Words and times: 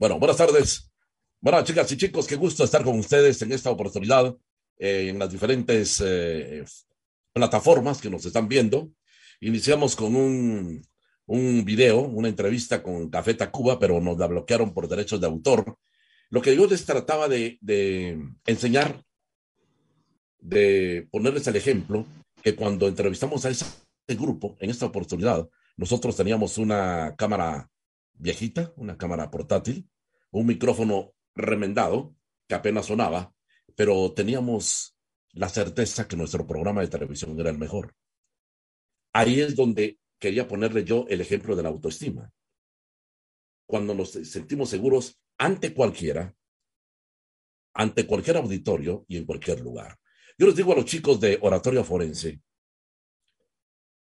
Bueno, 0.00 0.18
buenas 0.18 0.38
tardes. 0.38 0.90
Bueno, 1.42 1.62
chicas 1.62 1.92
y 1.92 1.98
chicos, 1.98 2.26
qué 2.26 2.34
gusto 2.34 2.64
estar 2.64 2.82
con 2.82 2.98
ustedes 2.98 3.42
en 3.42 3.52
esta 3.52 3.70
oportunidad 3.70 4.34
eh, 4.78 5.08
en 5.10 5.18
las 5.18 5.30
diferentes 5.30 6.02
eh, 6.02 6.64
plataformas 7.34 8.00
que 8.00 8.08
nos 8.08 8.24
están 8.24 8.48
viendo. 8.48 8.88
Iniciamos 9.42 9.94
con 9.94 10.16
un, 10.16 10.82
un 11.26 11.64
video, 11.66 12.00
una 12.00 12.28
entrevista 12.28 12.82
con 12.82 13.10
Café 13.10 13.34
Tacuba, 13.34 13.78
pero 13.78 14.00
nos 14.00 14.16
la 14.16 14.26
bloquearon 14.26 14.72
por 14.72 14.88
derechos 14.88 15.20
de 15.20 15.26
autor. 15.26 15.76
Lo 16.30 16.40
que 16.40 16.56
yo 16.56 16.66
les 16.66 16.86
trataba 16.86 17.28
de, 17.28 17.58
de 17.60 18.26
enseñar, 18.46 19.04
de 20.38 21.08
ponerles 21.10 21.46
el 21.46 21.56
ejemplo, 21.56 22.06
que 22.42 22.56
cuando 22.56 22.88
entrevistamos 22.88 23.44
a 23.44 23.50
ese 23.50 23.66
grupo, 24.08 24.56
en 24.60 24.70
esta 24.70 24.86
oportunidad, 24.86 25.46
nosotros 25.76 26.16
teníamos 26.16 26.56
una 26.56 27.14
cámara 27.18 27.70
viejita, 28.20 28.72
una 28.76 28.96
cámara 28.96 29.30
portátil, 29.30 29.88
un 30.30 30.46
micrófono 30.46 31.14
remendado 31.34 32.14
que 32.46 32.54
apenas 32.54 32.86
sonaba, 32.86 33.34
pero 33.74 34.12
teníamos 34.12 34.96
la 35.32 35.48
certeza 35.48 36.06
que 36.06 36.16
nuestro 36.16 36.46
programa 36.46 36.82
de 36.82 36.88
televisión 36.88 37.38
era 37.40 37.50
el 37.50 37.58
mejor. 37.58 37.94
Ahí 39.12 39.40
es 39.40 39.56
donde 39.56 39.98
quería 40.18 40.46
ponerle 40.46 40.84
yo 40.84 41.06
el 41.08 41.20
ejemplo 41.20 41.56
de 41.56 41.62
la 41.62 41.70
autoestima. 41.70 42.32
Cuando 43.66 43.94
nos 43.94 44.10
sentimos 44.10 44.68
seguros 44.68 45.18
ante 45.38 45.72
cualquiera, 45.72 46.36
ante 47.72 48.06
cualquier 48.06 48.36
auditorio 48.36 49.04
y 49.08 49.16
en 49.16 49.24
cualquier 49.24 49.60
lugar. 49.60 49.98
Yo 50.36 50.46
les 50.46 50.56
digo 50.56 50.72
a 50.72 50.76
los 50.76 50.84
chicos 50.84 51.20
de 51.20 51.38
oratorio 51.40 51.84
forense, 51.84 52.42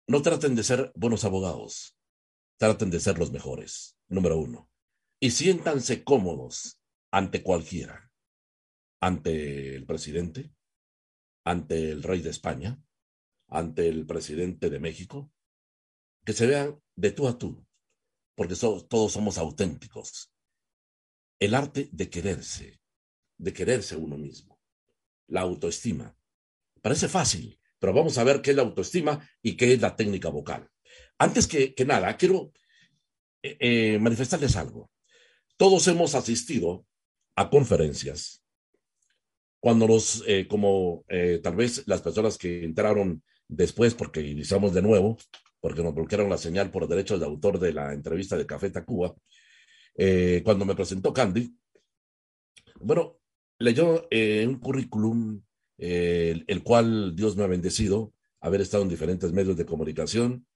no 0.06 0.20
traten 0.22 0.55
de 0.55 0.62
ser 0.62 0.92
buenos 0.94 1.24
abogados, 1.24 1.96
traten 2.58 2.91
de 2.91 3.00
ser 3.00 3.19
los 3.19 3.33
mejores, 3.33 3.94
número 4.08 4.38
uno. 4.38 4.70
Y 5.20 5.30
siéntanse 5.30 6.05
cómodos 6.05 6.80
ante 7.10 7.42
cualquiera, 7.42 8.12
ante 9.00 9.74
el 9.74 9.86
presidente, 9.86 10.52
ante 11.44 11.91
el 11.91 12.02
rey 12.02 12.20
de 12.20 12.30
España, 12.30 12.83
ante 13.48 13.88
el 13.88 14.06
presidente 14.06 14.70
de 14.70 14.80
México, 14.80 15.33
que 16.24 16.33
se 16.33 16.46
vean 16.46 16.80
de 16.96 17.12
tú 17.12 17.28
a 17.28 17.38
tú, 17.38 17.66
porque 18.34 18.56
todos 18.56 19.12
somos 19.12 19.38
auténticos. 19.38 20.33
El 21.39 21.55
arte 21.55 21.89
de 21.92 22.08
quererse, 22.08 22.80
de 23.39 23.52
quererse 23.52 23.96
uno 23.96 24.16
mismo, 24.16 24.61
la 25.28 25.42
autoestima. 25.42 26.16
Parece 26.80 27.08
fácil, 27.08 27.61
pero 27.78 27.92
vamos 27.92 28.18
a 28.18 28.24
ver 28.24 28.41
qué 28.41 28.50
es 28.50 28.56
la 28.56 28.62
autoestima 28.62 29.28
y 29.42 29.56
qué 29.56 29.72
es 29.72 29.80
la 29.80 29.94
técnica 29.96 30.30
vocal. 30.30 30.70
Antes 31.18 31.46
que, 31.46 31.74
nada, 31.86 32.16
quiero 32.16 32.52
eh, 33.45 33.56
eh, 33.61 33.98
manifestarles 33.98 34.56
algo. 34.56 34.91
Todos 35.59 35.87
hemos 35.89 36.14
asistido 36.14 36.87
a 37.37 37.51
conferencias 37.51 38.42
cuando 39.61 39.86
los, 39.86 40.25
eh, 40.27 40.47
como 40.48 41.05
tal 41.42 41.56
vez 41.56 41.84
las 41.86 42.01
personas 42.03 42.39
que 42.39 42.64
entraron 42.64 43.23
después, 43.48 43.95
porque 43.95 44.20
iniciamos 44.20 44.73
de 44.73 44.83
nuevo, 44.83 45.19
porque 45.61 45.83
nos 45.83 45.95
bloquearon 45.95 46.31
la 46.31 46.39
señal 46.39 46.70
por 46.70 46.89
derechos 46.89 47.20
de 47.20 47.27
autor 47.27 47.59
de 47.59 47.73
la 47.73 47.92
entrevista 47.92 48.36
de 48.36 48.47
Café 48.47 48.70
Tacuba, 48.70 49.14
cuando 50.45 50.64
me 50.64 50.75
presentó 50.75 51.12
Candy, 51.12 51.56
bueno, 52.81 53.19
leyó 53.58 54.06
un 54.11 54.58
currículum 54.58 55.42
el 55.79 56.62
cual 56.62 57.14
Dios 57.17 57.36
me 57.36 57.45
ha 57.45 57.47
bendecido, 57.47 58.12
haber 58.41 58.61
estado 58.61 58.83
en 58.83 58.91
diferentes 58.91 59.33
medios 59.33 59.56
de 59.56 59.64
comunicación, 59.64 60.47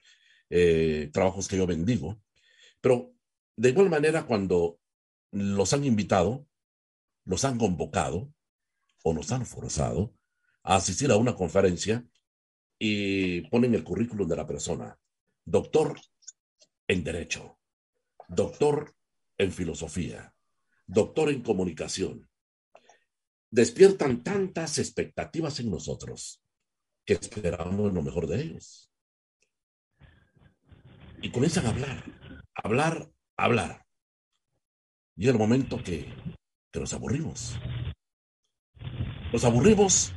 eh, 0.51 1.11
trabajos 1.13 1.47
que 1.47 1.59
yo 1.59 1.67
bendigo, 1.67 2.21
pero 2.81 3.15
de 3.57 3.71
igual 3.71 3.91
manera 3.91 4.27
cuando 4.27 4.79
los 5.33 5.73
han 5.73 5.85
invitado, 5.85 6.47
los 7.25 7.45
han 7.45 7.59
convocado 7.59 8.33
o 9.03 9.13
nos 9.13 9.31
han 9.33 9.45
forzado 9.47 10.15
a 10.63 10.77
asistir 10.77 11.11
a 11.11 11.17
una 11.17 11.35
conferencia 11.35 12.07
y 12.79 13.43
ponen 13.49 13.75
el 13.75 13.85
currículum 13.85 14.29
de 14.29 14.37
la 14.37 14.47
persona, 14.47 14.99
doctor 15.45 16.01
en 16.87 17.05
derecho, 17.05 17.59
doctor 18.29 18.95
en 19.37 19.53
filosofía, 19.53 20.35
doctor 20.87 21.31
en 21.31 21.43
comunicación, 21.43 22.29
despiertan 23.51 24.23
tantas 24.23 24.79
expectativas 24.79 25.61
en 25.61 25.71
nosotros 25.71 26.43
que 27.05 27.15
esperamos 27.15 27.93
lo 27.93 28.03
mejor 28.03 28.27
de 28.27 28.43
ellos. 28.43 28.93
Y 31.21 31.31
comienzan 31.31 31.67
a 31.67 31.71
hablar, 31.71 32.05
hablar, 32.63 33.11
hablar. 33.37 33.87
Y 35.17 35.29
el 35.29 35.39
momento 35.39 35.83
que, 35.83 36.13
que 36.73 36.81
nos 36.81 36.93
aburrimos. 36.93 37.59
Nos 39.33 39.45
aburrimos 39.45 40.13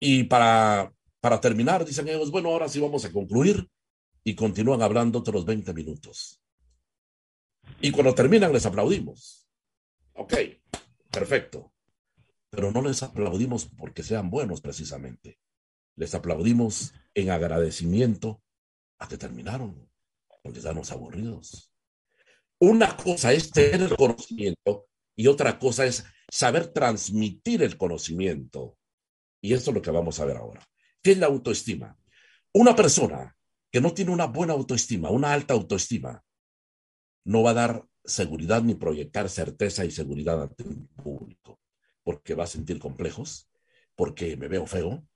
y 0.00 0.24
para, 0.24 0.92
para 1.20 1.40
terminar 1.40 1.84
dicen 1.84 2.08
ellos, 2.08 2.30
bueno, 2.30 2.48
ahora 2.50 2.68
sí 2.68 2.80
vamos 2.80 3.04
a 3.04 3.12
concluir 3.12 3.68
y 4.24 4.34
continúan 4.34 4.82
hablando 4.82 5.20
otros 5.20 5.44
20 5.44 5.72
minutos. 5.74 6.40
Y 7.80 7.90
cuando 7.92 8.14
terminan 8.14 8.52
les 8.52 8.66
aplaudimos. 8.66 9.46
Ok, 10.14 10.34
perfecto 11.10 11.72
pero 12.50 12.72
no 12.72 12.82
les 12.82 13.02
aplaudimos 13.02 13.66
porque 13.66 14.02
sean 14.02 14.28
buenos 14.28 14.60
precisamente. 14.60 15.38
Les 15.96 16.14
aplaudimos 16.14 16.92
en 17.14 17.30
agradecimiento 17.30 18.42
a 18.98 19.08
que 19.08 19.16
terminaron, 19.16 19.89
estamos 20.44 20.90
aburridos. 20.92 21.72
Una 22.58 22.96
cosa 22.96 23.32
es 23.32 23.50
tener 23.50 23.82
el 23.82 23.96
conocimiento 23.96 24.86
y 25.16 25.26
otra 25.26 25.58
cosa 25.58 25.86
es 25.86 26.04
saber 26.30 26.68
transmitir 26.68 27.62
el 27.62 27.76
conocimiento. 27.76 28.76
Y 29.40 29.54
esto 29.54 29.70
es 29.70 29.74
lo 29.74 29.82
que 29.82 29.90
vamos 29.90 30.20
a 30.20 30.24
ver 30.24 30.36
ahora. 30.36 30.66
¿Qué 31.02 31.12
es 31.12 31.18
la 31.18 31.26
autoestima? 31.26 31.96
Una 32.52 32.76
persona 32.76 33.36
que 33.70 33.80
no 33.80 33.94
tiene 33.94 34.10
una 34.10 34.26
buena 34.26 34.52
autoestima, 34.52 35.10
una 35.10 35.32
alta 35.32 35.54
autoestima, 35.54 36.22
no 37.24 37.42
va 37.42 37.50
a 37.50 37.54
dar 37.54 37.86
seguridad 38.04 38.62
ni 38.62 38.74
proyectar 38.74 39.28
certeza 39.28 39.84
y 39.84 39.90
seguridad 39.90 40.42
ante 40.42 40.64
el 40.64 40.88
público 41.02 41.60
porque 42.02 42.34
va 42.34 42.44
a 42.44 42.48
sentir 42.48 42.78
complejos, 42.78 43.48
porque 43.94 44.36
me 44.36 44.48
veo 44.48 44.66
feo, 44.66 45.06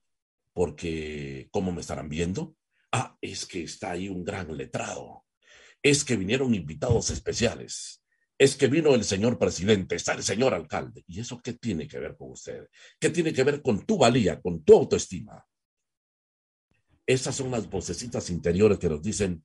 porque 0.53 1.49
cómo 1.51 1.71
me 1.71 1.81
estarán 1.81 2.09
viendo. 2.09 2.55
Ah, 2.97 3.17
es 3.19 3.45
que 3.45 3.61
está 3.61 3.91
ahí 3.91 4.07
un 4.07 4.23
gran 4.23 4.55
letrado. 4.55 5.25
Es 5.83 6.05
que 6.05 6.15
vinieron 6.15 6.55
invitados 6.55 7.09
especiales. 7.09 8.01
Es 8.37 8.55
que 8.55 8.67
vino 8.67 8.95
el 8.95 9.03
señor 9.03 9.37
presidente, 9.37 9.95
está 9.95 10.13
el 10.13 10.23
señor 10.23 10.53
alcalde. 10.53 11.03
¿Y 11.05 11.19
eso 11.19 11.41
qué 11.43 11.51
tiene 11.51 11.89
que 11.89 11.99
ver 11.99 12.15
con 12.15 12.31
usted? 12.31 12.69
¿Qué 12.97 13.09
tiene 13.09 13.33
que 13.33 13.43
ver 13.43 13.61
con 13.61 13.85
tu 13.85 13.97
valía, 13.97 14.39
con 14.39 14.63
tu 14.63 14.75
autoestima? 14.77 15.45
Esas 17.05 17.35
son 17.35 17.51
las 17.51 17.69
vocecitas 17.69 18.29
interiores 18.29 18.79
que 18.79 18.87
nos 18.87 19.01
dicen, 19.01 19.43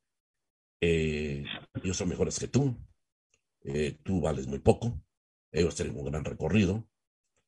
eh, 0.81 1.43
ellos 1.83 1.97
son 1.97 2.09
mejores 2.09 2.39
que 2.39 2.47
tú, 2.47 2.77
eh, 3.65 3.99
tú 4.05 4.21
vales 4.21 4.47
muy 4.47 4.61
poco, 4.61 5.03
ellos 5.51 5.75
tienen 5.75 5.97
un 5.97 6.05
gran 6.05 6.25
recorrido, 6.25 6.89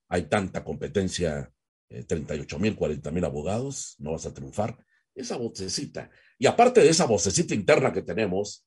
hay 0.08 0.24
tanta 0.24 0.64
competencia, 0.64 1.54
38 1.88 2.56
eh, 2.56 2.58
mil, 2.58 2.74
40 2.74 3.08
mil 3.12 3.24
abogados, 3.24 3.94
no 4.00 4.10
vas 4.10 4.26
a 4.26 4.34
triunfar. 4.34 4.84
Esa 5.14 5.36
vocecita. 5.36 6.10
Y 6.38 6.46
aparte 6.46 6.80
de 6.80 6.88
esa 6.88 7.06
vocecita 7.06 7.54
interna 7.54 7.92
que 7.92 8.02
tenemos, 8.02 8.66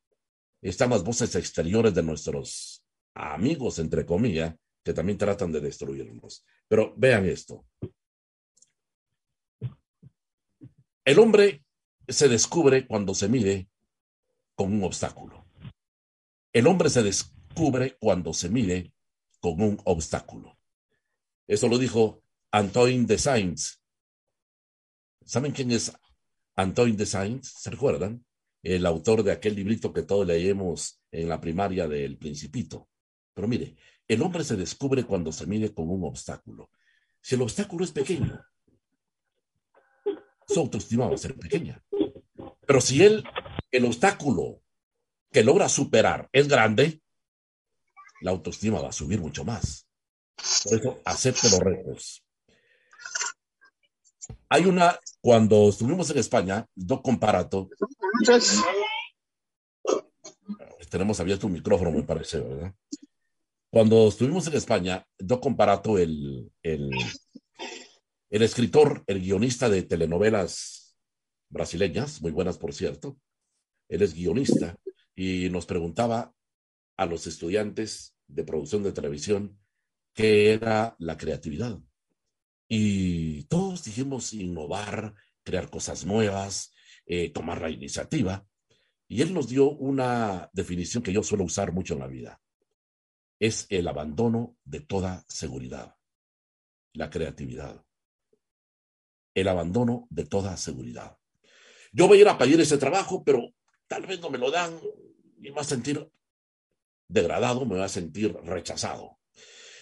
están 0.62 0.90
las 0.90 1.04
voces 1.04 1.36
exteriores 1.36 1.94
de 1.94 2.04
nuestros 2.04 2.84
amigos, 3.14 3.80
entre 3.80 4.06
comillas, 4.06 4.56
que 4.84 4.94
también 4.94 5.18
tratan 5.18 5.52
de 5.52 5.62
destruirnos. 5.62 6.46
Pero 6.68 6.94
vean 6.98 7.26
esto. 7.26 7.66
El 11.04 11.20
hombre 11.20 11.64
se 12.08 12.28
descubre 12.28 12.88
cuando 12.88 13.14
se 13.14 13.28
mide 13.28 13.70
con 14.56 14.74
un 14.74 14.84
obstáculo. 14.84 15.46
El 16.54 16.68
hombre 16.68 16.90
se 16.90 17.04
descubre 17.04 17.98
cuando 18.00 18.34
se 18.34 18.50
mide 18.50 18.94
con 19.40 19.62
un 19.62 19.80
obstáculo. 19.86 20.58
Eso 21.48 21.68
lo 21.68 21.78
dijo 21.78 22.24
Antoine 22.52 23.06
de 23.06 23.18
Sainz. 23.18 23.82
¿Saben 25.24 25.52
quién 25.52 25.72
es 25.72 25.92
Antoine 26.56 26.96
de 26.96 27.06
Sainz? 27.06 27.54
¿Se 27.58 27.70
recuerdan? 27.70 28.26
El 28.64 28.86
autor 28.86 29.24
de 29.24 29.32
aquel 29.32 29.56
librito 29.56 29.94
que 29.94 30.04
todos 30.04 30.26
leemos 30.26 31.02
en 31.12 31.30
la 31.30 31.40
primaria 31.40 31.88
del 31.88 32.18
Principito. 32.18 32.90
Pero 33.34 33.48
mire, 33.48 33.76
el 34.08 34.22
hombre 34.22 34.44
se 34.44 34.56
descubre 34.56 35.04
cuando 35.04 35.32
se 35.32 35.46
mide 35.46 35.74
con 35.74 35.90
un 35.90 36.04
obstáculo. 36.04 36.72
Si 37.22 37.36
el 37.36 37.42
obstáculo 37.42 37.84
es 37.84 37.92
pequeño, 37.92 38.44
su 40.48 40.60
autoestima 40.60 41.08
va 41.08 41.16
a 41.16 41.18
ser 41.18 41.36
pequeña. 41.36 41.84
Pero 42.66 42.82
si 42.82 43.04
el 43.04 43.26
obstáculo 43.86 44.62
que 45.32 45.44
logra 45.44 45.70
superar 45.70 46.30
es 46.32 46.48
grande, 46.48 47.02
la 48.22 48.32
autoestima 48.32 48.80
va 48.80 48.90
a 48.90 48.94
subir 48.94 49.20
mucho 49.20 49.44
más. 49.44 49.88
Por 50.64 50.80
eso 50.80 51.02
acepte 51.06 51.50
los 51.50 51.60
retos. 51.60 52.25
Hay 54.50 54.66
una, 54.66 55.00
cuando 55.22 55.70
estuvimos 55.70 56.10
en 56.10 56.18
España, 56.18 56.66
dos 56.76 57.02
comparato. 57.02 57.70
Tenemos 60.90 61.20
abierto 61.20 61.48
un 61.48 61.54
micrófono, 61.54 61.92
me 61.92 62.04
parece, 62.04 62.40
¿verdad? 62.40 62.74
Cuando 63.70 64.08
estuvimos 64.08 64.48
en 64.48 64.54
España, 64.54 65.06
yo 65.18 65.42
comparato 65.42 65.98
el, 65.98 66.50
el, 66.64 66.90
el 68.30 68.42
escritor, 68.42 69.04
el 69.08 69.20
guionista 69.20 69.70
de 69.70 69.84
telenovelas 69.84 70.98
brasileñas, 71.50 72.22
muy 72.22 72.32
buenas 72.32 72.58
por 72.58 72.74
cierto, 72.74 73.18
él 73.90 74.02
es 74.02 74.14
guionista 74.14 74.78
y 75.16 75.50
nos 75.50 75.66
preguntaba 75.66 76.34
a 76.98 77.06
los 77.06 77.28
estudiantes 77.28 78.16
de 78.28 78.44
producción 78.44 78.84
de 78.84 78.94
televisión 78.94 79.60
qué 80.14 80.54
era 80.54 80.96
la 81.00 81.18
creatividad. 81.18 81.78
Y 82.68 83.44
todos 83.44 83.84
dijimos 83.84 84.34
innovar, 84.34 85.14
crear 85.44 85.70
cosas 85.70 86.06
nuevas, 86.06 86.74
eh, 87.06 87.30
tomar 87.30 87.62
la 87.62 87.70
iniciativa. 87.70 88.46
Y 89.08 89.22
él 89.22 89.34
nos 89.34 89.48
dio 89.48 89.70
una 89.70 90.50
definición 90.54 91.04
que 91.04 91.14
yo 91.14 91.22
suelo 91.22 91.44
usar 91.44 91.72
mucho 91.72 91.94
en 91.94 92.00
la 92.00 92.08
vida. 92.08 92.42
Es 93.40 93.68
el 93.70 93.88
abandono 93.88 94.58
de 94.64 94.80
toda 94.80 95.24
seguridad, 95.28 95.96
la 96.94 97.10
creatividad. 97.10 97.86
El 99.36 99.48
abandono 99.48 100.08
de 100.10 100.26
toda 100.26 100.58
seguridad. 100.58 101.18
Yo 101.92 102.08
voy 102.08 102.18
a 102.18 102.22
ir 102.22 102.28
a 102.30 102.38
pedir 102.38 102.60
ese 102.60 102.78
trabajo, 102.78 103.24
pero 103.24 103.54
tal 103.88 104.06
vez 104.08 104.20
no 104.20 104.30
me 104.30 104.38
lo 104.38 104.50
dan 104.50 104.80
y 105.38 105.50
me 105.50 105.52
va 105.52 105.62
a 105.62 105.66
sentir 105.66 106.10
degradado, 107.08 107.66
me 107.66 107.78
va 107.78 107.86
a 107.86 107.90
sentir 107.90 108.34
rechazado. 108.44 109.20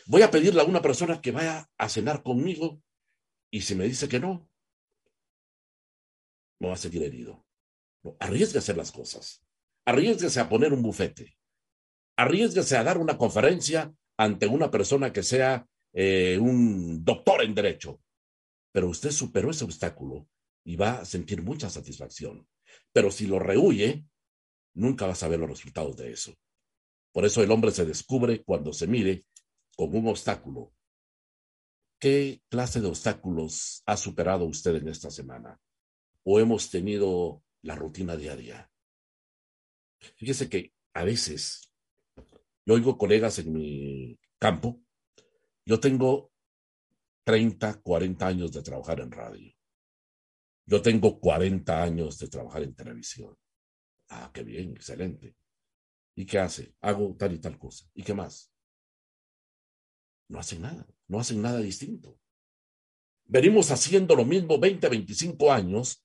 Voy 0.06 0.22
a 0.22 0.32
pedirle 0.32 0.62
a 0.62 0.66
una 0.66 0.82
persona 0.82 1.22
que 1.22 1.32
vaya 1.32 1.70
a 1.78 1.90
cenar 1.90 2.24
conmigo 2.24 2.82
y 3.52 3.62
si 3.62 3.76
me 3.76 3.86
dice 3.86 4.08
que 4.08 4.20
no, 4.20 4.50
me 6.60 6.68
va 6.68 6.74
a 6.74 6.78
seguir 6.78 7.04
herido. 7.04 7.46
No, 8.04 8.18
arriesgue 8.20 8.58
a 8.58 8.62
hacer 8.62 8.76
las 8.76 8.92
cosas. 8.92 9.44
Arriesguese 9.86 10.40
a 10.40 10.50
poner 10.50 10.74
un 10.74 10.82
bufete. 10.82 11.38
Arriesguese 12.18 12.78
a 12.78 12.84
dar 12.84 12.98
una 12.98 13.18
conferencia 13.18 13.94
ante 14.18 14.48
una 14.48 14.72
persona 14.72 15.14
que 15.14 15.24
sea 15.24 15.68
eh, 15.94 16.38
un 16.40 17.04
doctor 17.04 17.44
en 17.44 17.56
derecho. 17.56 18.02
Pero 18.72 18.90
usted 18.90 19.12
superó 19.12 19.52
ese 19.52 19.66
obstáculo 19.66 20.28
y 20.64 20.76
va 20.76 21.00
a 21.00 21.06
sentir 21.06 21.42
mucha 21.42 21.70
satisfacción. 21.70 22.48
Pero 22.92 23.12
si 23.12 23.28
lo 23.28 23.40
rehuye, 23.40 24.06
nunca 24.74 25.06
va 25.06 25.14
a 25.14 25.16
saber 25.16 25.40
los 25.40 25.50
resultados 25.50 25.96
de 25.98 26.12
eso. 26.12 26.34
Por 27.12 27.26
eso 27.26 27.44
el 27.44 27.52
hombre 27.52 27.72
se 27.72 27.86
descubre 27.86 28.44
cuando 28.44 28.74
se 28.74 28.88
mire 28.88 29.26
con 29.76 29.96
un 29.96 30.08
obstáculo. 30.08 30.74
¿Qué 32.00 32.42
clase 32.50 32.82
de 32.82 32.88
obstáculos 32.88 33.82
ha 33.86 33.98
superado 33.98 34.46
usted 34.46 34.76
en 34.76 34.90
esta 34.90 35.10
semana? 35.10 35.60
¿O 36.24 36.40
hemos 36.40 36.70
tenido 36.70 37.44
la 37.62 37.76
rutina 37.76 38.16
diaria? 38.16 38.70
Fíjese 40.18 40.50
que 40.50 40.74
a 40.94 41.04
veces 41.04 41.72
yo 42.66 42.74
oigo 42.76 42.98
colegas 42.98 43.40
en 43.40 43.54
mi 43.54 44.20
campo, 44.38 44.82
yo 45.66 45.80
tengo 45.80 46.32
30, 47.26 47.82
40 47.82 48.28
años 48.28 48.52
de 48.52 48.62
trabajar 48.62 49.00
en 49.00 49.12
radio. 49.12 49.54
Yo 50.66 50.82
tengo 50.82 51.20
40 51.20 51.84
años 51.84 52.20
de 52.20 52.28
trabajar 52.28 52.64
en 52.64 52.76
televisión. 52.76 53.38
Ah, 54.10 54.30
qué 54.34 54.44
bien, 54.44 54.72
excelente. 54.72 55.36
¿Y 56.16 56.26
qué 56.26 56.40
hace? 56.40 56.76
Hago 56.82 57.16
tal 57.18 57.34
y 57.34 57.40
tal 57.40 57.58
cosa. 57.58 57.86
¿Y 57.94 58.04
qué 58.04 58.14
más? 58.14 58.53
No 60.34 60.40
hacen 60.40 60.64
nada, 60.64 60.88
no 61.08 61.20
hacen 61.20 61.44
nada 61.44 61.60
distinto. 61.60 62.20
Venimos 63.26 63.70
haciendo 63.70 64.16
lo 64.16 64.26
mismo 64.26 64.58
20, 64.58 64.90
25 64.90 65.54
años. 65.54 66.04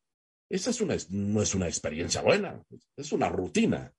Esa 0.50 0.68
es 0.68 0.82
una, 0.82 0.94
no 1.08 1.40
es 1.40 1.54
una 1.54 1.66
experiencia 1.66 2.20
buena, 2.20 2.62
es 2.94 3.10
una 3.12 3.30
rutina. 3.30 3.90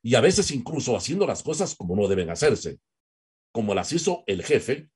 Y 0.00 0.14
a 0.14 0.20
veces 0.20 0.52
incluso 0.52 0.96
haciendo 0.96 1.26
las 1.26 1.42
cosas 1.42 1.74
como 1.74 1.96
no 1.96 2.06
deben 2.06 2.30
hacerse, 2.30 2.78
como 3.50 3.74
las 3.74 3.92
hizo 3.92 4.22
el 4.28 4.44
jefe, 4.44 4.90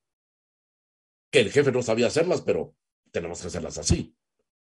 que 1.33 1.41
el 1.41 1.51
jefe 1.51 1.73
no 1.73 1.83
sabía 1.83 2.07
hacerlas, 2.07 2.43
pero 2.43 2.77
tenemos 3.11 3.41
que 3.41 3.49
hacerlas 3.49 3.79
así, 3.79 4.15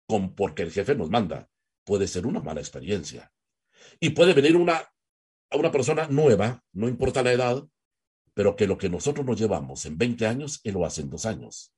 con, 0.08 0.34
porque 0.34 0.64
el 0.64 0.72
jefe 0.72 0.96
nos 0.96 1.10
manda. 1.10 1.48
Puede 1.84 2.08
ser 2.08 2.26
una 2.26 2.40
mala 2.40 2.58
experiencia. 2.58 3.32
Y 4.00 4.10
puede 4.10 4.34
venir 4.34 4.56
una 4.56 4.78
a 5.50 5.56
una 5.56 5.70
persona 5.70 6.08
nueva, 6.08 6.64
no 6.72 6.88
importa 6.88 7.22
la 7.22 7.32
edad, 7.32 7.64
pero 8.38 8.54
que 8.54 8.68
lo 8.68 8.78
que 8.78 8.88
nosotros 8.88 9.26
nos 9.26 9.36
llevamos 9.36 9.84
en 9.84 9.98
20 9.98 10.24
años, 10.24 10.60
él 10.62 10.74
lo 10.74 10.86
hace 10.86 11.00
en 11.00 11.10
dos 11.10 11.26
años. 11.26 11.74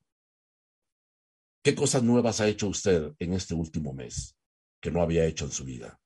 ¿Qué 1.64 1.74
cosas 1.74 2.02
nuevas 2.02 2.42
ha 2.42 2.48
hecho 2.48 2.68
usted 2.68 3.14
en 3.18 3.32
este 3.32 3.54
último 3.54 3.94
mes 3.94 4.36
que 4.78 4.90
no 4.90 5.00
había 5.00 5.24
hecho 5.24 5.46
en 5.46 5.52
su 5.52 5.64
vida? 5.64 5.98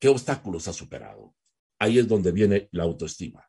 ¿Qué 0.00 0.08
obstáculos 0.08 0.66
ha 0.66 0.72
superado? 0.72 1.34
Ahí 1.78 1.98
es 1.98 2.08
donde 2.08 2.32
viene 2.32 2.70
la 2.72 2.84
autoestima. 2.84 3.46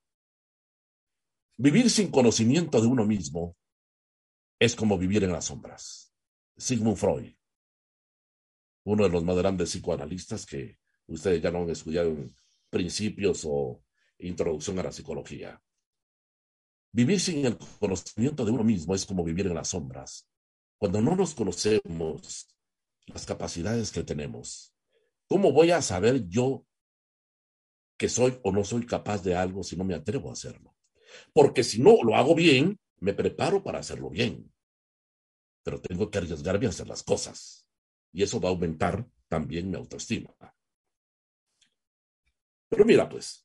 Vivir 1.55 1.89
sin 1.89 2.11
conocimiento 2.11 2.81
de 2.81 2.87
uno 2.87 3.05
mismo 3.05 3.55
es 4.59 4.75
como 4.75 4.97
vivir 4.97 5.23
en 5.23 5.31
las 5.31 5.45
sombras. 5.45 6.13
Sigmund 6.57 6.97
Freud, 6.97 7.33
uno 8.83 9.03
de 9.03 9.09
los 9.09 9.23
más 9.23 9.37
grandes 9.37 9.69
psicoanalistas 9.69 10.45
que 10.45 10.77
ustedes 11.07 11.41
ya 11.41 11.51
no 11.51 11.59
han 11.59 11.69
estudiado 11.69 12.13
principios 12.69 13.45
o 13.47 13.81
introducción 14.19 14.79
a 14.79 14.83
la 14.83 14.91
psicología. 14.91 15.61
Vivir 16.91 17.19
sin 17.19 17.45
el 17.45 17.57
conocimiento 17.79 18.45
de 18.45 18.51
uno 18.51 18.63
mismo 18.63 18.95
es 18.95 19.05
como 19.05 19.23
vivir 19.23 19.47
en 19.47 19.55
las 19.55 19.69
sombras. 19.69 20.27
Cuando 20.77 21.01
no 21.01 21.15
nos 21.15 21.33
conocemos 21.33 22.47
las 23.07 23.25
capacidades 23.25 23.91
que 23.91 24.03
tenemos, 24.03 24.73
¿cómo 25.27 25.51
voy 25.51 25.71
a 25.71 25.81
saber 25.81 26.27
yo 26.27 26.65
que 27.97 28.09
soy 28.09 28.39
o 28.43 28.51
no 28.51 28.63
soy 28.63 28.85
capaz 28.85 29.23
de 29.23 29.35
algo 29.35 29.63
si 29.63 29.75
no 29.75 29.83
me 29.83 29.95
atrevo 29.95 30.29
a 30.29 30.33
hacerlo? 30.33 30.75
Porque 31.33 31.63
si 31.63 31.81
no 31.81 32.01
lo 32.03 32.15
hago 32.15 32.35
bien, 32.35 32.79
me 32.99 33.13
preparo 33.13 33.63
para 33.63 33.79
hacerlo 33.79 34.09
bien. 34.09 34.51
Pero 35.63 35.81
tengo 35.81 36.09
que 36.09 36.17
arriesgarme 36.19 36.67
a 36.67 36.69
hacer 36.69 36.87
las 36.87 37.03
cosas. 37.03 37.67
Y 38.11 38.23
eso 38.23 38.39
va 38.39 38.49
a 38.49 38.51
aumentar 38.51 39.05
también 39.27 39.69
mi 39.69 39.75
autoestima. 39.75 40.33
Pero 42.69 42.85
mira, 42.85 43.07
pues, 43.07 43.44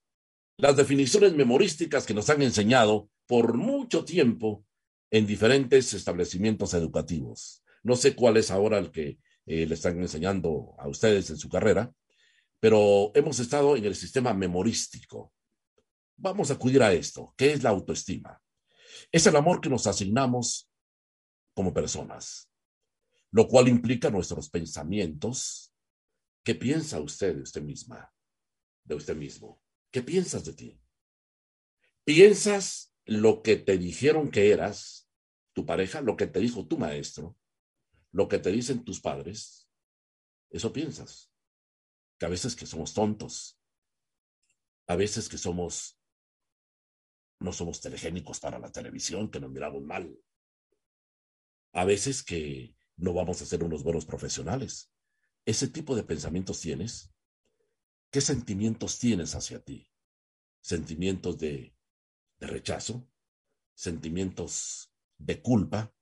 las 0.60 0.76
definiciones 0.76 1.34
memorísticas 1.34 2.06
que 2.06 2.14
nos 2.14 2.28
han 2.30 2.42
enseñado 2.42 3.08
por 3.26 3.54
mucho 3.54 4.04
tiempo 4.04 4.64
en 5.10 5.26
diferentes 5.26 5.92
establecimientos 5.94 6.74
educativos. 6.74 7.62
No 7.82 7.96
sé 7.96 8.14
cuál 8.14 8.36
es 8.36 8.50
ahora 8.50 8.78
el 8.78 8.90
que 8.90 9.18
eh, 9.46 9.66
le 9.66 9.74
están 9.74 10.00
enseñando 10.00 10.74
a 10.78 10.88
ustedes 10.88 11.30
en 11.30 11.36
su 11.36 11.48
carrera, 11.48 11.92
pero 12.60 13.10
hemos 13.14 13.38
estado 13.40 13.76
en 13.76 13.84
el 13.84 13.94
sistema 13.94 14.34
memorístico. 14.34 15.32
Vamos 16.16 16.50
a 16.50 16.54
acudir 16.54 16.82
a 16.82 16.92
esto. 16.92 17.34
¿Qué 17.36 17.52
es 17.52 17.62
la 17.62 17.70
autoestima? 17.70 18.40
Es 19.10 19.26
el 19.26 19.36
amor 19.36 19.60
que 19.60 19.70
nos 19.70 19.86
asignamos 19.86 20.68
como 21.54 21.72
personas, 21.72 22.50
lo 23.30 23.48
cual 23.48 23.68
implica 23.68 24.10
nuestros 24.10 24.50
pensamientos. 24.50 25.72
¿Qué 26.44 26.54
piensa 26.54 27.00
usted 27.00 27.36
de 27.36 27.42
usted 27.42 27.62
misma? 27.62 28.10
de 28.90 28.96
usted 28.96 29.16
mismo? 29.16 29.59
¿Qué 29.90 30.02
piensas 30.02 30.44
de 30.44 30.52
ti? 30.52 30.80
¿Piensas 32.04 32.94
lo 33.04 33.42
que 33.42 33.56
te 33.56 33.76
dijeron 33.76 34.30
que 34.30 34.52
eras 34.52 35.08
tu 35.52 35.66
pareja, 35.66 36.00
lo 36.00 36.16
que 36.16 36.26
te 36.26 36.40
dijo 36.40 36.66
tu 36.66 36.78
maestro, 36.78 37.36
lo 38.12 38.28
que 38.28 38.38
te 38.38 38.50
dicen 38.50 38.84
tus 38.84 39.00
padres? 39.00 39.68
Eso 40.50 40.72
piensas. 40.72 41.32
Que 42.18 42.26
a 42.26 42.28
veces 42.28 42.54
que 42.54 42.66
somos 42.66 42.94
tontos, 42.94 43.58
a 44.86 44.96
veces 44.96 45.28
que 45.28 45.38
somos, 45.38 45.98
no 47.38 47.52
somos 47.52 47.80
telegénicos 47.80 48.40
para 48.40 48.58
la 48.58 48.70
televisión, 48.70 49.30
que 49.30 49.40
nos 49.40 49.50
miramos 49.50 49.82
mal, 49.82 50.16
a 51.72 51.84
veces 51.84 52.22
que 52.22 52.74
no 52.96 53.14
vamos 53.14 53.40
a 53.40 53.46
ser 53.46 53.64
unos 53.64 53.82
buenos 53.82 54.04
profesionales. 54.04 54.92
¿Ese 55.46 55.68
tipo 55.68 55.96
de 55.96 56.02
pensamientos 56.02 56.60
tienes? 56.60 57.12
¿Qué 58.10 58.20
sentimientos 58.20 58.98
tienes 58.98 59.34
hacia 59.36 59.60
ti? 59.60 59.88
¿Sentimientos 60.60 61.38
de, 61.38 61.74
rechazo? 62.40 63.08
¿Sentimientos 63.74 64.92
de 65.18 65.40
culpa? 65.40 65.94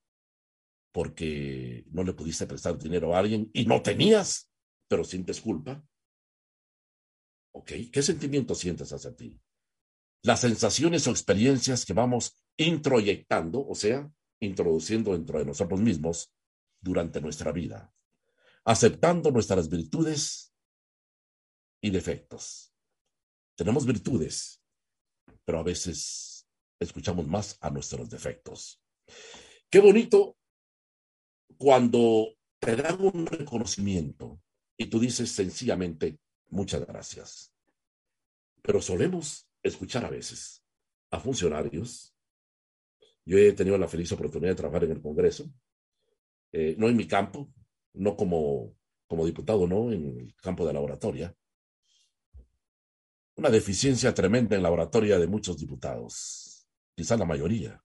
Porque 0.90 1.84
no 1.90 2.02
le 2.02 2.14
pudiste 2.14 2.46
prestar 2.46 2.78
dinero 2.78 3.14
a 3.14 3.18
alguien 3.18 3.50
y 3.52 3.66
no 3.66 3.82
tenías, 3.82 4.50
pero 4.88 5.04
sientes 5.04 5.40
culpa. 5.40 5.86
¿Ok? 7.52 7.72
¿Qué 7.92 8.02
sentimientos 8.02 8.58
sientes 8.58 8.90
hacia 8.92 9.14
ti? 9.14 9.38
Las 10.22 10.40
sensaciones 10.40 11.06
o 11.06 11.10
experiencias 11.10 11.84
que 11.84 11.92
vamos 11.92 12.42
introyectando, 12.56 13.66
o 13.66 13.74
sea, 13.74 14.10
introduciendo 14.40 15.12
dentro 15.12 15.38
de 15.38 15.44
nosotros 15.44 15.80
mismos 15.80 16.32
durante 16.80 17.20
nuestra 17.20 17.52
vida, 17.52 17.94
aceptando 18.64 19.30
nuestras 19.30 19.68
virtudes 19.68 20.47
y 21.80 21.90
defectos. 21.90 22.72
Tenemos 23.56 23.86
virtudes, 23.86 24.62
pero 25.44 25.58
a 25.58 25.62
veces 25.62 26.46
escuchamos 26.78 27.26
más 27.26 27.56
a 27.60 27.70
nuestros 27.70 28.08
defectos. 28.08 28.80
Qué 29.70 29.80
bonito 29.80 30.36
cuando 31.56 32.34
te 32.60 32.76
dan 32.76 33.00
un 33.00 33.26
reconocimiento 33.26 34.40
y 34.76 34.86
tú 34.86 35.00
dices 35.00 35.30
sencillamente, 35.32 36.20
muchas 36.50 36.86
gracias. 36.86 37.52
Pero 38.62 38.80
solemos 38.80 39.48
escuchar 39.62 40.04
a 40.04 40.10
veces, 40.10 40.62
a 41.10 41.20
funcionarios. 41.20 42.14
Yo 43.24 43.38
he 43.38 43.52
tenido 43.52 43.76
la 43.76 43.88
feliz 43.88 44.10
oportunidad 44.12 44.52
de 44.52 44.56
trabajar 44.56 44.84
en 44.84 44.92
el 44.92 45.02
Congreso, 45.02 45.50
eh, 46.52 46.74
no 46.78 46.88
en 46.88 46.96
mi 46.96 47.06
campo, 47.06 47.52
no 47.94 48.16
como, 48.16 48.74
como 49.06 49.26
diputado, 49.26 49.66
no 49.66 49.92
en 49.92 50.18
el 50.20 50.34
campo 50.36 50.66
de 50.66 50.72
la 50.72 50.80
oratoria. 50.80 51.34
Una 53.38 53.50
deficiencia 53.50 54.12
tremenda 54.12 54.56
en 54.56 54.64
la 54.64 54.70
oratoria 54.72 55.16
de 55.16 55.28
muchos 55.28 55.56
diputados, 55.58 56.66
quizá 56.96 57.16
la 57.16 57.24
mayoría. 57.24 57.80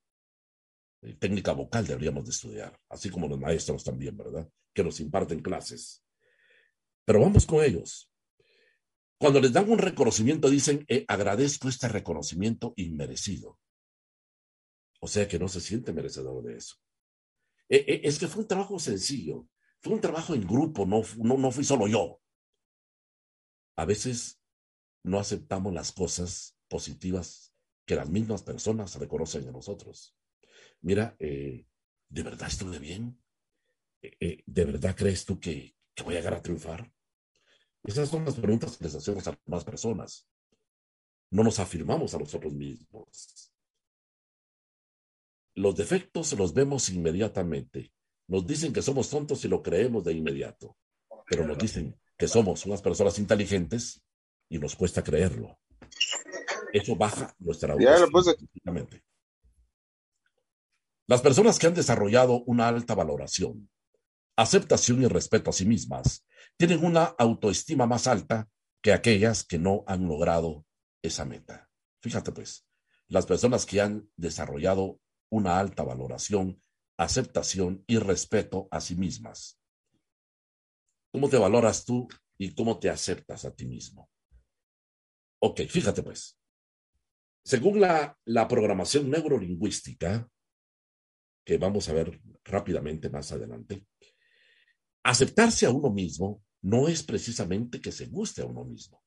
Eh, 1.03 1.13
técnica 1.13 1.51
vocal 1.51 1.85
deberíamos 1.85 2.25
de 2.25 2.31
estudiar, 2.31 2.81
así 2.89 3.11
como 3.11 3.27
los 3.27 3.39
maestros 3.39 3.83
también, 3.83 4.17
¿verdad? 4.17 4.49
Que 4.73 4.83
nos 4.83 4.99
imparten 4.99 5.43
clases. 5.43 6.03
Pero 7.05 7.21
vamos 7.21 7.45
con 7.45 7.63
ellos. 7.63 8.09
Cuando 9.19 9.39
les 9.39 9.53
dan 9.53 9.69
un 9.69 9.77
reconocimiento, 9.77 10.49
dicen, 10.49 10.85
eh, 10.87 11.05
agradezco 11.07 11.69
este 11.69 11.87
reconocimiento 11.87 12.73
inmerecido. 12.75 13.59
O 15.01 15.07
sea 15.07 15.27
que 15.27 15.37
no 15.37 15.47
se 15.49 15.61
siente 15.61 15.93
merecedor 15.93 16.43
de 16.43 16.57
eso. 16.57 16.77
Eh, 17.69 18.01
es 18.03 18.17
que 18.17 18.27
fue 18.27 18.41
un 18.41 18.47
trabajo 18.47 18.79
sencillo, 18.79 19.47
fue 19.81 19.93
un 19.93 20.01
trabajo 20.01 20.33
en 20.33 20.47
grupo, 20.47 20.87
no, 20.87 21.03
no, 21.17 21.37
no 21.37 21.51
fui 21.51 21.63
solo 21.63 21.87
yo. 21.87 22.19
A 23.75 23.85
veces 23.85 24.39
no 25.03 25.19
aceptamos 25.19 25.73
las 25.73 25.91
cosas 25.91 26.57
positivas 26.67 27.53
que 27.85 27.95
las 27.95 28.09
mismas 28.09 28.41
personas 28.41 28.95
reconocen 28.95 29.45
en 29.45 29.53
nosotros. 29.53 30.15
Mira, 30.81 31.15
¿de 31.19 31.65
verdad 32.09 32.47
estuve 32.47 32.79
bien? 32.79 33.21
¿De 34.01 34.65
verdad 34.65 34.95
crees 34.95 35.25
tú 35.25 35.39
que, 35.39 35.75
voy 36.03 36.15
a 36.15 36.17
llegar 36.19 36.33
a 36.33 36.41
triunfar? 36.41 36.91
Esas 37.83 38.09
son 38.09 38.23
las 38.23 38.35
preguntas 38.35 38.77
que 38.77 38.85
les 38.85 38.95
hacemos 38.95 39.27
a 39.27 39.37
más 39.45 39.65
personas. 39.65 40.27
No 41.31 41.43
nos 41.43 41.59
afirmamos 41.59 42.13
a 42.13 42.19
nosotros 42.19 42.53
mismos. 42.53 43.51
Los 45.55 45.75
defectos 45.75 46.33
los 46.33 46.53
vemos 46.53 46.89
inmediatamente. 46.89 47.91
Nos 48.27 48.47
dicen 48.47 48.71
que 48.71 48.81
somos 48.81 49.09
tontos 49.09 49.43
y 49.43 49.49
lo 49.49 49.61
creemos 49.61 50.05
de 50.05 50.13
inmediato. 50.13 50.77
Pero 51.25 51.45
nos 51.45 51.57
dicen 51.57 51.99
que 52.17 52.27
somos 52.27 52.65
unas 52.65 52.81
personas 52.81 53.19
inteligentes 53.19 54.01
y 54.49 54.59
nos 54.59 54.75
cuesta 54.75 55.03
creerlo. 55.03 55.57
Eso 56.71 56.95
baja 56.95 57.33
nuestra 57.39 57.73
autoestima. 57.73 58.87
Las 61.05 61.21
personas 61.21 61.59
que 61.59 61.67
han 61.67 61.73
desarrollado 61.73 62.43
una 62.45 62.67
alta 62.67 62.95
valoración, 62.95 63.69
aceptación 64.35 65.03
y 65.03 65.07
respeto 65.07 65.49
a 65.49 65.53
sí 65.53 65.65
mismas 65.65 66.25
tienen 66.57 66.83
una 66.83 67.03
autoestima 67.03 67.85
más 67.85 68.07
alta 68.07 68.49
que 68.81 68.93
aquellas 68.93 69.43
que 69.43 69.59
no 69.59 69.83
han 69.87 70.07
logrado 70.07 70.65
esa 71.01 71.25
meta. 71.25 71.69
Fíjate 72.01 72.31
pues, 72.31 72.65
las 73.07 73.25
personas 73.25 73.65
que 73.65 73.81
han 73.81 74.09
desarrollado 74.15 74.99
una 75.29 75.59
alta 75.59 75.83
valoración, 75.83 76.61
aceptación 76.97 77.83
y 77.87 77.97
respeto 77.97 78.67
a 78.71 78.81
sí 78.81 78.95
mismas. 78.95 79.59
¿Cómo 81.11 81.29
te 81.29 81.37
valoras 81.37 81.85
tú 81.85 82.07
y 82.37 82.55
cómo 82.55 82.79
te 82.79 82.89
aceptas 82.89 83.45
a 83.45 83.51
ti 83.53 83.65
mismo? 83.65 84.09
Ok, 85.45 85.59
fíjate 85.67 86.01
pues. 86.03 86.39
Según 87.43 87.81
la, 87.81 88.17
la 88.23 88.47
programación 88.47 89.09
neurolingüística, 89.09 90.29
que 91.43 91.57
vamos 91.57 91.89
a 91.89 91.93
ver 91.93 92.21
rápidamente 92.45 93.09
más 93.09 93.29
adelante, 93.33 93.85
aceptarse 95.03 95.65
a 95.65 95.71
uno 95.71 95.89
mismo 95.89 96.41
no 96.61 96.87
es 96.87 97.03
precisamente 97.03 97.81
que 97.81 97.91
se 97.91 98.05
guste 98.05 98.41
a 98.41 98.45
uno 98.45 98.63
mismo. 98.63 99.03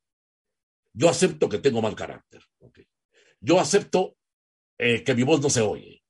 Yo 0.92 1.08
acepto 1.08 1.48
que 1.48 1.58
tengo 1.58 1.80
mal 1.80 1.96
carácter. 1.96 2.42
Yo 3.40 3.58
acepto 3.58 4.18
eh, 4.76 5.02
que 5.02 5.14
mi 5.14 5.22
voz 5.22 5.40
no 5.40 5.48
se 5.48 5.62
oye. 5.62 6.04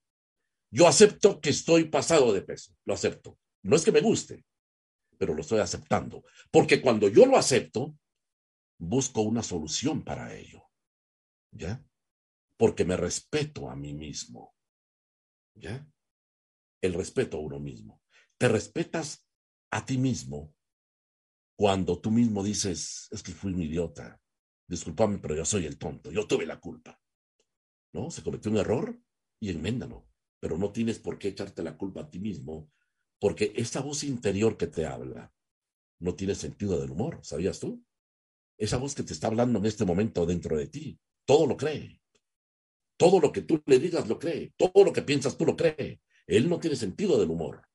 Yo 0.73 0.89
acepto 0.89 1.41
que 1.41 1.51
estoy 1.51 1.85
pasado 1.85 2.33
de 2.33 2.43
peso. 2.43 2.73
Lo 2.85 2.95
acepto. 2.95 3.39
No 3.63 3.77
es 3.77 3.85
que 3.85 3.93
me 3.93 4.01
guste, 4.01 4.45
pero 5.19 5.35
lo 5.35 5.43
estoy 5.43 5.61
aceptando. 5.61 6.25
Porque 6.51 6.83
cuando 6.83 7.07
yo 7.07 7.27
lo 7.27 7.37
acepto, 7.37 7.95
busco 8.79 9.23
una 9.23 9.43
solución 9.43 10.03
para 10.05 10.35
ello. 10.35 10.65
¿Ya? 11.53 11.85
Porque 12.57 12.85
me 12.85 12.97
respeto 12.97 13.71
a 13.71 13.77
mí 13.77 13.95
mismo. 13.95 14.55
¿Ya? 15.55 15.87
El 16.83 16.95
respeto 16.95 17.39
a 17.39 17.41
uno 17.41 17.59
mismo. 17.59 18.03
Te 18.39 18.49
respetas 18.49 19.27
a 19.71 19.85
ti 19.85 19.99
mismo 19.99 20.55
cuando 21.57 21.99
tú 21.99 22.11
mismo 22.11 22.45
dices, 22.45 23.09
es 23.11 23.23
que 23.23 23.33
fui 23.33 23.53
un 23.53 23.63
idiota, 23.63 24.21
discúlpame, 24.69 25.19
pero 25.19 25.35
yo 25.35 25.45
soy 25.45 25.65
el 25.65 25.79
tonto, 25.79 26.11
yo 26.11 26.27
tuve 26.27 26.45
la 26.45 26.61
culpa. 26.61 27.01
¿No? 27.95 28.11
Se 28.11 28.23
cometió 28.23 28.51
un 28.51 28.59
error 28.59 29.01
y 29.41 29.51
enméndalo, 29.51 30.07
pero 30.39 30.59
no 30.59 30.71
tienes 30.71 30.99
por 30.99 31.19
qué 31.19 31.29
echarte 31.29 31.63
la 31.63 31.79
culpa 31.79 32.03
a 32.03 32.11
ti 32.11 32.19
mismo, 32.19 32.71
porque 33.19 33.53
esa 33.57 33.81
voz 33.81 34.05
interior 34.05 34.59
que 34.59 34.67
te 34.67 34.85
habla 34.85 35.33
no 35.99 36.15
tiene 36.15 36.35
sentido 36.35 36.79
del 36.79 36.91
humor, 36.91 37.21
¿sabías 37.23 37.59
tú? 37.59 37.83
Esa 38.59 38.79
voz 38.79 38.95
que 38.95 39.03
te 39.03 39.13
está 39.13 39.27
hablando 39.27 39.59
en 39.59 39.67
este 39.67 39.85
momento 39.85 40.27
dentro 40.27 40.57
de 40.57 40.67
ti, 40.67 40.99
todo 41.25 41.47
lo 41.47 41.57
cree. 41.57 42.01
Todo 42.97 43.21
lo 43.21 43.31
que 43.31 43.43
tú 43.43 43.63
le 43.67 43.79
digas 43.79 44.09
lo 44.09 44.19
cree, 44.19 44.55
todo 44.57 44.85
lo 44.85 44.93
que 44.93 45.03
piensas 45.03 45.37
tú 45.37 45.45
lo 45.45 45.57
cree. 45.57 46.01
Él 46.27 46.49
no 46.49 46.59
tiene 46.59 46.77
sentido 46.77 47.19
del 47.19 47.31
humor 47.31 47.67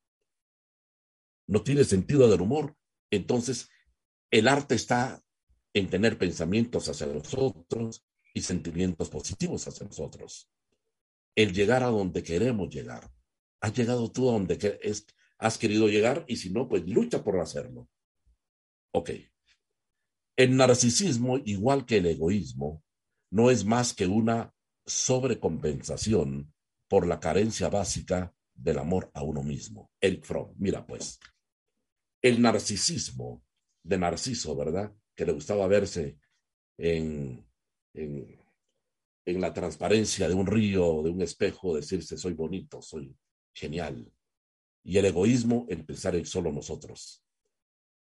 no 1.46 1.62
tiene 1.62 1.84
sentido 1.84 2.28
del 2.28 2.40
humor. 2.40 2.76
Entonces, 3.10 3.68
el 4.30 4.48
arte 4.48 4.74
está 4.74 5.22
en 5.74 5.88
tener 5.88 6.18
pensamientos 6.18 6.88
hacia 6.88 7.06
nosotros 7.06 8.04
y 8.34 8.42
sentimientos 8.42 9.10
positivos 9.10 9.66
hacia 9.68 9.86
nosotros. 9.86 10.50
El 11.34 11.52
llegar 11.52 11.82
a 11.82 11.88
donde 11.88 12.22
queremos 12.22 12.70
llegar. 12.70 13.10
Has 13.60 13.74
llegado 13.74 14.10
tú 14.10 14.28
a 14.28 14.32
donde 14.32 14.58
has 15.38 15.58
querido 15.58 15.88
llegar 15.88 16.24
y 16.26 16.36
si 16.36 16.50
no, 16.50 16.68
pues 16.68 16.86
lucha 16.86 17.22
por 17.22 17.38
hacerlo. 17.38 17.88
Ok. 18.92 19.10
El 20.36 20.56
narcisismo, 20.56 21.38
igual 21.44 21.84
que 21.84 21.98
el 21.98 22.06
egoísmo, 22.06 22.82
no 23.30 23.50
es 23.50 23.64
más 23.64 23.94
que 23.94 24.06
una 24.06 24.54
sobrecompensación 24.86 26.52
por 26.88 27.06
la 27.06 27.20
carencia 27.20 27.68
básica 27.68 28.34
del 28.54 28.78
amor 28.78 29.10
a 29.14 29.22
uno 29.22 29.42
mismo. 29.42 29.90
El 30.00 30.22
Fromm, 30.22 30.54
mira 30.58 30.86
pues, 30.86 31.18
el 32.22 32.40
narcisismo 32.40 33.42
de 33.82 33.98
Narciso, 33.98 34.54
¿verdad? 34.56 34.94
Que 35.14 35.26
le 35.26 35.32
gustaba 35.32 35.66
verse 35.66 36.18
en, 36.78 37.44
en, 37.94 38.38
la 39.24 39.52
transparencia 39.52 40.28
de 40.28 40.34
un 40.34 40.46
río, 40.46 41.02
de 41.02 41.10
un 41.10 41.22
espejo, 41.22 41.74
decirse 41.74 42.16
soy 42.16 42.34
bonito, 42.34 42.80
soy 42.80 43.16
genial. 43.52 44.12
Y 44.84 44.98
el 44.98 45.06
egoísmo, 45.06 45.66
el 45.68 45.84
pensar 45.84 46.14
en 46.16 46.26
solo 46.26 46.52
nosotros. 46.52 47.21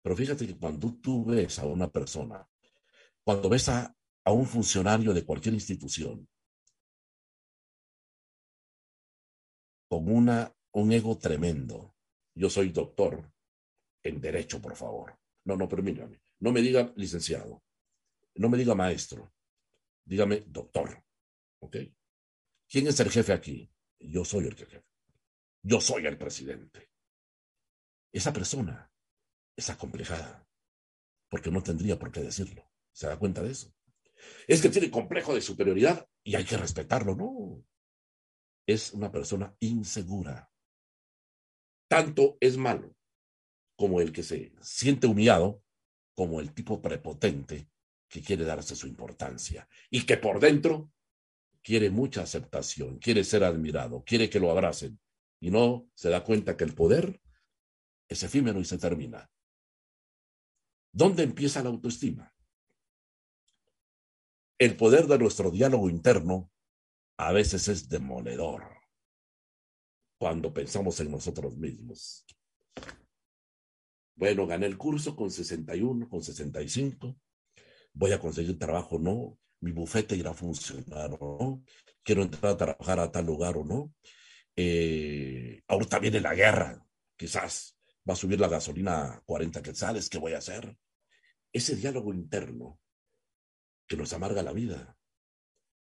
Pero 0.03 0.17
fíjate 0.17 0.47
que 0.47 0.57
cuando 0.57 0.95
tú 0.95 1.25
ves 1.25 1.59
a 1.59 1.67
una 1.67 1.89
persona, 1.91 2.49
cuando 3.25 3.49
ves 3.49 3.69
a, 3.69 3.95
a 4.25 4.33
un 4.33 4.47
funcionario 4.47 5.13
de 5.13 5.25
cualquier 5.25 5.55
institución, 5.55 6.29
con 9.89 10.11
una, 10.11 10.55
un 10.73 10.93
ego 10.93 11.19
tremendo, 11.19 11.95
yo 12.35 12.49
soy 12.51 12.71
doctor, 12.71 13.33
en 14.03 14.21
derecho, 14.21 14.61
por 14.61 14.77
favor. 14.77 15.19
No, 15.45 15.57
no, 15.57 15.69
permítame. 15.69 16.21
No 16.41 16.53
me 16.53 16.61
diga 16.61 16.93
licenciado. 16.97 17.63
No 18.37 18.49
me 18.49 18.59
diga 18.59 18.75
maestro. 18.75 19.33
Dígame 20.05 20.45
doctor. 20.47 21.05
¿Ok? 21.61 21.77
¿Quién 22.69 22.87
es 22.87 23.01
el 23.01 23.11
jefe 23.11 23.33
aquí? 23.33 23.71
Yo 23.99 24.25
soy 24.25 24.47
el 24.47 24.55
jefe. 24.55 24.85
Yo 25.63 25.81
soy 25.81 26.07
el 26.07 26.17
presidente. 26.17 26.91
Esa 28.13 28.33
persona 28.33 28.88
es 29.59 29.71
acomplejada, 29.71 30.47
porque 31.29 31.51
no 31.51 31.61
tendría 31.65 31.99
por 31.99 32.13
qué 32.13 32.21
decirlo. 32.21 32.71
¿Se 32.93 33.09
da 33.09 33.19
cuenta 33.19 33.43
de 33.43 33.51
eso? 33.51 33.75
Es 34.47 34.63
que 34.63 34.69
tiene 34.69 34.89
complejo 34.89 35.35
de 35.35 35.41
superioridad 35.41 36.09
y 36.23 36.37
hay 36.37 36.45
que 36.45 36.57
respetarlo. 36.57 37.17
No. 37.17 37.65
Es 38.67 38.93
una 38.93 39.11
persona 39.11 39.57
insegura. 39.59 40.49
Tanto 41.89 42.39
es 42.41 42.57
malo 42.57 42.95
como 43.77 44.01
el 44.01 44.13
que 44.13 44.23
se 44.23 44.53
siente 44.61 45.09
humillado, 45.09 45.61
como 46.15 46.41
el 46.41 46.55
tipo 46.55 46.81
prepotente 46.81 47.69
que 48.09 48.23
quiere 48.23 48.45
darse 48.45 48.77
su 48.77 48.87
importancia 48.87 49.69
y 49.91 50.07
que 50.07 50.19
por 50.19 50.39
dentro 50.39 50.93
quiere 51.63 51.91
mucha 51.91 52.23
aceptación, 52.23 52.99
quiere 52.99 53.25
ser 53.25 53.43
admirado, 53.43 54.05
quiere 54.05 54.31
que 54.31 54.39
lo 54.39 54.53
abracen 54.53 55.01
y 55.41 55.51
no 55.51 55.91
se 55.95 56.11
da 56.11 56.23
cuenta 56.23 56.57
que 56.57 56.65
el 56.65 56.75
poder 56.75 57.21
es 58.09 58.23
efímero 58.23 58.61
y 58.61 58.65
se 58.65 58.79
termina. 58.79 59.29
¿Dónde 60.93 61.23
empieza 61.23 61.63
la 61.63 61.69
autoestima? 61.69 62.35
El 64.59 64.77
poder 64.77 65.07
de 65.07 65.19
nuestro 65.19 65.51
diálogo 65.51 65.89
interno 65.89 66.51
a 67.17 67.33
veces 67.33 67.69
es 67.69 67.89
demoledor 67.89 68.65
cuando 70.19 70.53
pensamos 70.53 70.99
en 71.01 71.13
nosotros 71.13 71.57
mismos. 71.57 72.27
Bueno, 74.17 74.49
gané 74.49 74.67
el 74.67 74.77
curso 74.77 75.15
con 75.15 75.31
61, 75.31 76.09
con 76.09 76.23
65. 76.23 77.17
Voy 77.93 78.13
a 78.13 78.19
conseguir 78.19 78.59
trabajo, 78.59 78.99
no. 78.99 79.39
mi 79.61 79.71
bufete 79.71 80.17
irá 80.17 80.31
a 80.31 80.35
funcionar 80.35 81.17
o 81.21 81.39
no, 81.41 81.65
quiero 82.03 82.23
entrar 82.23 82.53
a 82.53 82.57
trabajar 82.57 82.99
a 83.01 83.13
tal 83.13 83.27
lugar 83.27 83.57
o 83.57 83.65
no. 83.65 83.93
Eh, 84.57 85.63
ahorita 85.69 86.01
viene 86.01 86.21
la 86.21 86.35
guerra, 86.35 86.85
quizás 87.17 87.78
va 88.09 88.15
a 88.15 88.17
subir 88.17 88.41
la 88.41 88.49
gasolina 88.49 89.13
a 89.13 89.21
40 89.23 89.63
quetzales, 89.63 90.09
¿qué 90.09 90.19
voy 90.19 90.33
a 90.33 90.39
hacer? 90.39 90.77
Ese 91.53 91.77
diálogo 91.77 92.15
interno 92.15 92.81
que 93.87 93.97
nos 93.97 94.13
amarga 94.13 94.43
la 94.43 94.53
vida, 94.53 94.97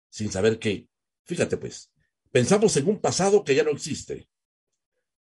sin 0.09 0.31
saber 0.31 0.59
que, 0.59 0.87
fíjate 1.23 1.57
pues, 1.57 1.91
pensamos 2.31 2.75
en 2.77 2.87
un 2.87 2.99
pasado 2.99 3.43
que 3.43 3.55
ya 3.55 3.63
no 3.63 3.71
existe, 3.71 4.29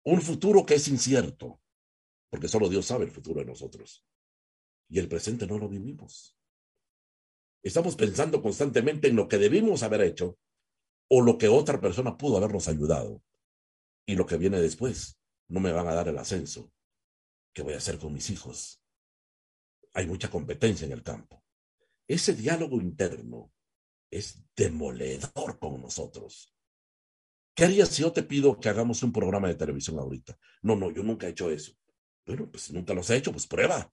un 0.04 0.20
futuro 0.20 0.64
que 0.66 0.74
es 0.74 0.88
incierto, 0.88 1.60
porque 2.30 2.48
solo 2.48 2.68
Dios 2.68 2.86
sabe 2.86 3.04
el 3.04 3.10
futuro 3.10 3.40
de 3.40 3.46
nosotros, 3.46 4.04
y 4.88 4.98
el 4.98 5.08
presente 5.08 5.46
no 5.46 5.58
lo 5.58 5.68
vivimos. 5.68 6.36
Estamos 7.62 7.96
pensando 7.96 8.42
constantemente 8.42 9.08
en 9.08 9.16
lo 9.16 9.26
que 9.26 9.38
debimos 9.38 9.82
haber 9.82 10.02
hecho 10.02 10.38
o 11.08 11.22
lo 11.22 11.38
que 11.38 11.48
otra 11.48 11.80
persona 11.80 12.16
pudo 12.16 12.36
habernos 12.36 12.68
ayudado. 12.68 13.22
Y 14.06 14.16
lo 14.16 14.26
que 14.26 14.36
viene 14.36 14.60
después, 14.60 15.18
no 15.48 15.60
me 15.60 15.72
van 15.72 15.88
a 15.88 15.94
dar 15.94 16.08
el 16.08 16.18
ascenso. 16.18 16.73
¿Qué 17.54 17.62
voy 17.62 17.74
a 17.74 17.78
hacer 17.78 17.98
con 17.98 18.12
mis 18.12 18.28
hijos? 18.30 18.82
Hay 19.94 20.06
mucha 20.06 20.28
competencia 20.28 20.86
en 20.86 20.92
el 20.92 21.04
campo. 21.04 21.42
Ese 22.06 22.34
diálogo 22.34 22.80
interno 22.80 23.52
es 24.10 24.42
demoledor 24.56 25.58
con 25.60 25.80
nosotros. 25.80 26.52
¿Qué 27.54 27.64
harías 27.64 27.90
si 27.90 28.02
yo 28.02 28.12
te 28.12 28.24
pido 28.24 28.58
que 28.58 28.68
hagamos 28.68 29.04
un 29.04 29.12
programa 29.12 29.46
de 29.46 29.54
televisión 29.54 29.98
ahorita? 30.00 30.36
No, 30.62 30.74
no, 30.74 30.90
yo 30.90 31.04
nunca 31.04 31.28
he 31.28 31.30
hecho 31.30 31.48
eso. 31.50 31.72
Bueno, 32.26 32.50
pues 32.50 32.72
nunca 32.72 32.92
los 32.92 33.08
he 33.10 33.16
hecho, 33.16 33.30
pues 33.30 33.46
prueba. 33.46 33.92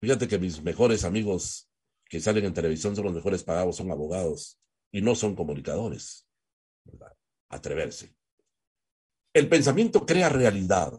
Fíjate 0.00 0.28
que 0.28 0.38
mis 0.38 0.62
mejores 0.62 1.02
amigos 1.02 1.68
que 2.08 2.20
salen 2.20 2.44
en 2.44 2.54
televisión 2.54 2.94
son 2.94 3.06
los 3.06 3.14
mejores 3.14 3.42
pagados, 3.42 3.76
son 3.76 3.90
abogados 3.90 4.60
y 4.92 5.02
no 5.02 5.16
son 5.16 5.34
comunicadores. 5.34 6.28
Atreverse. 7.48 8.14
El 9.32 9.48
pensamiento 9.48 10.06
crea 10.06 10.28
realidad. 10.28 10.92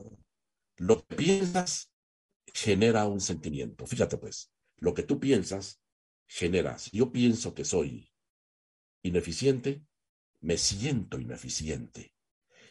Lo 0.77 1.05
que 1.05 1.15
piensas 1.15 1.93
genera 2.53 3.05
un 3.05 3.21
sentimiento. 3.21 3.85
Fíjate 3.85 4.17
pues, 4.17 4.51
lo 4.77 4.93
que 4.93 5.03
tú 5.03 5.19
piensas 5.19 5.81
genera. 6.27 6.77
Yo 6.91 7.11
pienso 7.11 7.53
que 7.53 7.65
soy 7.65 8.11
ineficiente, 9.03 9.85
me 10.41 10.57
siento 10.57 11.19
ineficiente. 11.19 12.13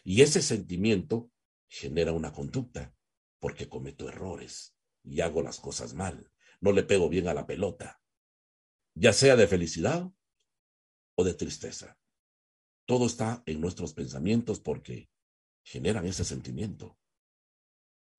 Y 0.03 0.21
ese 0.21 0.41
sentimiento 0.41 1.31
genera 1.67 2.11
una 2.11 2.31
conducta, 2.31 2.95
porque 3.39 3.67
cometo 3.67 4.07
errores 4.07 4.75
y 5.03 5.21
hago 5.21 5.41
las 5.41 5.59
cosas 5.59 5.93
mal. 5.93 6.31
No 6.61 6.71
le 6.71 6.83
pego 6.83 7.09
bien 7.09 7.27
a 7.27 7.33
la 7.33 7.45
pelota 7.45 8.01
ya 8.95 9.11
sea 9.11 9.35
de 9.35 9.47
felicidad 9.47 10.09
o 11.15 11.23
de 11.23 11.33
tristeza. 11.33 11.99
Todo 12.85 13.05
está 13.05 13.43
en 13.45 13.59
nuestros 13.59 13.93
pensamientos 13.93 14.59
porque 14.59 15.09
generan 15.63 16.05
ese 16.05 16.23
sentimiento. 16.23 16.97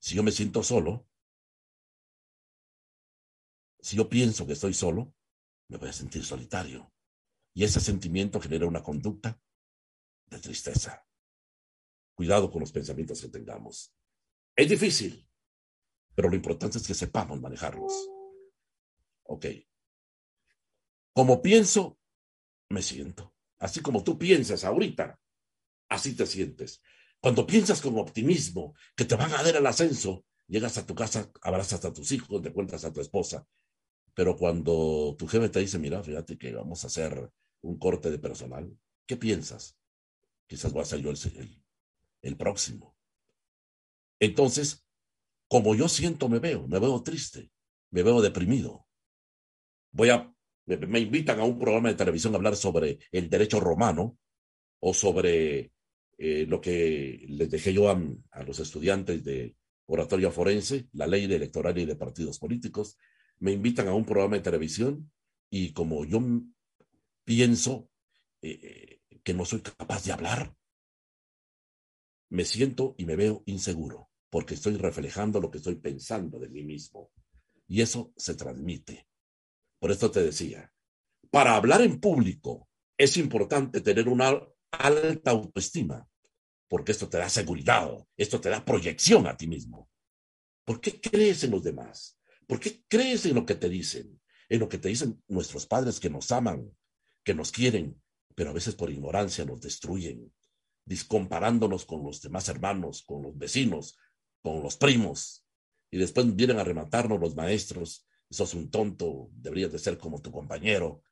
Si 0.07 0.15
yo 0.15 0.23
me 0.23 0.31
siento 0.31 0.63
solo, 0.63 1.11
si 3.81 3.97
yo 3.97 4.09
pienso 4.09 4.47
que 4.47 4.53
estoy 4.53 4.73
solo, 4.73 5.13
me 5.67 5.79
voy 5.79 5.89
a 5.89 5.93
sentir 5.93 6.25
solitario. 6.25 6.95
Y 7.55 7.65
ese 7.65 7.81
sentimiento 7.81 8.41
genera 8.41 8.69
una 8.69 8.85
conducta 8.85 9.43
de 10.27 10.39
tristeza. 10.39 11.05
Cuidado 12.15 12.53
con 12.53 12.61
los 12.61 12.71
pensamientos 12.71 13.21
que 13.21 13.31
tengamos. 13.31 13.97
Es 14.55 14.69
difícil, 14.69 15.29
pero 16.15 16.29
lo 16.29 16.37
importante 16.37 16.79
es 16.79 16.87
que 16.87 16.95
sepamos 16.95 17.41
manejarlos. 17.41 17.93
Ok, 19.25 19.47
como 21.13 21.43
pienso, 21.43 21.99
me 22.69 22.81
siento. 22.81 23.35
Así 23.59 23.81
como 23.81 24.05
tú 24.05 24.17
piensas 24.17 24.63
ahorita, 24.63 25.21
así 25.89 26.15
te 26.15 26.27
sientes. 26.27 26.81
Cuando 27.27 27.45
piensas 27.45 27.81
con 27.81 27.99
optimismo 27.99 28.77
que 28.95 29.05
te 29.05 29.17
van 29.17 29.33
a 29.33 29.43
dar 29.43 29.57
el 29.57 29.67
ascenso, 29.67 30.25
llegas 30.47 30.79
a 30.79 30.87
tu 30.87 30.95
casa, 30.95 31.29
abrazas 31.43 31.85
a 31.85 31.93
tus 31.93 32.13
hijos, 32.13 32.41
te 32.41 32.53
cuentas 32.53 32.85
a 32.85 32.93
tu 32.93 33.01
esposa. 33.01 33.45
Pero 34.15 34.37
cuando 34.37 35.17
tu 35.19 35.27
jefe 35.27 35.49
te 35.49 35.59
dice, 35.59 35.81
mira, 35.81 36.05
fíjate 36.05 36.39
que 36.39 36.55
vamos 36.55 36.85
a 36.85 36.87
hacer 36.87 37.29
un 37.63 37.81
corte 37.81 38.13
de 38.13 38.21
personal, 38.21 38.79
¿qué 39.07 39.17
piensas? 39.17 39.77
Quizás 40.47 40.73
voy 40.73 40.83
a 40.83 40.85
ser 40.85 41.01
yo 41.01 41.11
el, 41.11 41.65
el 42.23 42.37
próximo. 42.37 42.97
Entonces, 44.21 44.87
como 45.49 45.75
yo 45.75 45.89
siento, 45.89 46.29
me 46.29 46.39
veo, 46.39 46.69
me 46.69 46.79
veo 46.79 47.03
triste, 47.03 47.51
me 47.91 48.05
veo 48.05 48.23
deprimido. 48.23 48.87
Voy 49.91 50.11
a 50.11 50.33
me, 50.67 51.01
invitan 51.01 51.41
a 51.41 51.45
un 51.45 51.59
programa 51.59 51.89
de 51.89 51.97
televisión 51.97 52.35
a 52.35 52.37
hablar 52.37 52.55
sobre 52.55 53.01
el 53.11 53.29
derecho 53.29 53.59
romano 53.59 54.17
o 54.79 54.95
sobre 54.95 55.73
eh, 56.19 56.47
lo 56.47 56.61
que 56.61 57.25
les 57.29 57.51
dejé 57.51 57.73
yo 57.73 57.91
a, 57.91 58.43
los 58.45 58.59
estudiantes 58.61 59.25
de 59.25 59.57
oratoria 59.87 60.31
forense, 60.31 60.89
la 60.93 61.07
ley 61.07 61.25
electoral 61.25 61.77
y 61.79 61.87
de 61.87 61.97
partidos 61.97 62.39
políticos. 62.39 62.99
Me 63.39 63.53
invitan 63.53 63.89
a 63.89 63.95
un 63.95 64.05
programa 64.05 64.37
de 64.37 64.43
televisión 64.43 65.11
y 65.51 65.73
como 65.73 66.05
yo 66.05 66.23
pienso 67.25 67.91
eh, 68.43 69.01
que 69.23 69.35
no 69.35 69.45
soy 69.45 69.61
capaz 69.61 70.05
de 70.05 70.13
hablar, 70.13 70.55
me 72.31 72.45
siento 72.45 72.95
y 72.99 73.05
me 73.05 73.17
veo 73.17 73.43
inseguro 73.47 74.11
porque 74.31 74.55
estoy 74.55 74.77
reflejando 74.77 75.41
lo 75.41 75.51
que 75.51 75.59
estoy 75.59 75.77
pensando 75.77 76.39
de 76.39 76.49
mí 76.49 76.63
mismo. 76.63 77.11
Y 77.69 77.81
eso 77.81 78.13
se 78.17 78.35
transmite. 78.35 79.09
Por 79.79 79.91
esto 79.91 80.11
te 80.11 80.23
decía, 80.23 80.73
para 81.31 81.57
hablar 81.57 81.81
en 81.83 82.01
público 82.01 82.69
es 82.99 83.17
importante 83.17 83.81
tener 83.81 84.09
una 84.09 84.39
alta 84.77 85.31
autoestima, 85.31 86.09
porque 86.69 86.93
esto 86.93 87.09
te 87.09 87.19
da 87.19 87.29
seguridad, 87.29 87.91
esto 88.17 88.41
te 88.41 88.49
da 88.49 88.65
proyección 88.65 89.27
a 89.27 89.37
ti 89.37 89.47
mismo. 89.47 89.89
¿Por 90.65 90.81
qué 90.81 91.01
crees 91.01 91.45
en 91.45 91.53
los 91.53 91.63
demás? 91.63 92.19
¿Por 92.47 92.61
qué 92.61 92.85
crees 92.89 93.27
en 93.27 93.35
lo 93.35 93.47
que 93.47 93.55
te 93.55 93.69
dicen? 93.69 94.21
En 94.49 94.61
lo 94.61 94.69
que 94.69 94.79
te 94.79 94.89
dicen 94.89 95.23
nuestros 95.29 95.67
padres 95.67 96.01
que 96.01 96.11
nos 96.11 96.31
aman, 96.33 96.71
que 97.25 97.35
nos 97.35 97.51
quieren, 97.51 98.01
pero 98.35 98.51
a 98.51 98.53
veces 98.53 98.75
por 98.75 98.91
ignorancia 98.91 99.45
nos 99.45 99.61
destruyen, 99.61 100.33
discomparándonos 100.85 101.85
con 101.85 102.05
los 102.05 102.21
demás 102.21 102.49
hermanos, 102.49 103.03
con 103.03 103.23
los 103.23 103.37
vecinos, 103.37 103.97
con 104.43 104.63
los 104.63 104.77
primos. 104.77 105.45
Y 105.91 105.99
después 105.99 106.35
vienen 106.35 106.59
a 106.59 106.65
rematarnos 106.65 107.21
los 107.21 107.35
maestros 107.35 108.07
sos 108.31 108.55
un 108.55 108.71
tonto, 108.71 109.31
deberías 109.33 109.73
de 109.73 109.79
ser 109.79 109.99
como 109.99 110.21
tu 110.21 110.31
compañero. 110.31 111.03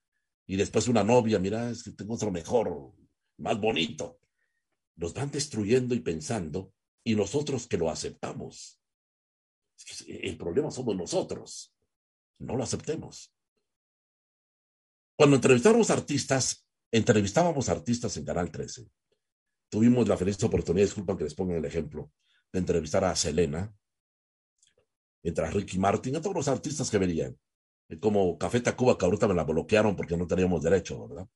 Y 0.47 0.57
después 0.57 0.89
una 0.89 1.05
novia, 1.05 1.39
mira, 1.39 1.71
es 1.71 1.83
que 1.83 1.93
tengo 1.93 2.15
otro 2.15 2.31
mejor, 2.31 2.93
más 3.39 3.61
bonito. 3.61 4.21
Nos 4.97 5.15
van 5.15 5.31
destruyendo 5.31 5.95
y 5.95 6.01
pensando, 6.01 6.73
y 7.03 7.15
nosotros 7.15 7.67
que 7.67 7.79
lo 7.79 7.91
aceptamos. 7.91 8.81
el 10.07 10.37
problema 10.37 10.71
somos 10.71 10.97
nosotros. 10.97 11.75
No 12.39 12.57
lo 12.57 12.63
aceptemos. 12.65 13.33
Cuando 15.17 15.37
entrevistábamos 15.37 15.91
artistas, 15.91 16.67
entrevistábamos 16.91 17.69
artistas 17.69 18.17
en 18.17 18.25
Canal 18.25 18.51
13. 18.51 18.87
Tuvimos 19.69 20.09
la 20.09 20.17
feliz 20.17 20.43
oportunidad, 20.43 20.87
disculpan 20.87 21.17
que 21.17 21.25
les 21.25 21.35
ponga 21.35 21.57
el 21.57 21.65
ejemplo, 21.65 22.11
de 22.53 22.59
entrevistar 22.59 23.05
a 23.05 23.15
Selena, 23.15 23.73
entre 25.23 25.51
Ricky 25.51 25.79
Martin, 25.79 26.17
a 26.17 26.21
todos 26.21 26.37
los 26.37 26.49
artistas 26.49 26.91
que 26.91 26.99
venían. 26.99 27.39
Como 28.01 28.39
Café 28.39 28.61
Tacuba, 28.61 28.99
que 28.99 29.05
ahorita 29.05 29.29
me 29.29 29.35
la 29.35 29.45
bloquearon 29.45 29.97
porque 29.97 30.17
no 30.17 30.27
teníamos 30.27 30.63
derecho, 30.63 31.07
¿verdad? 31.07 31.29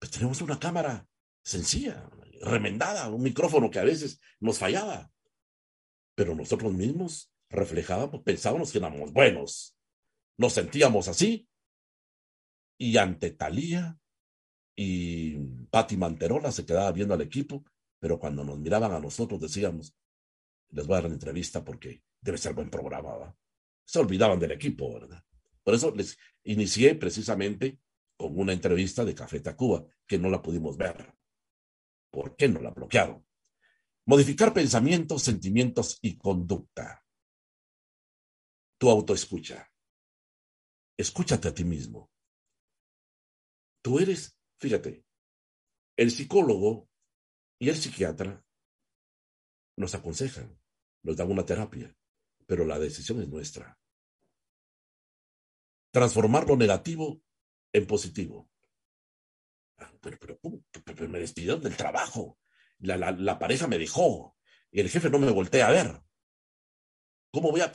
Pues 0.00 0.10
tenemos 0.10 0.40
una 0.40 0.58
cámara 0.58 1.06
sencilla, 1.44 2.10
remendada, 2.40 3.08
un 3.10 3.22
micrófono 3.22 3.70
que 3.70 3.78
a 3.78 3.84
veces 3.84 4.18
nos 4.40 4.58
fallaba. 4.58 5.12
Pero 6.16 6.34
nosotros 6.34 6.72
mismos 6.72 7.32
reflejábamos, 7.50 8.22
pensábamos 8.22 8.72
que 8.72 8.78
éramos 8.78 9.12
buenos. 9.12 9.76
Nos 10.38 10.54
sentíamos 10.54 11.06
así. 11.06 11.46
Y 12.78 12.96
ante 12.96 13.30
Talía 13.30 13.98
y 14.74 15.38
Patti 15.70 15.98
Manterola 15.98 16.50
se 16.50 16.64
quedaba 16.64 16.90
viendo 16.92 17.12
al 17.12 17.20
equipo, 17.20 17.62
pero 17.98 18.18
cuando 18.18 18.42
nos 18.42 18.58
miraban 18.58 18.92
a 18.92 19.00
nosotros 19.00 19.38
decíamos, 19.38 19.94
les 20.70 20.86
voy 20.86 20.94
a 20.94 20.96
dar 20.96 21.06
una 21.06 21.14
entrevista 21.14 21.62
porque 21.62 22.02
debe 22.22 22.38
ser 22.38 22.54
buen 22.54 22.70
programa. 22.70 23.36
Se 23.84 23.98
olvidaban 23.98 24.38
del 24.38 24.52
equipo, 24.52 24.94
¿verdad? 24.94 25.22
Por 25.62 25.74
eso 25.74 25.94
les 25.94 26.16
inicié 26.44 26.94
precisamente 26.94 27.78
una 28.26 28.52
entrevista 28.52 29.04
de 29.04 29.14
Café 29.14 29.40
Tacuba, 29.40 29.84
que 30.06 30.18
no 30.18 30.30
la 30.30 30.42
pudimos 30.42 30.76
ver. 30.76 31.14
¿Por 32.10 32.36
qué 32.36 32.48
no 32.48 32.60
la 32.60 32.70
bloquearon? 32.70 33.26
Modificar 34.06 34.52
pensamientos, 34.52 35.22
sentimientos 35.22 35.98
y 36.02 36.16
conducta. 36.16 37.04
Tu 38.78 38.90
autoescucha. 38.90 39.70
Escúchate 40.96 41.48
a 41.48 41.54
ti 41.54 41.64
mismo. 41.64 42.10
Tú 43.82 43.98
eres, 43.98 44.36
fíjate, 44.58 45.04
el 45.96 46.10
psicólogo 46.10 46.88
y 47.58 47.68
el 47.68 47.76
psiquiatra 47.76 48.44
nos 49.76 49.94
aconsejan, 49.94 50.58
nos 51.02 51.16
dan 51.16 51.30
una 51.30 51.44
terapia 51.44 51.94
pero 52.50 52.64
la 52.64 52.80
decisión 52.80 53.22
es 53.22 53.28
nuestra. 53.28 53.78
Transformar 55.92 56.48
lo 56.48 56.56
negativo 56.56 57.22
en 57.72 57.86
positivo. 57.86 58.48
Ah, 59.78 59.92
pero, 60.00 60.18
pero, 60.18 61.08
me 61.08 61.18
despidieron 61.18 61.62
del 61.62 61.76
trabajo. 61.76 62.38
La, 62.78 62.96
la, 62.96 63.38
pareja 63.38 63.66
me 63.66 63.78
dejó. 63.78 64.36
El 64.70 64.88
jefe 64.88 65.10
no 65.10 65.18
me 65.18 65.30
voltea 65.30 65.68
a 65.68 65.72
ver. 65.72 66.02
¿Cómo 67.32 67.50
voy 67.50 67.60
a, 67.60 67.72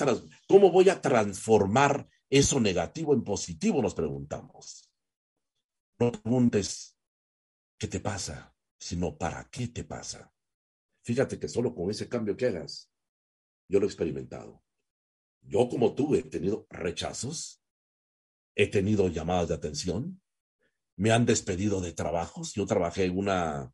¿Cómo 0.47 0.71
voy 0.71 0.89
a 0.89 1.01
transformar 1.01 2.08
eso 2.29 2.60
negativo 2.60 3.13
en 3.13 3.23
positivo? 3.23 3.81
Nos 3.81 3.95
preguntamos. 3.95 4.91
No 5.99 6.12
preguntes 6.12 6.97
qué 7.77 7.88
te 7.88 7.99
pasa, 7.99 8.55
sino 8.77 9.17
para 9.17 9.49
qué 9.49 9.67
te 9.67 9.84
pasa. 9.84 10.34
Fíjate 11.03 11.39
que 11.39 11.47
solo 11.47 11.73
con 11.73 11.89
ese 11.89 12.10
cambio 12.10 12.36
que 12.36 12.47
hagas, 12.47 12.91
yo 13.69 13.79
lo 13.79 13.86
he 13.86 13.89
experimentado. 13.89 14.63
Yo 15.41 15.69
como 15.69 15.93
tú 15.93 16.15
he 16.15 16.23
tenido 16.23 16.65
rechazos, 16.69 17.62
he 18.55 18.67
tenido 18.67 19.07
llamadas 19.09 19.49
de 19.49 19.55
atención, 19.55 20.21
me 20.97 21.11
han 21.11 21.25
despedido 21.25 21.81
de 21.81 21.93
trabajos. 21.93 22.53
Yo 22.53 22.65
trabajé 22.65 23.05
en 23.05 23.17
una, 23.17 23.73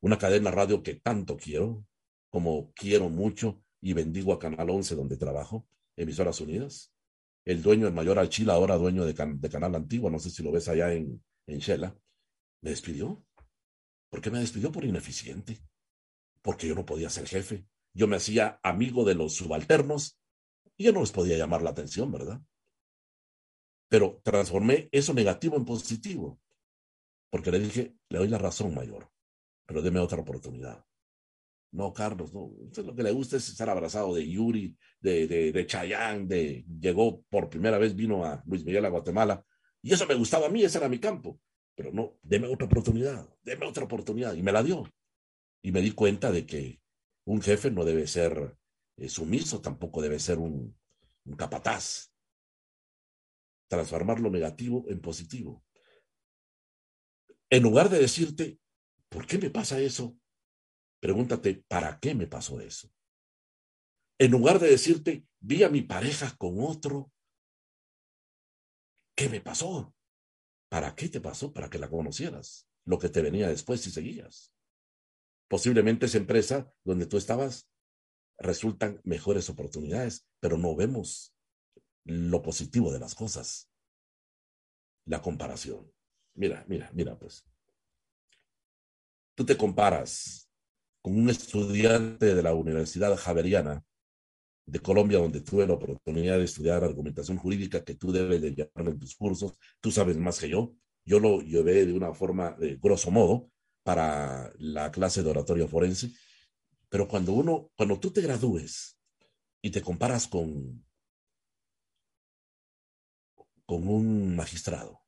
una 0.00 0.18
cadena 0.18 0.50
radio 0.50 0.82
que 0.82 0.94
tanto 0.94 1.36
quiero, 1.36 1.84
como 2.30 2.72
quiero 2.72 3.08
mucho 3.08 3.62
y 3.80 3.92
bendigo 3.92 4.32
a 4.32 4.38
Canal 4.38 4.70
11 4.70 4.94
donde 4.94 5.16
trabajo, 5.16 5.66
Emisoras 5.96 6.40
Unidas. 6.40 6.92
El 7.44 7.60
dueño, 7.62 7.88
el 7.88 7.92
mayor 7.92 8.18
Alchila, 8.20 8.54
ahora 8.54 8.76
dueño 8.76 9.04
de, 9.04 9.12
de 9.12 9.48
Canal 9.50 9.74
Antiguo, 9.74 10.08
no 10.08 10.20
sé 10.20 10.30
si 10.30 10.44
lo 10.44 10.52
ves 10.52 10.68
allá 10.68 10.92
en, 10.92 11.22
en 11.46 11.58
Shela, 11.58 11.96
me 12.60 12.70
despidió. 12.70 13.24
¿Por 14.08 14.20
qué 14.20 14.30
me 14.30 14.38
despidió? 14.38 14.70
Por 14.70 14.84
ineficiente. 14.84 15.58
Porque 16.40 16.68
yo 16.68 16.74
no 16.76 16.86
podía 16.86 17.10
ser 17.10 17.26
jefe. 17.26 17.66
Yo 17.92 18.06
me 18.06 18.16
hacía 18.16 18.60
amigo 18.62 19.04
de 19.04 19.14
los 19.14 19.34
subalternos 19.34 20.20
y 20.76 20.84
yo 20.84 20.92
no 20.92 21.00
les 21.00 21.10
podía 21.10 21.36
llamar 21.36 21.62
la 21.62 21.70
atención, 21.70 22.12
¿verdad? 22.12 22.40
Pero 23.92 24.22
transformé 24.24 24.88
eso 24.90 25.12
negativo 25.12 25.54
en 25.58 25.66
positivo. 25.66 26.40
Porque 27.28 27.50
le 27.50 27.58
dije, 27.60 27.94
le 28.08 28.20
doy 28.20 28.28
la 28.28 28.38
razón, 28.38 28.74
mayor, 28.74 29.10
pero 29.66 29.82
deme 29.82 30.00
otra 30.00 30.18
oportunidad. 30.18 30.82
No, 31.72 31.92
Carlos, 31.92 32.32
no. 32.32 32.44
Usted 32.44 32.86
lo 32.86 32.94
que 32.94 33.02
le 33.02 33.12
gusta 33.12 33.36
es 33.36 33.50
estar 33.50 33.68
abrazado 33.68 34.14
de 34.14 34.26
Yuri, 34.26 34.74
de, 34.98 35.26
de, 35.26 35.52
de 35.52 35.66
Chayán, 35.66 36.26
de, 36.26 36.64
llegó 36.80 37.20
por 37.28 37.50
primera 37.50 37.76
vez, 37.76 37.94
vino 37.94 38.24
a 38.24 38.42
Luis 38.46 38.64
Miguel 38.64 38.86
a 38.86 38.88
Guatemala. 38.88 39.44
Y 39.82 39.92
eso 39.92 40.06
me 40.06 40.14
gustaba 40.14 40.46
a 40.46 40.48
mí, 40.48 40.64
ese 40.64 40.78
era 40.78 40.88
mi 40.88 40.98
campo. 40.98 41.38
Pero 41.74 41.92
no, 41.92 42.18
deme 42.22 42.48
otra 42.48 42.64
oportunidad, 42.64 43.28
deme 43.42 43.66
otra 43.66 43.84
oportunidad. 43.84 44.32
Y 44.32 44.42
me 44.42 44.52
la 44.52 44.62
dio. 44.62 44.90
Y 45.60 45.70
me 45.70 45.82
di 45.82 45.90
cuenta 45.90 46.32
de 46.32 46.46
que 46.46 46.80
un 47.26 47.42
jefe 47.42 47.70
no 47.70 47.84
debe 47.84 48.06
ser 48.06 48.56
eh, 48.96 49.10
sumiso, 49.10 49.60
tampoco 49.60 50.00
debe 50.00 50.18
ser 50.18 50.38
un, 50.38 50.74
un 51.26 51.36
capataz. 51.36 52.11
Transformar 53.72 54.20
lo 54.20 54.28
negativo 54.28 54.84
en 54.90 55.00
positivo. 55.00 55.64
En 57.48 57.62
lugar 57.62 57.88
de 57.88 58.00
decirte, 58.00 58.60
¿por 59.08 59.26
qué 59.26 59.38
me 59.38 59.48
pasa 59.48 59.80
eso? 59.80 60.14
Pregúntate, 61.00 61.64
¿para 61.68 61.98
qué 61.98 62.14
me 62.14 62.26
pasó 62.26 62.60
eso? 62.60 62.92
En 64.18 64.30
lugar 64.30 64.58
de 64.58 64.68
decirte, 64.68 65.26
vi 65.40 65.62
a 65.62 65.70
mi 65.70 65.80
pareja 65.80 66.36
con 66.36 66.56
otro, 66.60 67.10
¿qué 69.16 69.30
me 69.30 69.40
pasó? 69.40 69.94
¿Para 70.68 70.94
qué 70.94 71.08
te 71.08 71.22
pasó? 71.22 71.50
Para 71.54 71.70
que 71.70 71.78
la 71.78 71.88
conocieras, 71.88 72.68
lo 72.84 72.98
que 72.98 73.08
te 73.08 73.22
venía 73.22 73.48
después 73.48 73.80
si 73.80 73.90
seguías. 73.90 74.52
Posiblemente 75.48 76.04
esa 76.04 76.18
empresa 76.18 76.70
donde 76.84 77.06
tú 77.06 77.16
estabas 77.16 77.70
resultan 78.36 79.00
mejores 79.02 79.48
oportunidades, 79.48 80.28
pero 80.40 80.58
no 80.58 80.76
vemos 80.76 81.31
lo 82.04 82.42
positivo 82.42 82.92
de 82.92 83.00
las 83.00 83.14
cosas. 83.14 83.68
La 85.04 85.20
comparación. 85.20 85.90
Mira, 86.34 86.64
mira, 86.68 86.90
mira, 86.94 87.18
pues. 87.18 87.44
Tú 89.34 89.44
te 89.44 89.56
comparas 89.56 90.48
con 91.00 91.16
un 91.18 91.30
estudiante 91.30 92.34
de 92.34 92.42
la 92.42 92.54
Universidad 92.54 93.16
Javeriana 93.16 93.84
de 94.66 94.80
Colombia, 94.80 95.18
donde 95.18 95.40
tuve 95.40 95.66
la 95.66 95.74
oportunidad 95.74 96.38
de 96.38 96.44
estudiar 96.44 96.84
argumentación 96.84 97.36
jurídica 97.38 97.84
que 97.84 97.94
tú 97.94 98.12
debes 98.12 98.40
de 98.40 98.54
llevar 98.54 98.88
en 98.88 98.98
tus 98.98 99.16
cursos. 99.16 99.54
Tú 99.80 99.90
sabes 99.90 100.16
más 100.16 100.38
que 100.38 100.48
yo. 100.48 100.74
Yo 101.04 101.18
lo 101.18 101.40
llevé 101.40 101.84
de 101.84 101.92
una 101.92 102.14
forma, 102.14 102.52
de 102.52 102.76
grosso 102.76 103.10
modo, 103.10 103.50
para 103.82 104.52
la 104.58 104.92
clase 104.92 105.22
de 105.22 105.30
oratorio 105.30 105.66
forense. 105.66 106.12
Pero 106.88 107.08
cuando 107.08 107.32
uno, 107.32 107.70
cuando 107.76 107.98
tú 107.98 108.12
te 108.12 108.20
gradúes 108.20 108.96
y 109.60 109.70
te 109.70 109.82
comparas 109.82 110.28
con, 110.28 110.84
con 113.72 113.88
un 113.88 114.36
magistrado, 114.36 115.02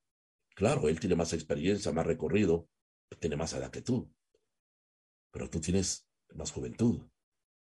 Claro, 0.54 0.88
él 0.88 0.98
tiene 0.98 1.16
más 1.16 1.34
experiencia, 1.34 1.92
más 1.92 2.06
recorrido, 2.06 2.70
tiene 3.20 3.36
más 3.36 3.52
edad 3.52 3.70
que 3.70 3.82
tú. 3.82 4.10
Pero 5.30 5.50
tú 5.50 5.60
tienes 5.60 6.08
más 6.32 6.50
juventud. 6.50 7.02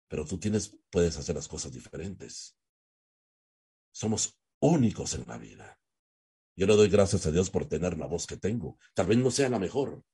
Pero 0.08 0.26
tú 0.26 0.38
tienes, 0.38 0.78
puedes 0.90 1.18
hacer 1.18 1.36
las 1.36 1.50
cosas 1.50 1.74
diferentes. 1.74 2.56
Somos 3.92 4.40
únicos 4.62 5.16
en 5.16 5.28
la 5.28 5.38
vida. 5.38 5.78
Yo 6.56 6.68
le 6.68 6.76
doy 6.76 6.88
gracias 6.88 7.26
a 7.26 7.32
Dios 7.32 7.50
por 7.50 7.68
tener 7.68 7.98
la 7.98 8.06
voz 8.06 8.28
que 8.28 8.38
tengo. 8.38 8.78
Tal 8.94 9.08
vez 9.08 9.18
no 9.18 9.32
sea 9.32 9.50
la 9.50 9.60
mejor. 9.60 10.06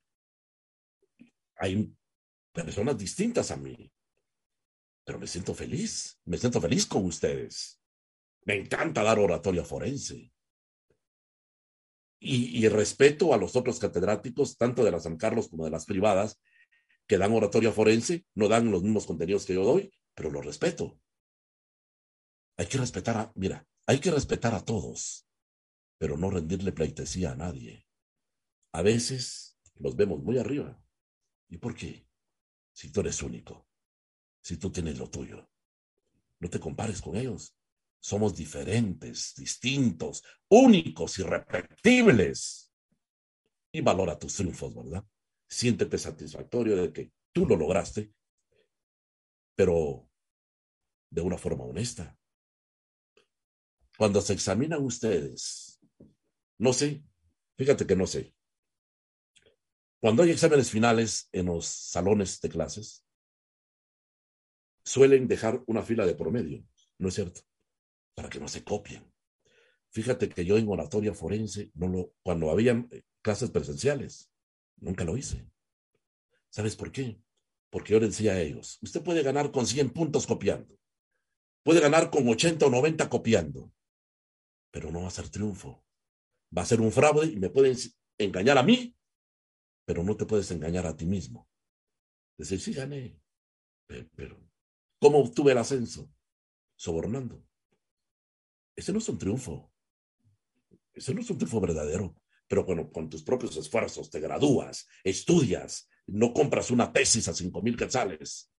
Hay 1.58 1.93
personas 2.52 2.97
distintas 2.97 3.52
a 3.52 3.58
mí. 3.58 3.91
Pero 5.04 5.19
me 5.19 5.28
siento 5.28 5.54
feliz. 5.54 6.17
Me 6.23 6.38
siento 6.38 6.60
feliz 6.60 6.86
con 6.88 7.06
ustedes. 7.06 7.80
Me 8.45 8.56
encanta 8.56 9.04
dar 9.04 9.19
oratoria 9.19 9.65
forense 9.65 10.32
y, 12.19 12.67
respeto 12.67 13.34
a 13.34 13.38
los 13.38 13.55
otros 13.55 13.79
catedráticos, 13.79 14.58
tanto 14.58 14.84
de 14.84 14.91
la 14.91 14.99
San 14.99 15.17
Carlos 15.17 15.47
como 15.47 15.65
de 15.65 15.71
las 15.71 15.86
privadas, 15.86 16.39
que 17.08 17.17
dan 17.17 17.32
oratoria 17.32 17.71
forense, 17.71 18.25
no 18.36 18.47
dan 18.47 18.71
los 18.71 18.84
mismos 18.84 19.05
contenidos 19.05 19.45
que 19.45 19.53
yo 19.53 19.63
doy, 19.63 19.91
pero 20.13 20.29
los 20.29 20.45
respeto. 20.45 20.99
Hay 22.58 22.67
que 22.67 22.77
respetar 22.77 23.17
a, 23.17 23.32
mira, 23.36 23.65
hay 23.88 23.99
que 23.99 24.12
respetar 24.12 24.53
a 24.53 24.63
todos, 24.63 25.25
pero 25.97 26.17
no 26.17 26.29
rendirle 26.29 26.71
pleitesía 26.71 27.32
a 27.32 27.36
nadie. 27.36 27.88
A 28.73 28.82
veces 28.82 29.58
los 29.75 29.95
vemos 29.95 30.21
muy 30.21 30.38
arriba. 30.38 30.79
¿Y 31.47 31.58
por 31.58 31.73
qué? 31.73 32.05
Si 32.73 32.91
tú 32.91 32.99
eres 32.99 33.23
único, 33.23 33.67
si 34.41 34.58
tú 34.58 34.71
tienes 34.71 34.99
lo 34.99 35.10
tuyo, 35.10 35.49
no 36.39 36.49
te 36.49 36.60
compares 36.60 37.01
con 37.01 37.15
ellos. 37.15 37.55
Somos 38.00 38.36
diferentes, 38.36 39.34
distintos, 39.36 40.24
únicos, 40.50 41.20
irrepetibles. 41.20 42.72
Y 43.72 43.82
valora 43.82 44.18
tus 44.18 44.36
triunfos, 44.36 44.74
¿verdad? 44.74 45.06
Siéntete 45.48 45.98
satisfactorio 45.98 46.76
de 46.78 46.94
que 46.94 47.12
tú 47.32 47.46
lo 47.46 47.56
lograste, 47.56 48.14
pero 49.56 50.10
de 51.10 51.22
una 51.22 51.38
forma 51.38 51.66
honesta. 51.66 52.18
Cuando 53.98 54.22
se 54.22 54.34
examinan 54.34 54.84
ustedes, 54.84 55.80
no 56.58 56.72
sé, 56.74 57.04
fíjate 57.58 57.86
que 57.86 57.96
no 57.96 58.08
sé. 58.08 58.34
Cuando 60.00 60.24
hay 60.24 60.32
exámenes 60.32 60.72
finales 60.72 61.28
en 61.34 61.48
los 61.48 61.66
salones 61.66 62.40
de 62.40 62.50
clases, 62.50 63.06
suelen 64.84 65.28
dejar 65.28 65.62
una 65.68 65.84
fila 65.84 66.06
de 66.06 66.16
promedio, 66.16 66.66
¿no 66.98 67.10
es 67.10 67.16
cierto? 67.16 67.42
Para 68.19 68.29
que 68.29 68.41
no 68.41 68.49
se 68.49 68.65
copien. 68.65 69.10
Fíjate 69.91 70.27
que 70.27 70.43
yo 70.43 70.58
en 70.58 70.67
oratoria 70.67 71.13
forense, 71.13 71.71
no 71.73 71.88
lo, 71.88 72.13
cuando 72.21 72.51
había 72.51 72.73
eh, 72.91 73.03
clases 73.21 73.49
presenciales, 73.49 74.29
nunca 74.75 75.05
lo 75.05 75.15
hice. 75.15 75.49
¿Sabes 76.49 76.75
por 76.75 76.91
qué? 76.91 77.17
Porque 77.69 77.93
yo 77.93 77.99
les 78.01 78.10
decía 78.10 78.34
a 78.34 78.41
ellos, 78.41 78.77
usted 78.82 79.01
puede 79.01 79.23
ganar 79.23 79.53
con 79.53 79.65
100 79.65 79.91
puntos 79.91 80.27
copiando, 80.27 80.77
puede 81.63 81.79
ganar 81.79 82.12
con 82.12 82.27
80 82.27 82.65
o 82.65 82.69
90 82.69 83.10
copiando, 83.10 83.71
pero 84.69 84.91
no 84.91 85.03
va 85.03 85.08
a 85.08 85.12
ser 85.12 85.29
triunfo. 85.29 85.86
Va 86.55 86.63
a 86.63 86.65
ser 86.65 86.82
un 86.82 86.91
fraude 86.91 87.27
y 87.27 87.38
me 87.38 87.49
pueden 87.49 87.77
engañar 88.17 88.58
a 88.58 88.63
mí, 88.63 88.97
pero 89.86 90.03
no 90.03 90.17
te 90.17 90.25
puedes 90.25 90.51
engañar 90.51 90.86
a 90.88 90.97
ti 90.97 91.05
mismo. 91.05 91.47
Decir, 92.38 92.60
sí, 92.60 92.73
gané, 92.73 93.17
pero 93.88 94.38
¿cómo 94.99 95.19
obtuve 95.19 95.53
el 95.53 95.60
ascenso? 95.60 96.12
Sobornando. 96.75 97.49
Ese 98.80 98.94
no 98.94 99.00
es 99.00 99.10
un 99.10 99.18
triunfo. 99.18 99.74
Ese 100.94 101.13
no 101.13 101.20
es 101.20 101.30
un 101.30 101.38
triunfo 101.38 101.60
verdadero. 101.60 102.15
Pero 102.48 102.65
cuando 102.65 102.89
con 102.89 103.10
tus 103.10 103.24
propios 103.24 103.58
esfuerzos 103.58 104.10
te 104.10 104.22
gradúas, 104.22 104.88
estudias, 105.04 105.89
no 106.08 106.34
compras 106.34 106.72
una 106.72 106.94
tesis 106.94 107.28
a 107.28 107.34
cinco 107.34 107.62
mil 107.62 107.76
quetzales, 107.76 108.50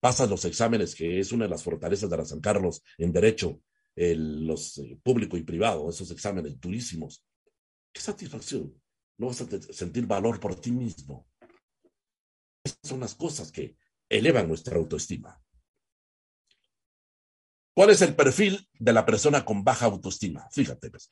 pasas 0.00 0.28
los 0.28 0.44
exámenes, 0.46 0.96
que 0.96 1.20
es 1.20 1.30
una 1.30 1.44
de 1.44 1.50
las 1.50 1.62
fortalezas 1.62 2.10
de 2.10 2.16
la 2.16 2.24
San 2.24 2.40
Carlos 2.40 2.82
en 2.98 3.12
derecho, 3.12 3.62
los 3.94 4.78
eh, 4.78 4.98
público 5.00 5.36
y 5.36 5.44
privado, 5.44 5.88
esos 5.88 6.10
exámenes 6.10 6.60
durísimos. 6.60 7.24
Qué 7.92 8.00
satisfacción. 8.00 8.74
No 9.16 9.28
vas 9.28 9.42
a 9.42 9.72
sentir 9.72 10.06
valor 10.06 10.40
por 10.40 10.60
ti 10.60 10.72
mismo. 10.72 11.28
Esas 12.64 12.80
son 12.82 12.98
las 12.98 13.14
cosas 13.14 13.52
que 13.52 13.76
elevan 14.08 14.48
nuestra 14.48 14.76
autoestima. 14.76 15.40
¿Cuál 17.74 17.90
es 17.90 18.02
el 18.02 18.14
perfil 18.14 18.68
de 18.78 18.92
la 18.92 19.06
persona 19.06 19.44
con 19.44 19.64
baja 19.64 19.86
autoestima? 19.86 20.48
Fíjate, 20.50 20.90
pues, 20.90 21.10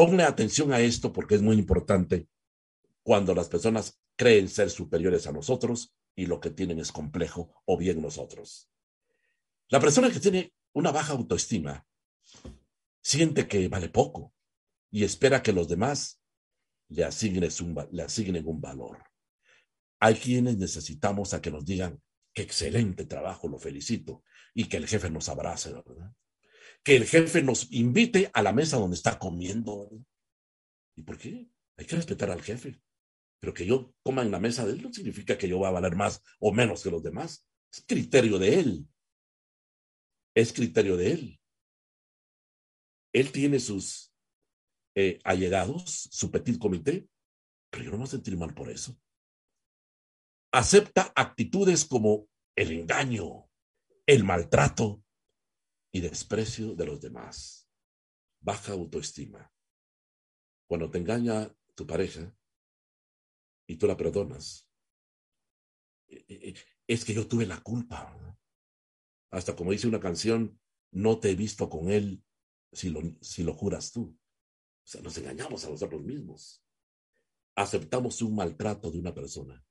Ponle 0.00 0.22
atención 0.22 0.72
a 0.72 0.80
esto 0.80 1.12
porque 1.12 1.34
es 1.34 1.42
muy 1.42 1.58
importante 1.58 2.26
cuando 3.02 3.34
las 3.34 3.50
personas 3.50 4.00
creen 4.16 4.48
ser 4.48 4.70
superiores 4.70 5.26
a 5.26 5.32
nosotros 5.32 5.94
y 6.16 6.24
lo 6.24 6.40
que 6.40 6.50
tienen 6.50 6.78
es 6.78 6.90
complejo 6.90 7.62
o 7.66 7.76
bien 7.76 8.00
nosotros. 8.00 8.70
La 9.68 9.78
persona 9.78 10.10
que 10.10 10.18
tiene 10.18 10.54
una 10.72 10.90
baja 10.90 11.12
autoestima 11.12 11.86
siente 13.02 13.46
que 13.46 13.68
vale 13.68 13.90
poco 13.90 14.32
y 14.90 15.04
espera 15.04 15.42
que 15.42 15.52
los 15.52 15.68
demás 15.68 16.18
le 16.88 17.04
asignen 17.04 17.50
un, 17.60 17.88
le 17.92 18.02
asignen 18.02 18.46
un 18.46 18.58
valor. 18.58 19.04
Hay 19.98 20.14
quienes 20.14 20.56
necesitamos 20.56 21.34
a 21.34 21.42
que 21.42 21.50
nos 21.50 21.66
digan, 21.66 22.00
excelente 22.34 23.04
trabajo, 23.06 23.48
lo 23.48 23.58
felicito, 23.58 24.22
y 24.54 24.68
que 24.68 24.76
el 24.76 24.86
jefe 24.86 25.10
nos 25.10 25.28
abrace, 25.28 25.72
¿verdad? 25.72 26.12
Que 26.82 26.96
el 26.96 27.06
jefe 27.06 27.42
nos 27.42 27.70
invite 27.72 28.30
a 28.32 28.42
la 28.42 28.52
mesa 28.52 28.78
donde 28.78 28.96
está 28.96 29.18
comiendo. 29.18 29.90
¿Y 30.96 31.02
por 31.02 31.18
qué? 31.18 31.48
Hay 31.76 31.86
que 31.86 31.96
respetar 31.96 32.30
al 32.30 32.42
jefe. 32.42 32.80
Pero 33.40 33.54
que 33.54 33.66
yo 33.66 33.94
coma 34.02 34.22
en 34.22 34.30
la 34.30 34.40
mesa 34.40 34.66
de 34.66 34.72
él 34.72 34.82
no 34.82 34.92
significa 34.92 35.36
que 35.38 35.48
yo 35.48 35.60
va 35.60 35.68
a 35.68 35.72
valer 35.72 35.96
más 35.96 36.22
o 36.38 36.52
menos 36.52 36.82
que 36.82 36.90
los 36.90 37.02
demás. 37.02 37.46
Es 37.72 37.84
criterio 37.86 38.38
de 38.38 38.60
él. 38.60 38.88
Es 40.34 40.52
criterio 40.52 40.96
de 40.96 41.12
él. 41.12 41.40
Él 43.12 43.32
tiene 43.32 43.58
sus 43.58 44.12
eh, 44.94 45.18
allegados, 45.24 46.08
su 46.12 46.30
petit 46.30 46.58
comité, 46.58 47.08
pero 47.70 47.84
yo 47.84 47.90
no 47.90 47.96
me 47.96 48.02
voy 48.02 48.08
a 48.08 48.10
sentir 48.10 48.36
mal 48.36 48.54
por 48.54 48.70
eso. 48.70 48.96
Acepta 50.52 51.12
actitudes 51.14 51.84
como 51.84 52.28
el 52.56 52.72
engaño, 52.72 53.48
el 54.06 54.24
maltrato 54.24 55.04
y 55.92 56.00
desprecio 56.00 56.74
de 56.74 56.86
los 56.86 57.00
demás. 57.00 57.68
Baja 58.40 58.72
autoestima. 58.72 59.52
Cuando 60.66 60.90
te 60.90 60.98
engaña 60.98 61.52
tu 61.74 61.86
pareja, 61.86 62.34
y 63.70 63.76
tú 63.76 63.86
la 63.86 63.96
perdonas. 63.96 64.68
E, 66.08 66.24
e, 66.26 66.48
e, 66.48 66.54
es 66.88 67.04
que 67.04 67.14
yo 67.14 67.28
tuve 67.28 67.46
la 67.46 67.60
culpa. 67.60 68.36
Hasta 69.30 69.54
como 69.54 69.70
dice 69.70 69.86
una 69.86 70.00
canción, 70.00 70.60
no 70.90 71.20
te 71.20 71.30
he 71.30 71.36
visto 71.36 71.70
con 71.70 71.88
él 71.88 72.20
si 72.72 72.90
lo, 72.90 73.00
si 73.20 73.44
lo 73.44 73.54
juras 73.54 73.92
tú. 73.92 74.18
O 74.84 74.86
sea, 74.86 75.02
nos 75.02 75.16
engañamos 75.18 75.64
a 75.64 75.70
nosotros 75.70 76.02
mismos. 76.02 76.64
Aceptamos 77.54 78.20
un 78.22 78.34
maltrato 78.34 78.90
de 78.90 78.98
una 78.98 79.14
persona. 79.14 79.64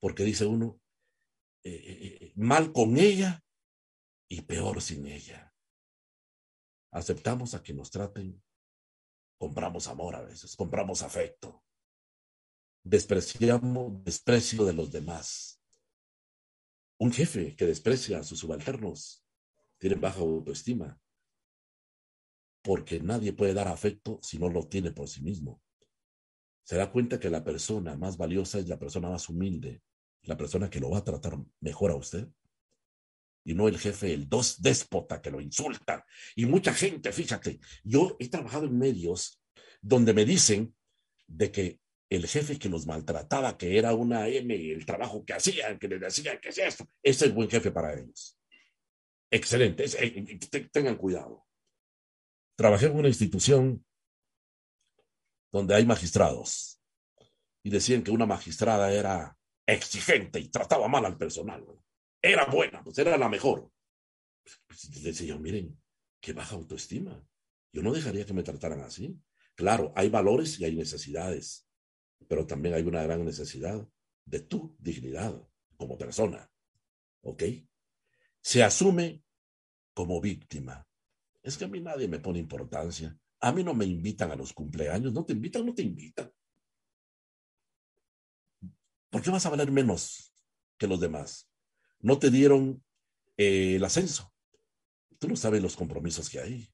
Porque 0.00 0.24
dice 0.24 0.46
uno, 0.46 0.80
eh, 1.62 1.70
eh, 1.72 2.18
eh, 2.20 2.32
mal 2.36 2.72
con 2.72 2.96
ella 2.96 3.44
y 4.28 4.42
peor 4.42 4.80
sin 4.80 5.06
ella. 5.06 5.54
Aceptamos 6.92 7.54
a 7.54 7.62
que 7.62 7.74
nos 7.74 7.90
traten. 7.90 8.42
Compramos 9.38 9.88
amor 9.88 10.16
a 10.16 10.22
veces, 10.22 10.56
compramos 10.56 11.02
afecto 11.02 11.62
despreciamos 12.82 14.02
desprecio 14.04 14.64
de 14.64 14.72
los 14.72 14.90
demás. 14.90 15.60
Un 16.98 17.12
jefe 17.12 17.56
que 17.56 17.66
desprecia 17.66 18.18
a 18.18 18.24
sus 18.24 18.40
subalternos 18.40 19.24
tiene 19.78 19.96
baja 19.96 20.20
autoestima, 20.20 21.00
porque 22.62 23.00
nadie 23.00 23.32
puede 23.32 23.54
dar 23.54 23.68
afecto 23.68 24.18
si 24.22 24.38
no 24.38 24.48
lo 24.48 24.66
tiene 24.68 24.92
por 24.92 25.08
sí 25.08 25.22
mismo. 25.22 25.62
Se 26.62 26.76
da 26.76 26.92
cuenta 26.92 27.18
que 27.18 27.30
la 27.30 27.42
persona 27.42 27.96
más 27.96 28.16
valiosa 28.16 28.58
es 28.58 28.68
la 28.68 28.78
persona 28.78 29.08
más 29.08 29.28
humilde, 29.28 29.82
la 30.22 30.36
persona 30.36 30.70
que 30.70 30.80
lo 30.80 30.90
va 30.90 30.98
a 30.98 31.04
tratar 31.04 31.38
mejor 31.60 31.90
a 31.90 31.96
usted. 31.96 32.28
Y 33.44 33.54
no 33.54 33.68
el 33.68 33.78
jefe, 33.78 34.12
el 34.12 34.28
dos 34.28 34.60
déspota 34.60 35.22
que 35.22 35.30
lo 35.30 35.40
insulta. 35.40 36.04
Y 36.36 36.46
mucha 36.46 36.74
gente, 36.74 37.10
fíjate, 37.10 37.58
yo 37.84 38.16
he 38.18 38.28
trabajado 38.28 38.66
en 38.66 38.78
medios 38.78 39.40
donde 39.80 40.12
me 40.12 40.24
dicen 40.24 40.74
de 41.26 41.50
que 41.50 41.80
el 42.10 42.26
jefe 42.26 42.58
que 42.58 42.68
los 42.68 42.86
maltrataba, 42.86 43.56
que 43.56 43.78
era 43.78 43.94
una 43.94 44.28
M, 44.28 44.54
el 44.54 44.84
trabajo 44.84 45.24
que 45.24 45.32
hacían, 45.32 45.78
que 45.78 45.88
les 45.88 46.00
decían 46.00 46.38
que 46.40 46.48
es 46.48 46.58
esto, 46.58 46.88
ese 47.02 47.26
es 47.26 47.34
buen 47.34 47.48
jefe 47.48 47.70
para 47.70 47.94
ellos. 47.94 48.36
Excelente, 49.30 49.84
eh, 49.84 50.38
tengan 50.72 50.96
cuidado. 50.96 51.46
Trabajé 52.56 52.86
en 52.86 52.96
una 52.96 53.08
institución 53.08 53.86
donde 55.52 55.74
hay 55.74 55.86
magistrados 55.86 56.80
y 57.62 57.70
decían 57.70 58.02
que 58.02 58.10
una 58.10 58.26
magistrada 58.26 58.92
era 58.92 59.38
exigente 59.72 60.40
y 60.40 60.48
trataba 60.48 60.88
mal 60.88 61.04
al 61.04 61.16
personal. 61.16 61.64
Era 62.22 62.46
buena, 62.46 62.82
pues 62.82 62.98
era 62.98 63.16
la 63.16 63.28
mejor. 63.28 63.70
Pues, 64.66 65.02
decía 65.02 65.36
miren, 65.36 65.80
qué 66.20 66.32
baja 66.32 66.56
autoestima. 66.56 67.22
Yo 67.72 67.82
no 67.82 67.92
dejaría 67.92 68.26
que 68.26 68.32
me 68.32 68.42
trataran 68.42 68.80
así. 68.80 69.18
Claro, 69.54 69.92
hay 69.96 70.08
valores 70.08 70.58
y 70.58 70.64
hay 70.64 70.74
necesidades 70.74 71.70
pero 72.28 72.46
también 72.46 72.74
hay 72.74 72.82
una 72.82 73.02
gran 73.02 73.24
necesidad 73.24 73.86
de 74.24 74.40
tu 74.40 74.76
dignidad 74.78 75.34
como 75.76 75.98
persona. 75.98 76.50
¿Ok? 77.22 77.42
Se 78.40 78.62
asume 78.62 79.24
como 79.94 80.20
víctima. 80.20 80.86
Es 81.42 81.56
que 81.56 81.64
a 81.64 81.68
mí 81.68 81.80
nadie 81.80 82.08
me 82.08 82.20
pone 82.20 82.38
importancia. 82.38 83.18
A 83.40 83.52
mí 83.52 83.64
no 83.64 83.74
me 83.74 83.84
invitan 83.84 84.30
a 84.30 84.36
los 84.36 84.52
cumpleaños. 84.52 85.12
No 85.12 85.24
te 85.24 85.32
invitan, 85.32 85.66
no 85.66 85.74
te 85.74 85.82
invitan. 85.82 86.30
¿Por 89.10 89.22
qué 89.22 89.30
vas 89.30 89.44
a 89.46 89.50
valer 89.50 89.70
menos 89.70 90.32
que 90.78 90.86
los 90.86 91.00
demás? 91.00 91.50
No 91.98 92.18
te 92.18 92.30
dieron 92.30 92.84
eh, 93.36 93.76
el 93.76 93.84
ascenso. 93.84 94.32
Tú 95.18 95.28
no 95.28 95.36
sabes 95.36 95.60
los 95.60 95.76
compromisos 95.76 96.30
que 96.30 96.40
hay. 96.40 96.72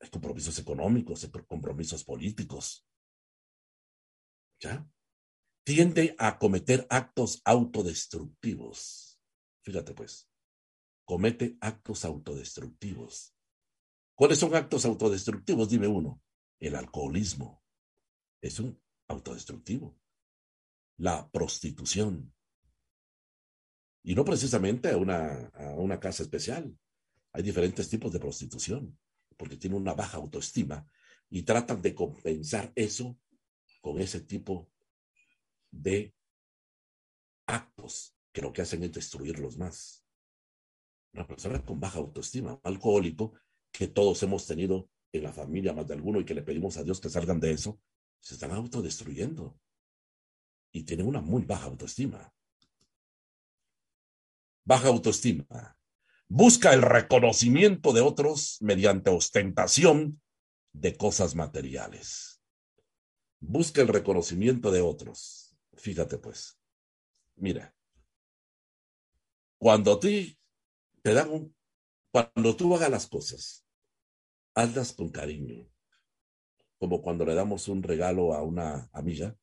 Hay 0.00 0.10
compromisos 0.10 0.58
económicos, 0.58 1.24
hay 1.24 1.30
compromisos 1.30 2.04
políticos, 2.04 2.86
¿ya? 4.58 4.88
Tiende 5.62 6.14
a 6.18 6.38
cometer 6.38 6.86
actos 6.88 7.42
autodestructivos. 7.44 9.20
Fíjate 9.62 9.92
pues, 9.92 10.30
comete 11.04 11.58
actos 11.60 12.06
autodestructivos. 12.06 13.34
¿Cuáles 14.14 14.38
son 14.38 14.54
actos 14.54 14.86
autodestructivos? 14.86 15.68
Dime 15.68 15.86
uno. 15.86 16.22
El 16.58 16.76
alcoholismo 16.76 17.62
es 18.40 18.58
un 18.58 18.82
autodestructivo. 19.08 19.99
La 21.00 21.30
prostitución. 21.30 22.30
Y 24.02 24.14
no 24.14 24.22
precisamente 24.22 24.90
a 24.90 24.98
una, 24.98 25.46
a 25.54 25.70
una 25.76 25.98
casa 25.98 26.22
especial. 26.22 26.76
Hay 27.32 27.42
diferentes 27.42 27.88
tipos 27.88 28.12
de 28.12 28.20
prostitución, 28.20 28.98
porque 29.38 29.56
tiene 29.56 29.76
una 29.76 29.94
baja 29.94 30.18
autoestima 30.18 30.86
y 31.30 31.42
tratan 31.42 31.80
de 31.80 31.94
compensar 31.94 32.70
eso 32.74 33.18
con 33.80 33.98
ese 33.98 34.20
tipo 34.20 34.70
de 35.70 36.14
actos 37.46 38.14
que 38.30 38.42
lo 38.42 38.52
que 38.52 38.60
hacen 38.60 38.82
es 38.82 38.92
destruirlos 38.92 39.56
más. 39.56 40.04
Una 41.14 41.26
persona 41.26 41.64
con 41.64 41.80
baja 41.80 41.98
autoestima, 41.98 42.60
alcohólico, 42.62 43.32
que 43.72 43.88
todos 43.88 44.22
hemos 44.22 44.46
tenido 44.46 44.90
en 45.12 45.22
la 45.22 45.32
familia, 45.32 45.72
más 45.72 45.86
de 45.86 45.94
alguno, 45.94 46.20
y 46.20 46.26
que 46.26 46.34
le 46.34 46.42
pedimos 46.42 46.76
a 46.76 46.84
Dios 46.84 47.00
que 47.00 47.08
salgan 47.08 47.40
de 47.40 47.52
eso, 47.52 47.80
se 48.20 48.34
están 48.34 48.50
autodestruyendo 48.50 49.58
y 50.72 50.84
tienen 50.84 51.06
una 51.06 51.20
muy 51.20 51.42
baja 51.42 51.66
autoestima. 51.66 52.32
Baja 54.64 54.88
autoestima. 54.88 55.76
Busca 56.28 56.72
el 56.72 56.82
reconocimiento 56.82 57.92
de 57.92 58.00
otros 58.00 58.58
mediante 58.60 59.10
ostentación 59.10 60.20
de 60.72 60.96
cosas 60.96 61.34
materiales 61.34 62.40
busca 63.40 63.80
el 63.80 63.88
reconocimiento 63.88 64.70
de 64.70 64.82
otros. 64.82 65.56
Fíjate 65.74 66.18
pues, 66.18 66.60
mira, 67.36 67.74
cuando 69.58 69.94
a 69.94 70.00
ti 70.00 70.38
te 71.02 71.14
dan 71.14 71.54
cuando 72.12 72.56
tú 72.56 72.74
hagas 72.74 72.90
las 72.90 73.06
cosas, 73.06 73.64
hazlas 74.54 74.92
con 74.92 75.10
cariño, 75.10 75.66
como 76.78 77.00
cuando 77.02 77.24
le 77.24 77.34
damos 77.34 77.68
un 77.68 77.82
regalo 77.82 78.34
a 78.34 78.42
una 78.42 78.90
amiga, 78.92 79.36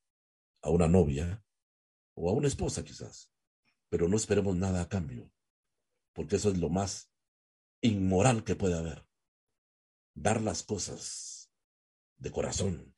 a 0.62 0.70
una 0.70 0.88
novia 0.88 1.44
o 2.14 2.30
a 2.30 2.34
una 2.34 2.48
esposa 2.48 2.84
quizás, 2.84 3.32
pero 3.90 4.08
no 4.08 4.18
esperemos 4.18 4.56
nada 4.56 4.82
a 4.82 4.90
cambio, 4.90 5.32
porque 6.14 6.38
eso 6.38 6.50
es 6.50 6.58
lo 6.58 6.70
más 6.70 7.12
inmoral 7.82 8.44
que 8.44 8.56
puede 8.56 8.78
haber. 8.78 9.06
Dar 10.14 10.42
las 10.42 10.64
cosas 10.64 11.52
de 12.18 12.32
corazón, 12.32 12.96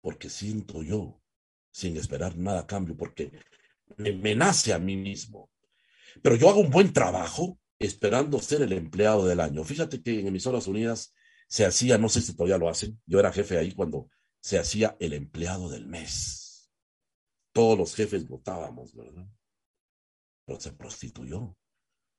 porque 0.00 0.28
siento 0.28 0.82
yo, 0.82 1.22
sin 1.70 1.96
esperar 1.96 2.36
nada 2.36 2.60
a 2.60 2.66
cambio, 2.66 2.96
porque 2.96 3.32
me, 3.96 4.34
nace 4.34 4.72
a 4.72 4.78
mí 4.78 4.96
mismo. 4.96 5.50
Pero 6.22 6.36
yo 6.36 6.48
hago 6.48 6.60
un 6.60 6.70
buen 6.70 6.92
trabajo 6.92 7.58
esperando 7.78 8.40
ser 8.40 8.62
el 8.62 8.72
empleado 8.72 9.26
del 9.26 9.40
año. 9.40 9.64
Fíjate 9.64 10.02
que 10.02 10.20
en 10.20 10.26
Emisoras 10.26 10.66
Unidas 10.66 11.14
se 11.48 11.64
hacía, 11.64 11.98
no 11.98 12.08
sé 12.08 12.20
si 12.20 12.34
todavía 12.34 12.58
lo 12.58 12.68
hacen, 12.68 13.00
yo 13.06 13.20
era 13.20 13.32
jefe 13.32 13.58
ahí 13.58 13.72
cuando 13.72 14.08
se 14.40 14.58
hacía 14.58 14.96
el 15.00 15.12
empleado 15.12 15.68
del 15.68 15.86
mes. 15.86 16.39
Todos 17.52 17.76
los 17.78 17.94
jefes 17.94 18.28
votábamos, 18.28 18.94
¿verdad? 18.94 19.26
Pero 20.46 20.60
se 20.60 20.72
prostituyó, 20.72 21.56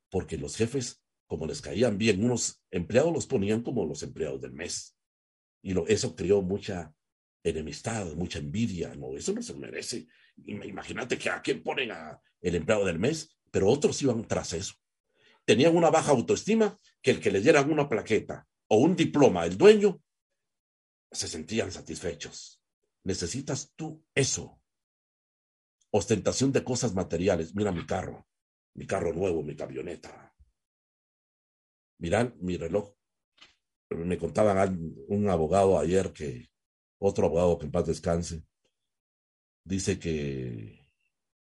porque 0.10 0.38
los 0.38 0.56
jefes, 0.56 1.04
como 1.28 1.46
les 1.46 1.62
caían 1.62 1.98
bien, 1.98 2.24
unos 2.24 2.62
empleados 2.70 3.13
los 3.13 3.28
ponían 3.28 3.63
como 3.63 3.86
los 3.86 4.04
empleados 4.04 4.41
del 4.41 4.54
mes. 4.54 4.98
Y 5.62 5.74
lo, 5.74 5.88
eso 5.88 6.15
creó 6.15 6.41
mucha 6.41 6.94
enemistad, 7.44 8.13
mucha 8.15 8.39
envidia. 8.39 8.94
No, 8.96 9.15
eso 9.15 9.34
no 9.34 9.41
se 9.41 9.54
merece. 9.54 10.08
Imagínate 10.46 11.17
que 11.17 11.30
a 11.30 11.41
quién 11.41 11.63
ponen 11.63 11.91
a 11.91 12.22
el 12.41 12.56
empleado 12.56 12.86
del 12.86 13.00
mes, 13.00 13.38
pero 13.52 13.70
otros 13.70 14.02
iban 14.02 14.28
tras 14.28 14.54
eso. 14.54 14.76
Tenían 15.46 15.76
una 15.76 15.89
baja 15.89 16.12
autoestima 16.12 16.78
que 17.02 17.12
el 17.12 17.20
que 17.20 17.32
le 17.32 17.41
dieran 17.41 17.72
una 17.72 17.89
plaqueta 17.89 18.48
o 18.67 18.78
un 18.78 18.96
diploma 18.96 19.46
el 19.46 19.58
dueño, 19.58 20.02
se 21.12 21.28
sentían 21.28 21.72
satisfechos. 21.72 22.62
Necesitas 23.04 23.74
tú 23.76 24.04
eso. 24.15 24.61
Ostentación 25.91 26.51
de 26.51 26.63
cosas 26.63 26.93
materiales. 26.93 27.54
Mira 27.54 27.71
mi 27.71 27.86
carro, 27.86 28.25
mi 28.75 28.88
carro 28.88 29.13
nuevo, 29.13 29.43
mi 29.43 29.56
camioneta. 29.56 30.34
Mira 31.99 32.34
mi 32.39 32.58
reloj. 32.58 32.93
Me 33.89 34.17
contaban 34.17 34.95
un 35.10 35.30
abogado 35.30 35.77
ayer 35.77 36.13
que, 36.13 36.49
otro 36.97 37.25
abogado 37.25 37.58
que 37.58 37.65
en 37.65 37.71
paz 37.71 37.88
descanse, 37.88 38.45
dice 39.65 39.99
que 39.99 40.88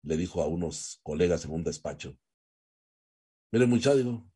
le 0.02 0.18
dijo 0.18 0.42
a 0.42 0.48
unos 0.48 1.00
colegas 1.04 1.46
en 1.46 1.52
un 1.52 1.64
despacho, 1.64 2.18
miren 3.52 3.70
muchacho, 3.70 4.28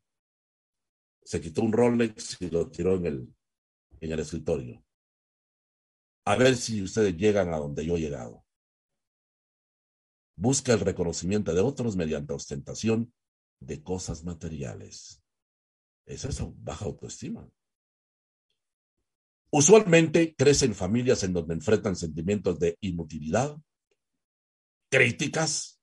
se 1.22 1.40
quitó 1.40 1.62
un 1.62 1.72
Rolex 1.72 2.40
y 2.40 2.48
lo 2.48 2.70
tiró 2.70 2.94
en 2.94 3.06
el, 3.06 3.34
en 4.00 4.12
el 4.12 4.20
escritorio. 4.20 4.82
A 6.24 6.36
ver 6.36 6.56
si 6.56 6.82
ustedes 6.82 7.16
llegan 7.16 7.52
a 7.52 7.58
donde 7.58 7.84
yo 7.84 7.96
he 7.96 8.00
llegado. 8.00 8.47
Busca 10.40 10.72
el 10.72 10.78
reconocimiento 10.78 11.52
de 11.52 11.60
otros 11.60 11.96
mediante 11.96 12.32
ostentación 12.32 13.12
de 13.58 13.82
cosas 13.82 14.22
materiales. 14.22 15.20
Es 16.06 16.24
eso, 16.24 16.54
baja 16.58 16.84
autoestima. 16.84 17.50
Usualmente 19.50 20.36
crece 20.36 20.66
en 20.66 20.76
familias 20.76 21.24
en 21.24 21.32
donde 21.32 21.54
enfrentan 21.54 21.96
sentimientos 21.96 22.56
de 22.60 22.78
inutilidad, 22.82 23.58
críticas 24.88 25.80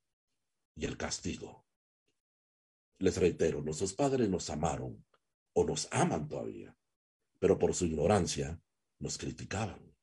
y 0.77 0.85
el 0.85 0.95
castigo. 0.95 1.65
Les 2.99 3.17
reitero, 3.17 3.61
nuestros 3.61 3.93
padres 3.93 4.29
nos 4.29 4.49
amaron 4.49 5.05
o 5.51 5.65
nos 5.65 5.89
aman 5.91 6.29
todavía, 6.29 6.73
pero 7.39 7.59
por 7.59 7.75
su 7.75 7.87
ignorancia 7.87 8.57
nos 8.99 9.17
criticaban. 9.17 9.93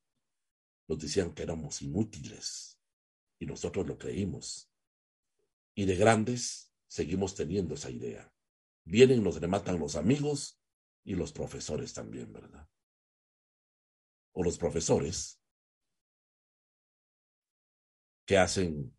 Nos 0.89 0.99
decían 0.99 1.33
que 1.33 1.43
éramos 1.43 1.81
inútiles 1.81 2.82
y 3.43 3.47
nosotros 3.47 3.89
lo 3.89 3.99
creímos. 3.99 4.71
Y 5.75 5.85
de 5.85 5.97
grandes 5.97 6.73
seguimos 6.87 7.35
teniendo 7.35 7.75
esa 7.75 7.91
idea. 7.91 8.33
Vienen, 8.85 9.25
nos 9.25 9.41
rematan 9.41 9.81
los 9.81 9.97
amigos 9.97 10.61
y 11.03 11.17
los 11.17 11.33
profesores 11.33 11.93
también, 11.93 12.33
¿verdad? 12.33 12.69
O 14.33 14.45
los 14.45 14.59
profesores 14.59 15.41
que 18.25 18.39
hacen 18.39 18.97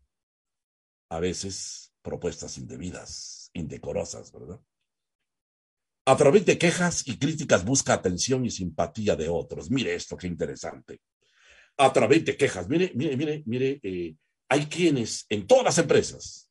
a 1.08 1.20
veces 1.20 1.94
propuestas 2.02 2.58
indebidas, 2.58 3.50
indecorosas, 3.54 4.30
¿verdad? 4.30 4.60
A 6.04 6.16
través 6.18 6.44
de 6.44 6.58
quejas 6.58 7.08
y 7.08 7.18
críticas 7.18 7.64
busca 7.64 7.94
atención 7.94 8.44
y 8.44 8.50
simpatía 8.50 9.16
de 9.16 9.30
otros. 9.30 9.70
Mire 9.70 9.94
esto, 9.94 10.18
qué 10.18 10.26
interesante. 10.26 11.00
A 11.78 11.90
través 11.94 12.26
de 12.26 12.36
quejas, 12.36 12.68
mire, 12.68 12.92
mire, 12.94 13.16
mire, 13.16 13.42
mire, 13.46 13.80
eh, 13.82 14.16
hay 14.48 14.66
quienes 14.66 15.26
en 15.28 15.46
todas 15.46 15.64
las 15.64 15.78
empresas, 15.78 16.50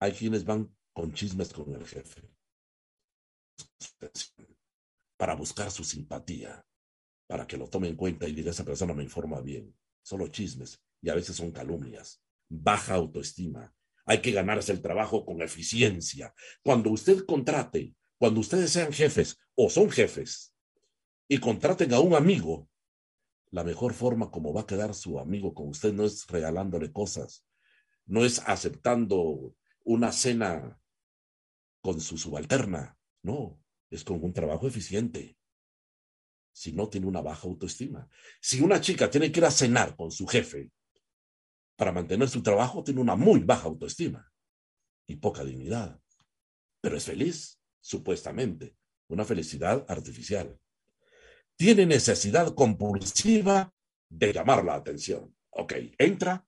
hay 0.00 0.12
quienes 0.12 0.44
van 0.44 0.74
con 0.92 1.12
chismes 1.12 1.52
con 1.52 1.74
el 1.74 1.86
jefe 1.86 2.34
para 5.16 5.34
buscar 5.34 5.70
su 5.70 5.84
simpatía, 5.84 6.64
para 7.26 7.46
que 7.46 7.56
lo 7.56 7.68
tome 7.68 7.88
en 7.88 7.96
cuenta 7.96 8.28
y 8.28 8.32
diga 8.32 8.50
esa 8.50 8.64
persona 8.64 8.94
me 8.94 9.02
informa 9.02 9.40
bien. 9.40 9.74
Solo 10.02 10.28
chismes 10.28 10.82
y 11.00 11.08
a 11.08 11.14
veces 11.14 11.36
son 11.36 11.50
calumnias. 11.50 12.22
Baja 12.48 12.94
autoestima, 12.94 13.74
hay 14.06 14.20
que 14.20 14.32
ganarse 14.32 14.72
el 14.72 14.82
trabajo 14.82 15.24
con 15.24 15.40
eficiencia. 15.40 16.34
Cuando 16.62 16.90
usted 16.90 17.24
contrate, 17.24 17.94
cuando 18.18 18.40
ustedes 18.40 18.70
sean 18.70 18.92
jefes 18.92 19.38
o 19.54 19.70
son 19.70 19.90
jefes 19.90 20.54
y 21.28 21.38
contraten 21.38 21.94
a 21.94 22.00
un 22.00 22.14
amigo, 22.14 22.68
la 23.54 23.62
mejor 23.62 23.94
forma 23.94 24.32
como 24.32 24.52
va 24.52 24.62
a 24.62 24.66
quedar 24.66 24.96
su 24.96 25.20
amigo 25.20 25.54
con 25.54 25.68
usted 25.68 25.92
no 25.92 26.04
es 26.04 26.26
regalándole 26.26 26.90
cosas, 26.90 27.46
no 28.04 28.24
es 28.24 28.40
aceptando 28.40 29.54
una 29.84 30.10
cena 30.10 30.80
con 31.80 32.00
su 32.00 32.18
subalterna, 32.18 32.98
no, 33.22 33.62
es 33.90 34.02
con 34.02 34.24
un 34.24 34.32
trabajo 34.32 34.66
eficiente. 34.66 35.38
Si 36.52 36.72
no 36.72 36.88
tiene 36.88 37.06
una 37.06 37.20
baja 37.20 37.46
autoestima. 37.46 38.08
Si 38.40 38.60
una 38.60 38.80
chica 38.80 39.08
tiene 39.08 39.30
que 39.30 39.38
ir 39.38 39.44
a 39.44 39.52
cenar 39.52 39.94
con 39.94 40.10
su 40.10 40.26
jefe 40.26 40.72
para 41.76 41.92
mantener 41.92 42.28
su 42.28 42.42
trabajo 42.42 42.82
tiene 42.82 43.00
una 43.00 43.14
muy 43.14 43.38
baja 43.44 43.68
autoestima 43.68 44.32
y 45.06 45.14
poca 45.14 45.44
dignidad, 45.44 46.00
pero 46.80 46.96
es 46.96 47.04
feliz, 47.04 47.60
supuestamente, 47.80 48.76
una 49.06 49.24
felicidad 49.24 49.86
artificial. 49.88 50.58
Tiene 51.56 51.86
necesidad 51.86 52.54
compulsiva 52.54 53.72
de 54.08 54.32
llamar 54.32 54.64
la 54.64 54.74
atención. 54.74 55.34
Ok, 55.50 55.74
entra, 55.98 56.46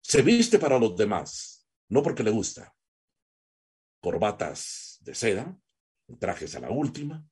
se 0.00 0.22
viste 0.22 0.58
para 0.58 0.78
los 0.78 0.96
demás, 0.96 1.68
no 1.90 2.02
porque 2.02 2.22
le 2.22 2.30
gusta. 2.30 2.74
Corbatas 4.00 4.98
de 5.00 5.14
seda, 5.14 5.60
trajes 6.18 6.54
a 6.54 6.60
la 6.60 6.70
última, 6.70 7.28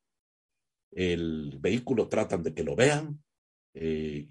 el 0.91 1.59
vehículo 1.59 2.09
tratan 2.09 2.43
de 2.43 2.55
que 2.55 2.65
lo 2.65 2.77
vean, 2.77 3.23
eh, 3.75 4.29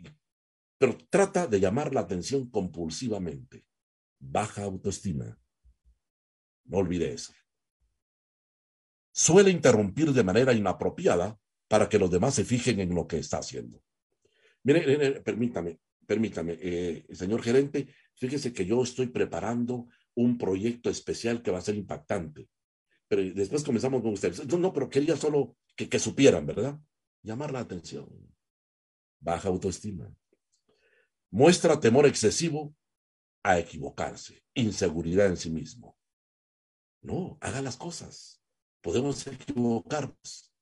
pero 0.78 0.98
trata 1.10 1.48
de 1.48 1.60
llamar 1.60 1.94
la 1.94 2.02
atención 2.02 2.50
compulsivamente. 2.50 3.66
Baja 4.20 4.64
autoestima. 4.64 5.40
No 6.66 6.78
olvide 6.78 7.14
eso. 7.14 7.34
Suele 9.12 9.50
interrumpir 9.50 10.12
de 10.12 10.24
manera 10.24 10.54
inapropiada 10.54 11.40
para 11.68 11.90
que 11.90 12.00
los 12.00 12.12
demás 12.12 12.36
se 12.36 12.46
fijen 12.46 12.80
en 12.80 12.94
lo 12.94 13.08
que 13.08 13.18
está 13.18 13.40
haciendo. 13.40 13.82
Mire, 14.64 15.22
permítame, 15.22 15.80
permítame, 16.06 16.58
eh, 16.60 17.06
señor 17.14 17.42
gerente, 17.42 17.88
fíjese 18.16 18.54
que 18.54 18.66
yo 18.66 18.82
estoy 18.84 19.08
preparando 19.08 19.88
un 20.16 20.38
proyecto 20.38 20.90
especial 20.90 21.42
que 21.42 21.52
va 21.52 21.60
a 21.60 21.62
ser 21.62 21.76
impactante. 21.76 22.50
Pero 23.08 23.22
después 23.36 23.64
comenzamos 23.64 24.02
con 24.02 24.14
ustedes. 24.14 24.46
No, 24.48 24.74
pero 24.74 24.90
quería 24.90 25.16
solo 25.16 25.58
que, 25.76 25.88
que 25.88 26.00
supieran, 26.00 26.46
¿verdad? 26.46 26.80
Llamar 27.22 27.52
la 27.52 27.60
atención. 27.60 28.08
Baja 29.20 29.50
autoestima. 29.50 30.12
Muestra 31.30 31.80
temor 31.80 32.08
excesivo 32.08 32.76
a 33.44 33.60
equivocarse, 33.60 34.44
inseguridad 34.56 35.28
en 35.28 35.38
sí 35.38 35.52
mismo. 35.52 35.98
No, 37.02 37.38
haga 37.42 37.62
las 37.62 37.78
cosas. 37.78 38.42
Podemos 38.82 39.28
equivocarnos 39.28 40.55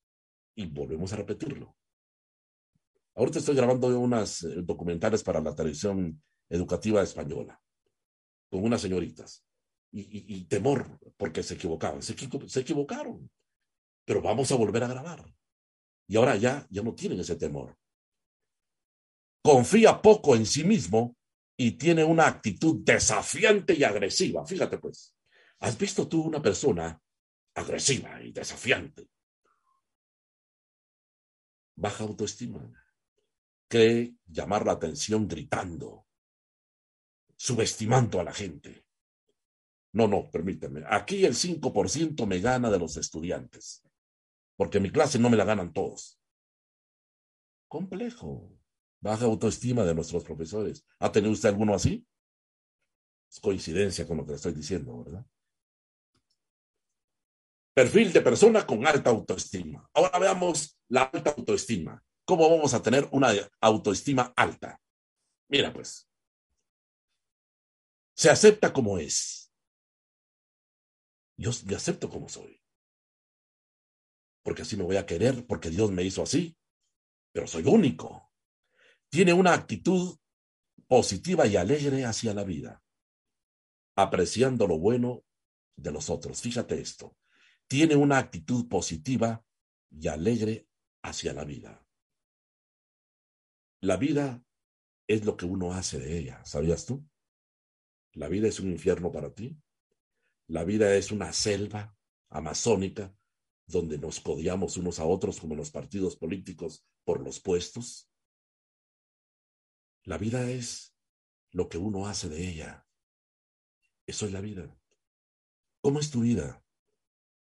y 0.56 0.66
volvemos 0.68 1.12
a 1.14 1.18
repetirlo. 1.18 1.76
Ahorita 3.16 3.40
estoy 3.40 3.56
grabando 3.56 3.88
unas 4.00 4.44
eh, 4.44 4.62
documentales 4.64 5.24
para 5.24 5.42
la 5.42 5.56
televisión 5.56 6.22
educativa 6.50 7.02
española 7.02 7.60
con 8.50 8.64
unas 8.64 8.82
señoritas 8.82 9.44
y, 9.92 10.46
temor 10.46 11.00
porque 11.18 11.44
se 11.44 11.54
equivocaban. 11.54 12.02
Se, 12.02 12.16
se 12.48 12.60
equivocaron, 12.60 13.30
pero 14.06 14.22
vamos 14.22 14.52
a 14.52 14.56
volver 14.56 14.84
a 14.84 14.88
grabar. 14.88 15.24
Y 16.08 16.16
ahora 16.18 16.36
ya, 16.36 16.66
ya 16.70 16.82
no 16.82 16.96
tienen 16.96 17.20
ese 17.20 17.36
temor 17.36 17.78
confía 19.44 20.02
poco 20.02 20.36
en 20.36 20.46
sí 20.46 20.64
mismo 20.64 21.18
y 21.58 21.72
tiene 21.72 22.04
una 22.04 22.28
actitud 22.28 22.82
desafiante 22.84 23.76
y 23.76 23.84
agresiva. 23.84 24.46
Fíjate 24.46 24.78
pues, 24.80 25.14
¿has 25.60 25.78
visto 25.78 26.08
tú 26.08 26.22
una 26.24 26.42
persona 26.42 27.00
agresiva 27.54 28.22
y 28.24 28.32
desafiante? 28.32 29.10
Baja 31.76 32.04
autoestima. 32.04 32.72
Cree 33.68 34.16
llamar 34.28 34.66
la 34.66 34.74
atención 34.74 35.28
gritando, 35.28 36.06
subestimando 37.36 38.20
a 38.20 38.24
la 38.24 38.34
gente. 38.34 38.86
No, 39.94 40.08
no, 40.08 40.30
permíteme. 40.30 40.84
Aquí 40.88 41.26
el 41.26 41.36
5% 41.36 42.26
me 42.26 42.40
gana 42.40 42.70
de 42.70 42.80
los 42.80 42.98
estudiantes, 42.98 43.84
porque 44.56 44.80
mi 44.80 44.92
clase 44.92 45.20
no 45.20 45.30
me 45.30 45.38
la 45.38 45.46
ganan 45.46 45.74
todos. 45.74 46.20
Complejo 47.68 48.52
baja 49.04 49.26
autoestima 49.26 49.84
de 49.84 49.94
nuestros 49.94 50.24
profesores. 50.24 50.86
¿Ha 51.00 51.12
tenido 51.12 51.34
usted 51.34 51.50
alguno 51.50 51.76
así? 51.76 52.08
Es 53.30 53.40
coincidencia 53.40 54.08
con 54.08 54.18
lo 54.18 54.24
que 54.24 54.32
le 54.32 54.36
estoy 54.38 54.54
diciendo, 54.54 55.04
¿verdad? 55.04 55.26
Perfil 57.74 58.14
de 58.14 58.22
persona 58.22 58.66
con 58.66 58.86
alta 58.88 59.10
autoestima. 59.10 59.90
Ahora 59.94 60.20
veamos 60.20 60.80
la 60.94 61.06
alta 61.06 61.32
autoestima. 61.36 62.06
¿Cómo 62.24 62.48
vamos 62.48 62.76
a 62.76 62.84
tener 62.84 63.10
una 63.12 63.30
autoestima 63.60 64.32
alta? 64.36 64.80
Mira, 65.50 65.74
pues, 65.74 66.08
se 68.16 68.30
acepta 68.30 68.72
como 68.72 69.00
es. 69.00 69.52
Yo 71.36 71.50
me 71.66 71.76
acepto 71.76 72.08
como 72.12 72.30
soy. 72.30 72.62
Porque 74.44 74.62
así 74.62 74.78
me 74.78 74.84
voy 74.84 74.98
a 74.98 75.08
querer, 75.08 75.48
porque 75.48 75.72
Dios 75.72 75.90
me 75.90 76.04
hizo 76.04 76.22
así. 76.22 76.56
pero 77.32 77.48
soy 77.48 77.64
único. 77.66 78.32
Tiene 79.10 79.34
una 79.34 79.54
actitud 79.54 80.20
positiva 80.88 81.48
y 81.48 81.56
alegre 81.56 82.06
hacia 82.06 82.36
la 82.36 82.44
vida, 82.44 82.84
apreciando 83.96 84.68
lo 84.68 84.78
bueno 84.78 85.24
de 85.76 85.92
los 85.92 86.12
otros. 86.12 86.40
Fíjate 86.40 86.80
esto. 86.80 87.18
Tiene 87.66 87.96
una 87.96 88.20
actitud 88.20 88.70
positiva 88.70 89.44
y 89.90 90.08
alegre 90.08 90.68
hacia 91.04 91.34
la 91.34 91.44
vida. 91.44 91.86
La 93.82 93.98
vida 93.98 94.44
es 95.08 95.26
lo 95.26 95.38
que 95.38 95.46
uno 95.46 95.74
hace 95.74 96.00
de 96.00 96.18
ella, 96.18 96.44
¿sabías 96.46 96.86
tú? 96.86 97.06
La 98.14 98.30
vida 98.30 98.48
es 98.48 98.60
un 98.60 98.72
infierno 98.72 99.12
para 99.12 99.34
ti. 99.34 99.60
La 100.48 100.64
vida 100.64 100.96
es 100.96 101.12
una 101.12 101.34
selva 101.34 101.96
amazónica 102.30 103.16
donde 103.66 103.98
nos 103.98 104.20
codiamos 104.20 104.78
unos 104.78 105.00
a 105.00 105.06
otros 105.06 105.40
como 105.40 105.56
los 105.56 105.72
partidos 105.72 106.16
políticos 106.16 106.86
por 107.04 107.22
los 107.22 107.40
puestos. 107.40 108.10
La 110.04 110.18
vida 110.18 110.50
es 110.50 110.96
lo 111.52 111.70
que 111.70 111.78
uno 111.78 112.08
hace 112.08 112.30
de 112.30 112.48
ella. 112.48 112.88
Eso 114.06 114.26
es 114.26 114.32
la 114.32 114.42
vida. 114.42 114.78
¿Cómo 115.82 116.00
es 116.00 116.12
tu 116.12 116.22
vida? 116.22 116.64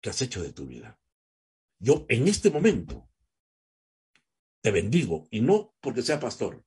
¿Qué 0.01 0.11
has 0.11 0.22
hecho 0.22 0.42
de 0.42 0.53
tu 0.53 0.66
vida? 0.66 1.01
Yo 1.78 2.07
en 2.09 2.26
este 2.26 2.51
momento 2.51 3.09
te 4.61 4.70
bendigo 4.70 5.26
y 5.30 5.40
no 5.40 5.74
porque 5.80 6.02
sea 6.02 6.20
pastor, 6.20 6.64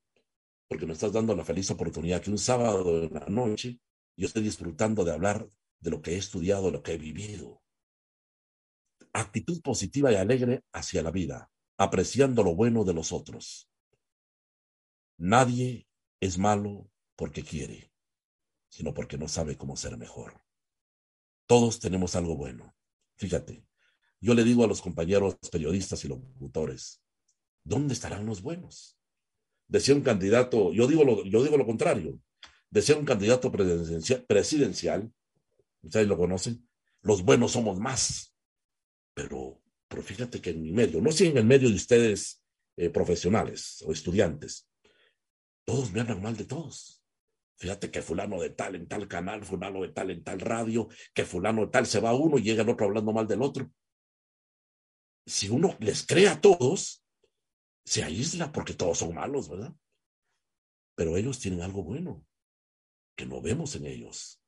porque 0.68 0.86
me 0.86 0.94
estás 0.94 1.12
dando 1.12 1.36
la 1.36 1.46
feliz 1.46 1.70
oportunidad 1.72 2.22
que 2.22 2.32
un 2.32 2.38
sábado 2.38 3.04
en 3.04 3.14
la 3.14 3.26
noche 3.28 3.80
yo 4.16 4.28
esté 4.28 4.42
disfrutando 4.42 5.04
de 5.04 5.12
hablar 5.12 5.48
de 5.80 5.90
lo 5.90 6.02
que 6.02 6.12
he 6.12 6.18
estudiado, 6.18 6.68
de 6.68 6.72
lo 6.72 6.84
que 6.84 6.94
he 6.94 6.98
vivido. 6.98 7.62
Actitud 9.14 9.62
positiva 9.62 10.12
y 10.12 10.16
alegre 10.16 10.64
hacia 10.72 11.02
la 11.02 11.12
vida, 11.12 11.52
apreciando 11.78 12.44
lo 12.44 12.56
bueno 12.56 12.84
de 12.84 12.94
los 12.94 13.12
otros. 13.12 13.70
Nadie 15.18 15.88
es 16.20 16.38
malo 16.38 16.90
porque 17.16 17.44
quiere, 17.44 17.92
sino 18.70 18.94
porque 18.94 19.18
no 19.18 19.28
sabe 19.28 19.58
cómo 19.58 19.76
ser 19.76 19.98
mejor. 19.98 20.42
Todos 21.48 21.80
tenemos 21.80 22.16
algo 22.16 22.38
bueno. 22.38 22.74
Fíjate, 23.16 23.66
yo 24.22 24.34
le 24.34 24.44
digo 24.44 24.64
a 24.64 24.68
los 24.68 24.82
compañeros 24.82 25.36
periodistas 25.52 26.06
y 26.06 26.08
locutores, 26.08 27.02
¿dónde 27.64 27.94
estarán 27.94 28.26
los 28.26 28.42
buenos? 28.42 28.98
Decía 29.68 29.96
un 29.96 30.02
candidato, 30.02 30.74
yo 30.74 30.88
digo 30.88 31.04
lo, 31.04 31.24
yo 31.24 31.44
digo 31.44 31.58
lo 31.58 31.66
contrario, 31.66 32.20
decía 32.70 32.98
un 32.98 33.06
candidato 33.06 33.52
presidencial, 33.52 35.14
ustedes 35.82 36.08
lo 36.08 36.18
conocen, 36.18 36.68
los 37.02 37.24
buenos 37.24 37.52
somos 37.52 37.80
más. 37.80 38.36
Pero, 39.14 39.62
pero 39.88 40.02
fíjate 40.02 40.42
que 40.42 40.52
en 40.52 40.62
mi 40.62 40.72
medio, 40.72 41.02
no 41.02 41.12
sé 41.12 41.28
en 41.28 41.38
el 41.38 41.46
medio 41.46 41.70
de 41.70 41.76
ustedes 41.76 42.42
eh, 42.78 42.90
profesionales 42.90 43.84
o 43.86 43.92
estudiantes, 43.92 44.68
todos 45.66 45.92
me 45.92 46.02
hablan 46.02 46.22
mal 46.22 46.36
de 46.36 46.46
todos. 46.46 47.04
Fíjate 47.58 47.92
que 47.92 48.02
fulano 48.02 48.42
de 48.42 48.50
tal 48.50 48.76
en 48.76 48.88
tal 48.88 49.08
canal, 49.08 49.46
fulano 49.46 49.84
de 49.84 49.90
tal 49.90 50.10
en 50.10 50.24
tal 50.24 50.40
radio, 50.40 50.90
que 51.14 51.26
fulano 51.26 51.62
de 51.62 51.72
tal 51.72 51.86
se 51.86 52.00
va 52.00 52.14
uno 52.14 52.38
y 52.38 52.42
llega 52.42 52.64
el 52.64 52.70
otro 52.70 52.88
hablando 52.88 53.14
mal 53.14 53.28
del 53.28 53.42
otro. 53.42 53.72
Si 55.28 55.48
uno 55.50 55.78
les 55.80 56.04
cree 56.04 56.28
a 56.28 56.42
todos, 56.42 57.01
se 57.84 58.04
aísla 58.04 58.52
porque 58.52 58.74
todos 58.74 59.00
son 59.00 59.16
malos, 59.16 59.50
¿verdad? 59.50 59.76
Pero 60.96 61.18
ellos 61.18 61.40
tienen 61.40 61.62
algo 61.62 61.84
bueno 61.84 62.26
que 63.16 63.26
no 63.26 63.42
vemos 63.42 63.76
en 63.76 63.86
ellos. 63.86 64.42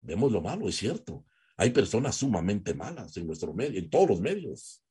Vemos 0.00 0.32
lo 0.32 0.40
malo, 0.40 0.68
es 0.68 0.76
cierto. 0.76 1.26
Hay 1.56 1.70
personas 1.70 2.16
sumamente 2.16 2.74
malas 2.74 3.16
en 3.16 3.26
nuestro 3.26 3.54
medio, 3.54 3.78
en 3.78 3.88
todos 3.88 4.08
los 4.08 4.20
medios, 4.20 4.84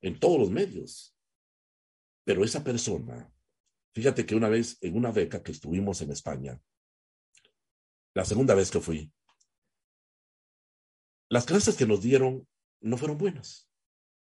en 0.00 0.18
todos 0.18 0.38
los 0.38 0.50
medios. 0.50 1.16
Pero 2.24 2.44
esa 2.44 2.64
persona, 2.64 3.32
fíjate 3.94 4.26
que 4.26 4.34
una 4.34 4.48
vez 4.48 4.78
en 4.80 4.96
una 4.96 5.12
beca 5.12 5.42
que 5.42 5.52
estuvimos 5.52 6.00
en 6.00 6.10
España, 6.10 6.60
la 8.14 8.24
segunda 8.24 8.54
vez 8.54 8.70
que 8.70 8.80
fui, 8.80 9.12
las 11.28 11.44
clases 11.44 11.76
que 11.76 11.86
nos 11.86 12.00
dieron 12.00 12.48
no 12.80 12.96
fueron 12.96 13.18
buenas. 13.18 13.70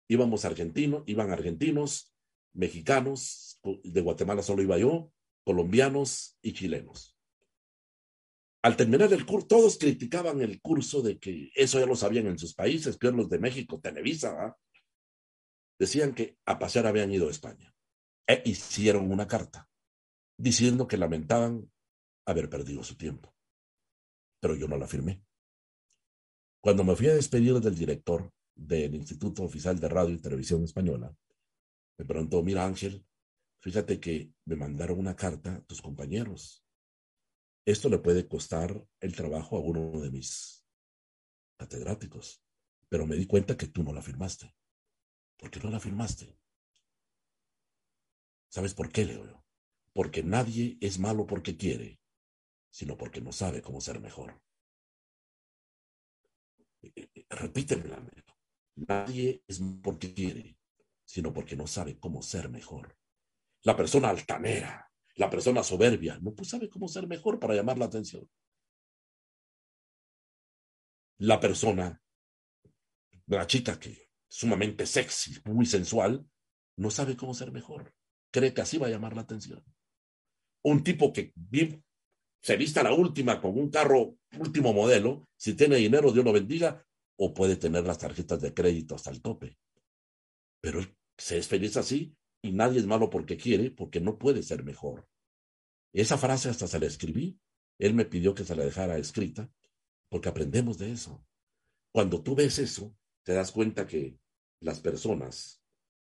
Íbamos 0.07 0.45
argentinos, 0.45 1.03
iban 1.07 1.31
argentinos, 1.31 2.13
mexicanos, 2.53 3.59
de 3.83 4.01
Guatemala 4.01 4.41
solo 4.41 4.61
iba 4.61 4.77
yo, 4.77 5.11
colombianos 5.45 6.37
y 6.41 6.53
chilenos. 6.53 7.15
Al 8.61 8.75
terminar 8.75 9.11
el 9.13 9.25
curso, 9.25 9.47
todos 9.47 9.77
criticaban 9.77 10.41
el 10.41 10.61
curso 10.61 11.01
de 11.01 11.17
que 11.17 11.51
eso 11.55 11.79
ya 11.79 11.85
lo 11.85 11.95
sabían 11.95 12.27
en 12.27 12.37
sus 12.37 12.53
países, 12.53 12.97
peor 12.97 13.13
los 13.13 13.29
de 13.29 13.39
México, 13.39 13.79
Televisa, 13.79 14.57
decían 15.79 16.13
que 16.13 16.37
a 16.45 16.59
pasear 16.59 16.85
habían 16.85 17.11
ido 17.11 17.27
a 17.27 17.31
España. 17.31 17.73
E 18.27 18.43
hicieron 18.45 19.11
una 19.11 19.27
carta 19.27 19.69
diciendo 20.37 20.87
que 20.87 20.97
lamentaban 20.97 21.71
haber 22.25 22.49
perdido 22.49 22.83
su 22.83 22.95
tiempo. 22.95 23.33
Pero 24.41 24.55
yo 24.55 24.67
no 24.67 24.77
la 24.77 24.87
firmé. 24.87 25.23
Cuando 26.61 26.83
me 26.83 26.95
fui 26.95 27.07
a 27.07 27.15
despedir 27.15 27.53
del 27.55 27.75
director 27.75 28.29
del 28.53 28.93
Instituto 28.93 29.43
Oficial 29.43 29.79
de 29.79 29.87
Radio 29.87 30.13
y 30.13 30.21
Televisión 30.21 30.63
Española, 30.63 31.15
me 31.99 32.05
preguntó, 32.05 32.41
mira 32.41 32.65
Ángel, 32.65 33.05
fíjate 33.61 33.99
que 33.99 34.33
me 34.45 34.55
mandaron 34.55 34.97
una 34.97 35.15
carta 35.15 35.57
a 35.57 35.61
tus 35.61 35.81
compañeros 35.81 36.65
esto 37.69 37.87
le 37.87 37.99
puede 37.99 38.27
costar 38.27 38.83
el 38.99 39.15
trabajo 39.15 39.55
a 39.55 39.59
uno 39.59 40.01
de 40.01 40.09
mis 40.09 40.65
catedráticos, 41.55 42.43
pero 42.87 43.05
me 43.05 43.15
di 43.15 43.27
cuenta 43.27 43.55
que 43.55 43.67
tú 43.67 43.83
no 43.83 43.93
la 43.93 44.01
firmaste. 44.01 44.55
¿Por 45.37 45.51
qué 45.51 45.59
no 45.59 45.69
la 45.69 45.79
firmaste? 45.79 46.35
¿Sabes 48.49 48.73
por 48.73 48.91
qué, 48.91 49.05
Leo? 49.05 49.45
Porque 49.93 50.23
nadie 50.23 50.79
es 50.81 50.97
malo 50.97 51.27
porque 51.27 51.57
quiere, 51.57 51.99
sino 52.71 52.97
porque 52.97 53.21
no 53.21 53.31
sabe 53.31 53.61
cómo 53.61 53.81
ser 53.81 53.99
mejor. 53.99 54.41
Eh, 56.81 56.91
eh, 57.13 57.25
repítemela, 57.29 58.03
Nadie 58.75 59.43
es 59.45 59.61
porque 59.83 60.13
quiere, 60.13 60.57
sino 61.09 61.33
porque 61.33 61.55
no 61.55 61.65
sabe 61.65 61.97
cómo 61.97 62.21
ser 62.21 62.49
mejor. 62.49 62.95
La 63.63 63.75
persona 63.75 64.09
altanera, 64.09 64.91
la 65.15 65.27
persona 65.27 65.63
soberbia 65.63 66.19
no 66.19 66.35
pues 66.35 66.49
sabe 66.49 66.69
cómo 66.69 66.87
ser 66.87 67.07
mejor 67.07 67.39
para 67.39 67.55
llamar 67.55 67.79
la 67.79 67.85
atención. 67.85 68.29
La 71.17 71.39
persona, 71.39 71.99
la 73.25 73.47
chica 73.47 73.79
que 73.79 74.11
sumamente 74.27 74.85
sexy, 74.85 75.35
muy 75.45 75.65
sensual, 75.65 76.29
no 76.77 76.91
sabe 76.91 77.17
cómo 77.17 77.33
ser 77.33 77.51
mejor. 77.51 77.91
Cree 78.29 78.53
que 78.53 78.61
así 78.61 78.77
va 78.77 78.85
a 78.85 78.91
llamar 78.91 79.15
la 79.15 79.23
atención. 79.23 79.65
Un 80.61 80.83
tipo 80.83 81.11
que 81.11 81.33
se 82.39 82.55
vista 82.55 82.83
la 82.83 82.93
última 82.93 83.41
con 83.41 83.57
un 83.57 83.71
carro 83.71 84.15
último 84.37 84.73
modelo, 84.73 85.27
si 85.35 85.55
tiene 85.55 85.77
dinero, 85.77 86.11
Dios 86.11 86.23
lo 86.23 86.33
bendiga, 86.33 86.85
o 87.17 87.33
puede 87.33 87.55
tener 87.55 87.83
las 87.83 87.97
tarjetas 87.97 88.39
de 88.41 88.53
crédito 88.53 88.93
hasta 88.93 89.09
el 89.09 89.23
tope. 89.23 89.57
Pero 90.61 90.81
se 91.19 91.37
es 91.37 91.47
feliz 91.47 91.75
así 91.75 92.15
y 92.41 92.53
nadie 92.53 92.79
es 92.79 92.87
malo 92.87 93.09
porque 93.09 93.35
quiere, 93.35 93.71
porque 93.71 93.99
no 93.99 94.17
puede 94.17 94.41
ser 94.41 94.63
mejor. 94.63 95.07
Esa 95.91 96.17
frase 96.17 96.49
hasta 96.49 96.65
se 96.65 96.79
la 96.79 96.85
escribí. 96.85 97.37
Él 97.77 97.93
me 97.93 98.05
pidió 98.05 98.33
que 98.33 98.45
se 98.45 98.55
la 98.55 98.63
dejara 98.63 98.97
escrita, 98.97 99.51
porque 100.07 100.29
aprendemos 100.29 100.77
de 100.77 100.93
eso. 100.93 101.25
Cuando 101.91 102.23
tú 102.23 102.35
ves 102.35 102.57
eso, 102.59 102.95
te 103.23 103.33
das 103.33 103.51
cuenta 103.51 103.85
que 103.85 104.17
las 104.61 104.79
personas 104.79 105.61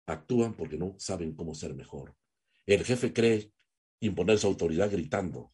actúan 0.06 0.54
porque 0.54 0.76
no 0.76 0.94
saben 0.98 1.34
cómo 1.34 1.54
ser 1.54 1.74
mejor. 1.74 2.16
El 2.64 2.84
jefe 2.84 3.12
cree 3.12 3.52
imponer 4.00 4.38
su 4.38 4.46
autoridad 4.46 4.90
gritando. 4.90 5.52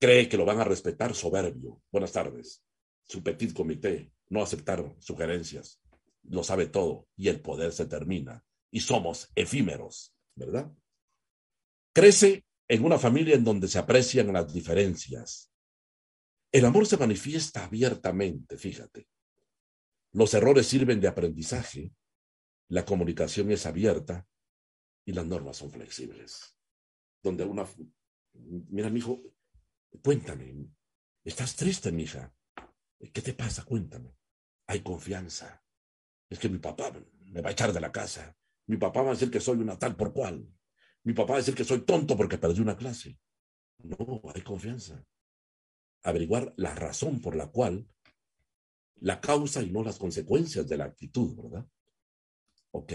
Cree 0.00 0.28
que 0.28 0.36
lo 0.36 0.44
van 0.44 0.60
a 0.60 0.64
respetar 0.64 1.14
soberbio. 1.14 1.82
Buenas 1.90 2.12
tardes. 2.12 2.62
Su 3.04 3.24
petit 3.24 3.52
comité 3.52 4.12
no 4.28 4.40
aceptaron 4.42 4.96
sugerencias. 5.00 5.80
Lo 6.22 6.44
sabe 6.44 6.66
todo 6.66 7.08
y 7.16 7.28
el 7.28 7.40
poder 7.40 7.72
se 7.72 7.86
termina 7.86 8.44
y 8.72 8.80
somos 8.80 9.30
efímeros, 9.36 10.14
¿verdad? 10.34 10.72
Crece 11.94 12.44
en 12.66 12.84
una 12.84 12.98
familia 12.98 13.36
en 13.36 13.44
donde 13.44 13.68
se 13.68 13.78
aprecian 13.78 14.32
las 14.32 14.52
diferencias. 14.52 15.52
El 16.50 16.64
amor 16.64 16.86
se 16.86 16.96
manifiesta 16.96 17.64
abiertamente, 17.64 18.56
fíjate. 18.56 19.08
Los 20.12 20.32
errores 20.34 20.66
sirven 20.66 21.00
de 21.00 21.08
aprendizaje, 21.08 21.92
la 22.68 22.84
comunicación 22.84 23.50
es 23.52 23.66
abierta 23.66 24.26
y 25.04 25.12
las 25.12 25.26
normas 25.26 25.58
son 25.58 25.70
flexibles. 25.70 26.58
Donde 27.22 27.44
una... 27.44 27.66
Mira, 28.32 28.88
mi 28.88 29.00
hijo, 29.00 29.22
cuéntame, 30.02 30.66
estás 31.24 31.54
triste, 31.54 31.92
mi 31.92 32.04
hija. 32.04 32.34
¿Qué 33.12 33.20
te 33.20 33.34
pasa? 33.34 33.64
Cuéntame. 33.64 34.16
Hay 34.66 34.80
confianza. 34.80 35.62
Es 36.30 36.38
que 36.38 36.48
mi 36.48 36.58
papá 36.58 36.90
me 37.26 37.42
va 37.42 37.50
a 37.50 37.52
echar 37.52 37.72
de 37.72 37.80
la 37.80 37.92
casa. 37.92 38.34
Mi 38.66 38.76
papá 38.76 39.02
va 39.02 39.10
a 39.10 39.14
decir 39.14 39.30
que 39.30 39.40
soy 39.40 39.58
una 39.58 39.78
tal 39.78 39.96
por 39.96 40.12
cual. 40.12 40.46
Mi 41.04 41.12
papá 41.12 41.32
va 41.32 41.38
a 41.38 41.42
decir 41.42 41.54
que 41.54 41.64
soy 41.64 41.80
tonto 41.80 42.16
porque 42.16 42.38
perdí 42.38 42.60
una 42.60 42.76
clase. 42.76 43.18
No, 43.78 44.22
hay 44.34 44.42
confianza. 44.42 45.04
Averiguar 46.02 46.52
la 46.56 46.74
razón 46.74 47.20
por 47.20 47.36
la 47.36 47.48
cual, 47.48 47.88
la 48.96 49.20
causa 49.20 49.62
y 49.62 49.70
no 49.70 49.82
las 49.82 49.98
consecuencias 49.98 50.68
de 50.68 50.76
la 50.76 50.84
actitud, 50.84 51.36
¿verdad? 51.36 51.66
Ok. 52.70 52.92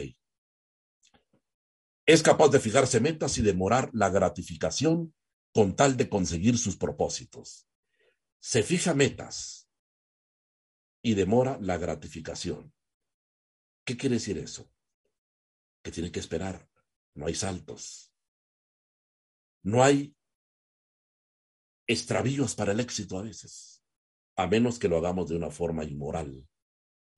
Es 2.05 2.23
capaz 2.23 2.49
de 2.49 2.59
fijarse 2.59 3.01
metas 3.01 3.37
y 3.37 3.41
demorar 3.41 3.89
la 3.93 4.09
gratificación 4.09 5.13
con 5.53 5.75
tal 5.75 5.97
de 5.97 6.07
conseguir 6.07 6.57
sus 6.57 6.77
propósitos. 6.77 7.67
Se 8.39 8.63
fija 8.63 8.93
metas 8.93 9.69
y 11.01 11.15
demora 11.15 11.57
la 11.61 11.77
gratificación. 11.77 12.73
¿Qué 13.83 13.97
quiere 13.97 14.15
decir 14.15 14.37
eso? 14.37 14.71
Que 15.87 15.91
tiene 15.91 16.11
que 16.11 16.19
esperar. 16.19 16.67
No 17.15 17.27
hay 17.27 17.33
saltos. 17.33 18.11
No 19.63 19.81
hay 19.81 20.13
extravíos 21.87 22.55
para 22.55 22.73
el 22.73 22.81
éxito 22.81 23.17
a 23.17 23.21
veces, 23.21 23.85
a 24.35 24.47
menos 24.47 24.79
que 24.79 24.89
lo 24.89 24.97
hagamos 24.97 25.29
de 25.29 25.37
una 25.37 25.49
forma 25.49 25.85
inmoral, 25.85 26.45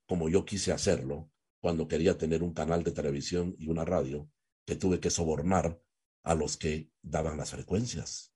como 0.07 0.29
yo 0.29 0.45
quise 0.45 0.71
hacerlo 0.71 1.31
cuando 1.59 1.87
quería 1.87 2.15
tener 2.15 2.43
un 2.43 2.53
canal 2.53 2.83
de 2.83 2.91
televisión 2.91 3.55
y 3.57 3.69
una 3.69 3.85
radio, 3.85 4.29
que 4.67 4.75
tuve 4.75 4.99
que 4.99 5.09
sobornar 5.09 5.81
a 6.21 6.35
los 6.35 6.55
que 6.55 6.91
daban 7.01 7.37
las 7.37 7.49
frecuencias. 7.49 8.35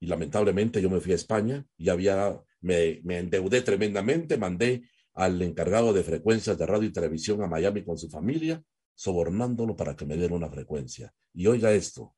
Y 0.00 0.08
lamentablemente 0.08 0.82
yo 0.82 0.90
me 0.90 1.00
fui 1.00 1.12
a 1.12 1.14
España 1.22 1.64
y 1.76 1.88
había, 1.88 2.42
me, 2.62 3.00
me 3.04 3.18
endeudé 3.18 3.62
tremendamente, 3.62 4.38
mandé 4.38 4.90
al 5.14 5.40
encargado 5.40 5.92
de 5.92 6.02
frecuencias 6.02 6.58
de 6.58 6.66
radio 6.66 6.88
y 6.88 6.92
televisión 6.92 7.44
a 7.44 7.46
Miami 7.46 7.84
con 7.84 7.96
su 7.96 8.10
familia, 8.10 8.60
sobornándolo 8.96 9.76
para 9.76 9.94
que 9.94 10.06
me 10.06 10.16
diera 10.16 10.34
una 10.34 10.50
frecuencia. 10.50 11.14
Y 11.32 11.46
oiga 11.46 11.72
esto, 11.72 12.16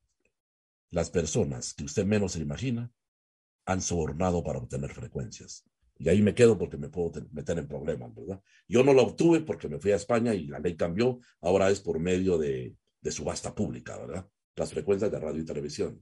las 0.89 1.11
personas 1.11 1.75
que 1.75 1.83
usted 1.83 2.05
menos 2.05 2.31
se 2.31 2.39
imagina 2.39 2.91
han 3.65 3.81
sobornado 3.81 4.43
para 4.43 4.57
obtener 4.57 4.91
frecuencias. 4.91 5.65
Y 5.97 6.07
ahí 6.09 6.21
me 6.21 6.33
quedo 6.33 6.57
porque 6.57 6.77
me 6.77 6.89
puedo 6.89 7.11
meter 7.31 7.59
en 7.59 7.67
problemas, 7.67 8.15
¿verdad? 8.15 8.41
Yo 8.67 8.83
no 8.83 8.93
lo 8.93 9.03
obtuve 9.03 9.41
porque 9.41 9.67
me 9.67 9.79
fui 9.79 9.91
a 9.91 9.97
España 9.97 10.33
y 10.33 10.47
la 10.47 10.59
ley 10.59 10.75
cambió. 10.77 11.19
Ahora 11.41 11.69
es 11.69 11.81
por 11.81 11.99
medio 11.99 12.37
de, 12.37 12.75
de 13.01 13.11
subasta 13.11 13.53
pública, 13.53 13.97
¿verdad? 13.97 14.27
Las 14.55 14.71
frecuencias 14.71 15.11
de 15.11 15.19
radio 15.19 15.41
y 15.41 15.45
televisión. 15.45 16.01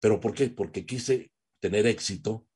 ¿Pero 0.00 0.20
por 0.20 0.32
qué? 0.32 0.48
Porque 0.48 0.86
quise 0.86 1.32
tener 1.58 1.86
éxito 1.86 2.46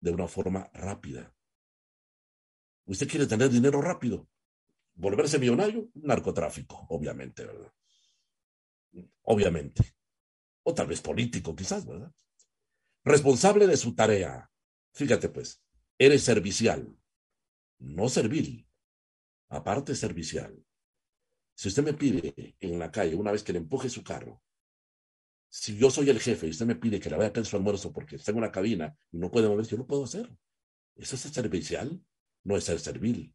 de 0.00 0.10
una 0.10 0.28
forma 0.28 0.70
rápida. 0.74 1.34
Usted 2.84 3.08
quiere 3.08 3.26
tener 3.26 3.48
dinero 3.48 3.80
rápido, 3.80 4.28
volverse 4.96 5.38
millonario, 5.38 5.88
narcotráfico, 5.94 6.86
obviamente, 6.88 7.44
¿verdad? 7.44 7.72
Obviamente. 9.22 9.94
O 10.64 10.74
tal 10.74 10.88
vez 10.88 11.00
político, 11.00 11.54
quizás, 11.54 11.86
¿verdad? 11.86 12.12
Responsable 13.04 13.66
de 13.66 13.76
su 13.76 13.94
tarea. 13.94 14.50
Fíjate 14.92 15.28
pues, 15.28 15.62
eres 15.98 16.24
servicial, 16.24 16.98
no 17.78 18.08
servil, 18.08 18.66
aparte 19.48 19.94
servicial. 19.94 20.64
Si 21.54 21.68
usted 21.68 21.84
me 21.84 21.94
pide 21.94 22.56
en 22.60 22.78
la 22.78 22.90
calle, 22.90 23.14
una 23.14 23.32
vez 23.32 23.42
que 23.42 23.52
le 23.52 23.58
empuje 23.58 23.88
su 23.88 24.02
carro, 24.02 24.42
si 25.48 25.76
yo 25.76 25.90
soy 25.90 26.10
el 26.10 26.20
jefe 26.20 26.46
y 26.46 26.50
usted 26.50 26.66
me 26.66 26.76
pide 26.76 27.00
que 27.00 27.08
le 27.08 27.16
vaya 27.16 27.32
a 27.34 27.44
su 27.44 27.56
almuerzo 27.56 27.92
porque 27.92 28.16
está 28.16 28.32
en 28.32 28.38
una 28.38 28.52
cabina 28.52 28.96
y 29.12 29.18
no 29.18 29.30
puede 29.30 29.48
moverse, 29.48 29.70
yo 29.70 29.78
lo 29.78 29.86
puedo 29.86 30.04
hacer. 30.04 30.30
¿Eso 30.96 31.16
es 31.16 31.22
servicial? 31.22 32.02
No 32.44 32.56
es 32.56 32.64
ser 32.64 32.80
servil. 32.80 33.34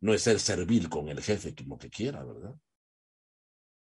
No 0.00 0.12
es 0.14 0.22
ser 0.22 0.40
servil 0.40 0.88
con 0.88 1.08
el 1.08 1.22
jefe 1.22 1.54
como 1.54 1.78
que 1.78 1.90
quiera, 1.90 2.24
¿verdad? 2.24 2.54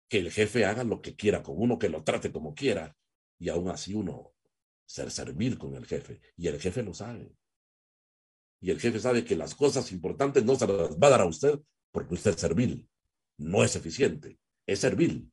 Que 0.10 0.20
el 0.20 0.32
jefe 0.32 0.66
haga 0.66 0.84
lo 0.84 1.02
que 1.02 1.16
quiera 1.16 1.42
con 1.42 1.56
uno, 1.58 1.80
que 1.80 1.90
lo 1.90 2.04
trate 2.04 2.32
como 2.32 2.54
quiera, 2.54 2.96
y 3.40 3.50
aún 3.50 3.70
así 3.70 3.94
uno 3.94 4.34
ser 4.86 5.10
servil 5.10 5.58
con 5.58 5.76
el 5.76 5.86
jefe. 5.86 6.22
Y 6.36 6.48
el 6.48 6.60
jefe 6.60 6.84
lo 6.84 6.94
sabe. 6.94 7.36
Y 8.60 8.72
el 8.72 8.80
jefe 8.80 9.00
sabe 9.00 9.24
que 9.24 9.36
las 9.36 9.56
cosas 9.56 9.92
importantes 9.92 10.44
no 10.44 10.56
se 10.56 10.68
las 10.68 10.98
va 10.98 11.08
a 11.08 11.12
dar 11.12 11.22
a 11.22 11.26
usted 11.26 11.60
porque 11.92 12.14
usted 12.14 12.32
es 12.32 12.42
servil. 12.42 12.90
No 13.38 13.64
es 13.64 13.76
eficiente, 13.76 14.40
es 14.68 14.80
servil. 14.80 15.32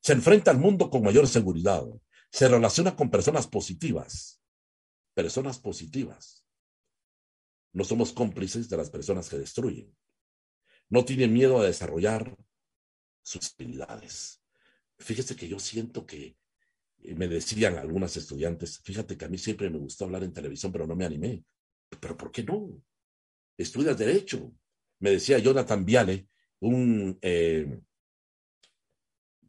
Se 0.00 0.12
enfrenta 0.12 0.50
al 0.50 0.58
mundo 0.58 0.90
con 0.90 1.02
mayor 1.02 1.26
seguridad. 1.26 1.84
Se 2.30 2.46
relaciona 2.46 2.94
con 2.94 3.10
personas 3.10 3.46
positivas. 3.46 4.40
Personas 5.14 5.58
positivas. 5.58 6.43
No 7.74 7.84
somos 7.84 8.12
cómplices 8.12 8.68
de 8.70 8.76
las 8.76 8.88
personas 8.88 9.28
que 9.28 9.36
destruyen. 9.36 9.94
No 10.88 11.04
tiene 11.04 11.28
miedo 11.28 11.58
a 11.58 11.66
desarrollar 11.66 12.36
sus 13.22 13.54
habilidades. 13.54 14.42
Fíjese 14.98 15.34
que 15.34 15.48
yo 15.48 15.58
siento 15.58 16.06
que 16.06 16.38
me 17.16 17.28
decían 17.28 17.76
algunas 17.76 18.16
estudiantes, 18.16 18.80
fíjate 18.80 19.18
que 19.18 19.24
a 19.24 19.28
mí 19.28 19.36
siempre 19.36 19.68
me 19.68 19.78
gustó 19.78 20.04
hablar 20.04 20.22
en 20.22 20.32
televisión, 20.32 20.72
pero 20.72 20.86
no 20.86 20.96
me 20.96 21.04
animé. 21.04 21.44
¿Pero 22.00 22.16
por 22.16 22.30
qué 22.30 22.44
no? 22.44 22.82
Estudias 23.58 23.98
derecho. 23.98 24.54
Me 25.00 25.10
decía 25.10 25.38
Jonathan 25.38 25.84
Viale, 25.84 26.28
un 26.60 27.18
eh, 27.20 27.80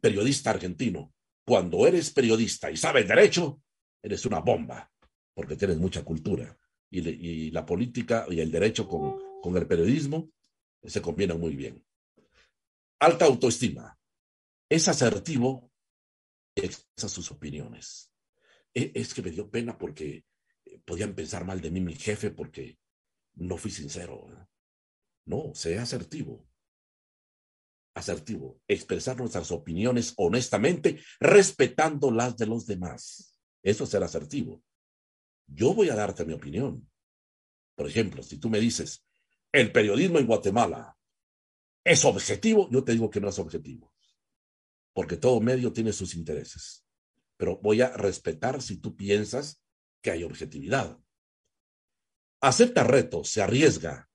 periodista 0.00 0.50
argentino, 0.50 1.14
cuando 1.44 1.86
eres 1.86 2.10
periodista 2.10 2.70
y 2.70 2.76
sabes 2.76 3.06
derecho, 3.06 3.62
eres 4.02 4.26
una 4.26 4.40
bomba, 4.40 4.90
porque 5.32 5.56
tienes 5.56 5.78
mucha 5.78 6.04
cultura. 6.04 6.58
Y, 6.90 7.50
la 7.50 7.66
política 7.66 8.26
y 8.28 8.40
el 8.40 8.50
derecho 8.50 8.88
con, 8.88 9.16
con 9.42 9.56
el 9.56 9.66
periodismo 9.66 10.30
se 10.82 11.02
combinan 11.02 11.40
muy 11.40 11.56
bien. 11.56 11.84
Alta 13.00 13.24
autoestima. 13.26 13.98
Es 14.68 14.88
asertivo 14.88 15.70
expresa 16.56 17.08
sus 17.08 17.30
opiniones. 17.30 18.10
E, 18.74 18.92
es 18.94 19.14
que 19.14 19.22
me 19.22 19.30
dio 19.30 19.50
pena 19.50 19.78
porque 19.78 20.24
eh, 20.64 20.80
podían 20.84 21.14
pensar 21.14 21.44
mal 21.44 21.60
de 21.60 21.70
mí 21.70 21.80
mi 21.80 21.94
jefe 21.94 22.30
porque 22.30 22.78
no 23.34 23.56
fui 23.56 23.70
sincero. 23.70 24.26
No, 25.26 25.54
sea 25.54 25.82
asertivo. 25.82 26.48
Asertivo. 27.94 28.60
Expresar 28.66 29.16
nuestras 29.18 29.50
opiniones 29.52 30.14
honestamente, 30.16 31.00
respetando 31.20 32.10
las 32.10 32.36
de 32.36 32.46
los 32.46 32.66
demás. 32.66 33.38
Eso 33.62 33.84
es 33.84 33.90
ser 33.90 34.02
asertivo. 34.02 34.62
Yo 35.46 35.74
voy 35.74 35.88
a 35.88 35.94
darte 35.94 36.24
mi 36.24 36.32
opinión. 36.32 36.88
Por 37.74 37.88
ejemplo, 37.88 38.22
si 38.22 38.38
tú 38.38 38.48
me 38.50 38.60
dices, 38.60 39.04
el 39.52 39.72
periodismo 39.72 40.18
en 40.18 40.26
Guatemala 40.26 40.96
es 41.84 42.04
objetivo, 42.04 42.68
yo 42.70 42.82
te 42.82 42.92
digo 42.92 43.10
que 43.10 43.20
no 43.20 43.28
es 43.28 43.38
objetivo 43.38 43.92
porque 44.96 45.18
todo 45.18 45.42
medio 45.42 45.74
tiene 45.74 45.92
sus 45.92 46.14
intereses. 46.14 46.82
Pero 47.36 47.58
voy 47.58 47.82
a 47.82 47.90
respetar 47.90 48.62
si 48.62 48.78
tú 48.78 48.96
piensas 48.96 49.62
que 50.00 50.10
hay 50.10 50.24
objetividad. 50.24 50.98
Acepta 52.40 52.82
retos, 52.82 53.28
se 53.28 53.42
arriesga 53.42 54.10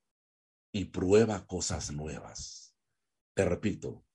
y 0.72 0.86
prueba 0.86 1.46
cosas 1.46 1.92
nuevas. 1.92 2.76
Te 3.36 3.46
repito, 3.46 4.08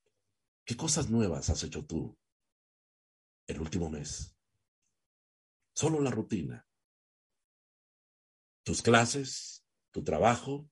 ¿qué 0.65 0.77
cosas 0.77 1.09
nuevas 1.09 1.51
has 1.51 1.63
hecho 1.63 1.87
tú 1.87 2.19
el 3.47 3.61
último 3.61 3.89
mes? 3.89 4.37
Solo 5.73 6.01
la 6.01 6.11
rutina. 6.11 6.67
Tus 8.67 8.83
clases, 8.83 9.65
tu 9.93 10.03
trabajo, 10.03 10.69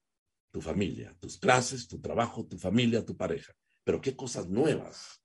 tu 0.51 0.61
familia. 0.61 1.17
Tus 1.21 1.39
clases, 1.39 1.87
tu 1.87 2.01
trabajo, 2.01 2.45
tu 2.45 2.59
familia, 2.59 3.07
tu 3.07 3.17
pareja. 3.17 3.55
Pero 3.85 4.01
¿qué 4.01 4.17
cosas 4.17 4.49
nuevas 4.49 5.25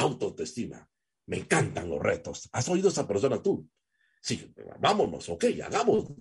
autoestima. 0.00 0.88
Me 1.26 1.38
encantan 1.38 1.88
los 1.88 2.00
retos. 2.00 2.48
¿Has 2.52 2.68
oído 2.68 2.88
esa 2.88 3.06
persona 3.06 3.40
tú? 3.42 3.68
Sí, 4.20 4.52
vámonos, 4.80 5.28
ok, 5.28 5.44
hagámoslo. 5.64 6.16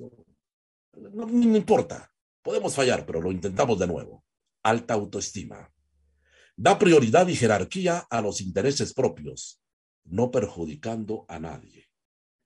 No, 0.97 1.25
no 1.25 1.57
importa. 1.57 2.11
Podemos 2.41 2.73
fallar, 2.75 3.05
pero 3.05 3.21
lo 3.21 3.31
intentamos 3.31 3.79
de 3.79 3.87
nuevo. 3.87 4.23
Alta 4.63 4.93
autoestima. 4.93 5.71
Da 6.55 6.77
prioridad 6.77 7.27
y 7.27 7.35
jerarquía 7.35 8.05
a 8.09 8.21
los 8.21 8.41
intereses 8.41 8.93
propios, 8.93 9.61
no 10.03 10.29
perjudicando 10.29 11.25
a 11.27 11.39
nadie. 11.39 11.89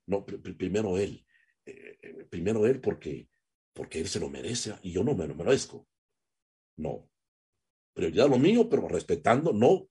No, 0.06 0.24
primero 0.24 0.98
él. 0.98 1.26
Eh, 1.66 1.98
eh, 2.02 2.26
primero 2.30 2.66
él 2.66 2.80
porque, 2.80 3.28
porque 3.74 4.00
él 4.00 4.08
se 4.08 4.20
lo 4.20 4.30
merece 4.30 4.74
y 4.82 4.92
yo 4.92 5.04
no 5.04 5.14
me 5.14 5.26
lo 5.26 5.34
merezco. 5.34 5.86
No. 6.76 7.08
Prioridad 7.92 8.28
lo 8.28 8.38
mío, 8.38 8.68
pero 8.68 8.88
respetando, 8.88 9.52
no 9.52 9.88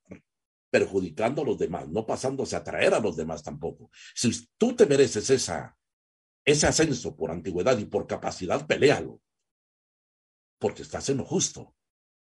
perjudicando 0.71 1.43
a 1.43 1.45
los 1.45 1.59
demás, 1.59 1.87
no 1.87 2.03
pasándose 2.03 2.55
a 2.55 2.59
atraer 2.59 2.95
a 2.95 2.99
los 2.99 3.15
demás 3.15 3.43
tampoco. 3.43 3.91
Si 4.15 4.31
tú 4.57 4.75
te 4.75 4.87
mereces 4.87 5.29
esa, 5.29 5.77
ese 6.43 6.65
ascenso 6.65 7.15
por 7.15 7.29
antigüedad 7.29 7.77
y 7.77 7.85
por 7.85 8.07
capacidad, 8.07 8.65
pelealo, 8.65 9.21
porque 10.57 10.81
estás 10.81 11.09
en 11.09 11.17
lo 11.17 11.25
justo. 11.25 11.75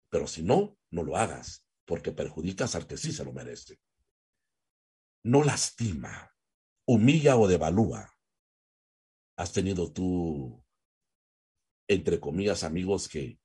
Pero 0.08 0.26
si 0.26 0.42
no, 0.42 0.76
no 0.90 1.04
lo 1.04 1.16
hagas, 1.16 1.64
porque 1.84 2.10
perjudicas 2.10 2.74
al 2.74 2.88
que 2.88 2.96
sí 2.96 3.12
se 3.12 3.24
lo 3.24 3.32
merece. 3.32 3.78
No 5.22 5.44
lastima, 5.44 6.34
humilla 6.86 7.36
o 7.36 7.46
devalúa. 7.46 8.18
¿Has 9.36 9.52
tenido 9.52 9.92
tú, 9.92 10.60
entre 11.90 12.20
comillas, 12.20 12.64
amigos 12.64 13.08
que, 13.08 13.38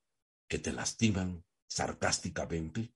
que 0.47 0.59
te 0.59 0.71
lastiman 0.71 1.43
sarcásticamente? 1.67 2.95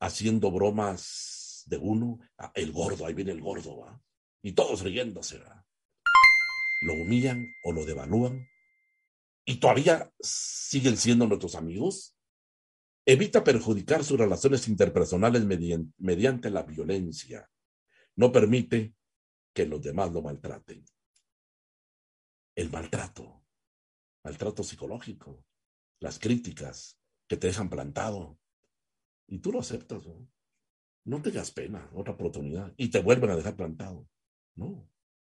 haciendo 0.00 0.50
bromas 0.50 1.64
de 1.66 1.76
uno, 1.76 2.18
ah, 2.38 2.50
el 2.54 2.72
gordo, 2.72 3.06
ahí 3.06 3.14
viene 3.14 3.32
el 3.32 3.40
gordo, 3.40 3.78
¿va? 3.78 4.02
Y 4.42 4.52
todos 4.52 4.82
riéndose. 4.82 5.40
Lo 6.82 6.94
humillan 6.94 7.46
o 7.64 7.72
lo 7.72 7.84
devalúan 7.84 8.48
y 9.44 9.56
todavía 9.56 10.10
siguen 10.18 10.96
siendo 10.96 11.26
nuestros 11.26 11.54
amigos. 11.54 12.16
Evita 13.04 13.44
perjudicar 13.44 14.02
sus 14.02 14.18
relaciones 14.18 14.66
interpersonales 14.68 15.44
mediante 15.98 16.50
la 16.50 16.62
violencia. 16.62 17.50
No 18.16 18.32
permite 18.32 18.94
que 19.54 19.66
los 19.66 19.82
demás 19.82 20.12
lo 20.12 20.22
maltraten. 20.22 20.84
El 22.54 22.70
maltrato, 22.70 23.39
maltrato 24.24 24.62
psicológico, 24.62 25.44
las 26.00 26.18
críticas 26.18 26.98
que 27.28 27.36
te 27.36 27.46
dejan 27.46 27.70
plantado. 27.70 28.38
Y 29.28 29.38
tú 29.38 29.52
lo 29.52 29.60
aceptas. 29.60 30.06
¿no? 30.06 30.28
no 31.04 31.22
tengas 31.22 31.50
pena, 31.50 31.90
otra 31.94 32.14
oportunidad. 32.14 32.72
Y 32.76 32.88
te 32.88 33.00
vuelven 33.00 33.30
a 33.30 33.36
dejar 33.36 33.56
plantado. 33.56 34.08
No. 34.54 34.88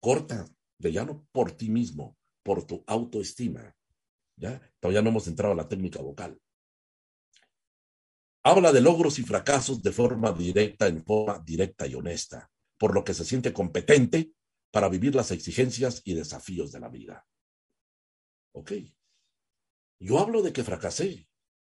Corta 0.01 0.47
de 0.79 0.93
llano 0.93 1.27
por 1.33 1.53
ti 1.53 1.69
mismo, 1.69 2.17
por 2.43 2.65
tu 2.67 2.83
autoestima. 2.87 3.75
¿Ya? 4.37 4.61
Todavía 4.81 5.03
no 5.03 5.11
hemos 5.11 5.27
entrado 5.29 5.53
a 5.53 5.57
la 5.57 5.69
técnica 5.69 6.01
vocal. 6.01 6.41
Habla 8.45 8.73
de 8.73 8.81
logros 8.81 9.19
y 9.21 9.23
fracasos 9.23 9.83
de 9.83 9.93
forma 9.93 10.33
directa, 10.33 10.89
en 10.89 11.05
forma 11.05 11.39
directa 11.39 11.87
y 11.87 11.95
honesta, 11.95 12.51
por 12.77 12.93
lo 12.93 13.05
que 13.05 13.15
se 13.15 13.25
siente 13.25 13.53
competente 13.53 14.33
para 14.73 14.89
vivir 14.89 15.15
las 15.15 15.31
exigencias 15.31 16.03
y 16.05 16.15
desafíos 16.15 16.73
de 16.73 16.81
la 16.81 16.89
vida. 16.89 17.25
Ok. 18.53 18.73
Yo 19.99 20.19
hablo 20.19 20.43
de 20.43 20.53
que 20.53 20.65
fracasé, 20.65 21.29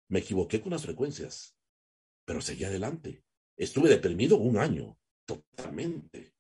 me 0.08 0.20
equivoqué 0.20 0.62
con 0.62 0.72
las 0.72 0.84
frecuencias, 0.84 1.56
pero 2.26 2.42
seguí 2.42 2.64
adelante. 2.64 3.24
Estuve 3.58 3.90
deprimido 3.90 4.38
un 4.38 4.58
año, 4.58 4.98
totalmente. 5.26 6.34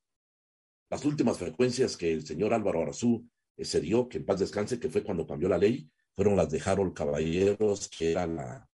Las 0.90 1.06
últimas 1.06 1.38
frecuencias 1.38 1.96
que 1.96 2.12
el 2.12 2.26
señor 2.26 2.54
Álvaro 2.54 2.82
Arazú 2.82 3.30
se 3.58 3.80
dio, 3.80 4.10
que 4.10 4.18
en 4.18 4.26
paz 4.26 4.40
descanse, 4.40 4.80
que 4.80 4.90
fue 4.90 5.04
cuando 5.04 5.28
cambió 5.28 5.48
la 5.48 5.58
ley, 5.58 5.90
fueron 6.16 6.36
las 6.36 6.50
de 6.50 6.62
Harold 6.64 6.94
Caballeros, 6.94 7.90
que 7.90 8.12
era 8.12 8.26
la, 8.28 8.70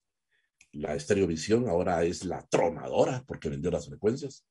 la 0.71 0.95
estereovisión, 0.95 1.67
ahora 1.67 2.03
es 2.03 2.23
la 2.23 2.45
tronadora, 2.47 3.23
porque 3.27 3.49
vendió 3.49 3.69
las 3.71 3.87
frecuencias, 3.87 4.45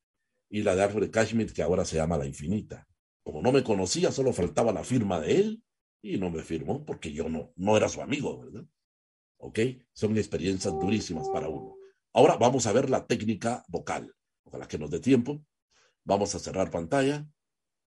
y 0.49 0.63
la 0.63 0.77
de 0.77 0.83
Alfred 0.83 1.11
Cashmere, 1.11 1.53
que 1.53 1.63
ahora 1.63 1.85
se 1.85 1.97
llama 1.97 2.19
la 2.19 2.27
infinita. 2.27 2.87
Como 3.23 3.43
no 3.43 3.51
me 3.51 3.65
conocía, 3.65 4.13
solo 4.13 4.33
faltaba 4.33 4.73
la 4.73 4.85
firma 4.85 5.21
de 5.21 5.37
él, 5.37 5.63
y 6.03 6.19
no 6.19 6.31
me 6.31 6.43
firmó 6.43 6.85
porque 6.85 7.13
yo 7.13 7.29
no, 7.29 7.53
no 7.57 7.77
era 7.77 7.89
su 7.89 8.01
amigo, 8.03 8.39
¿verdad? 8.41 8.65
¿Ok? 9.39 9.61
Son 9.93 10.17
experiencias 10.17 10.75
durísimas 10.75 11.29
para 11.31 11.49
uno. 11.49 11.77
Ahora 12.13 12.37
vamos 12.37 12.67
a 12.67 12.73
ver 12.73 12.91
la 12.91 13.07
técnica 13.07 13.65
vocal. 13.69 14.15
Ojalá 14.45 14.69
que 14.69 14.79
nos 14.79 14.91
dé 14.91 15.01
tiempo. 15.01 15.45
Vamos 16.05 16.35
a 16.35 16.39
cerrar 16.39 16.71
pantalla 16.71 17.27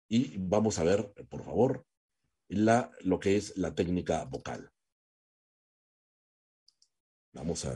y 0.09 0.37
vamos 0.37 0.79
a 0.79 0.83
ver, 0.83 1.13
por 1.29 1.43
favor, 1.43 1.85
la, 2.49 2.91
lo 3.01 3.19
que 3.19 3.37
es 3.37 3.57
la 3.57 3.75
técnica 3.75 4.25
vocal. 4.25 4.71
Vamos 7.33 7.65
a, 7.65 7.73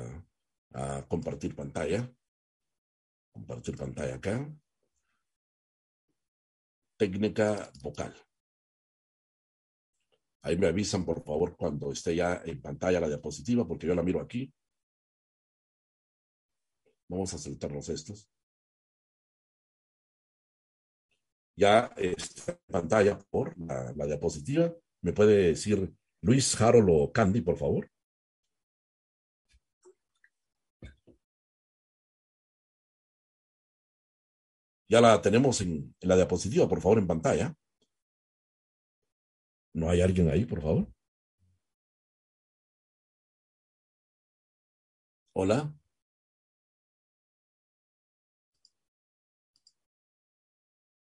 a 0.73 1.07
compartir 1.07 1.55
pantalla. 1.55 2.01
Compartir 3.33 3.75
pantalla 3.75 4.15
acá. 4.15 4.35
Técnica 6.97 7.47
vocal. 7.83 8.13
Ahí 10.43 10.57
me 10.57 10.67
avisan, 10.67 11.05
por 11.05 11.23
favor, 11.23 11.55
cuando 11.57 11.91
esté 11.91 12.15
ya 12.15 12.41
en 12.45 12.61
pantalla 12.61 12.99
la 12.99 13.07
diapositiva, 13.07 13.65
porque 13.67 13.87
yo 13.87 13.95
la 13.95 14.03
miro 14.03 14.19
aquí. 14.21 14.53
Vamos 17.09 17.33
a 17.33 17.37
saltarnos 17.37 17.87
estos. 17.89 18.27
Ya 21.55 21.91
está 21.95 22.51
en 22.53 22.59
pantalla 22.71 23.17
por 23.29 23.57
la, 23.57 23.93
la 23.95 24.05
diapositiva. 24.05 24.73
¿Me 25.01 25.13
puede 25.13 25.47
decir 25.49 25.93
Luis, 26.21 26.59
Harold 26.59 26.89
o 26.91 27.11
Candy, 27.11 27.41
por 27.41 27.57
favor? 27.57 27.89
Ya 34.89 35.01
la 35.01 35.21
tenemos 35.21 35.59
en, 35.61 35.95
la 36.01 36.15
diapositiva, 36.15 36.67
por 36.69 36.79
favor, 36.81 36.99
en 36.99 37.07
pantalla. 37.07 37.55
¿No 39.73 39.89
hay 39.89 40.01
alguien 40.01 40.29
ahí, 40.29 40.45
por 40.45 40.61
favor? 40.61 40.87
Hola. 45.33 45.73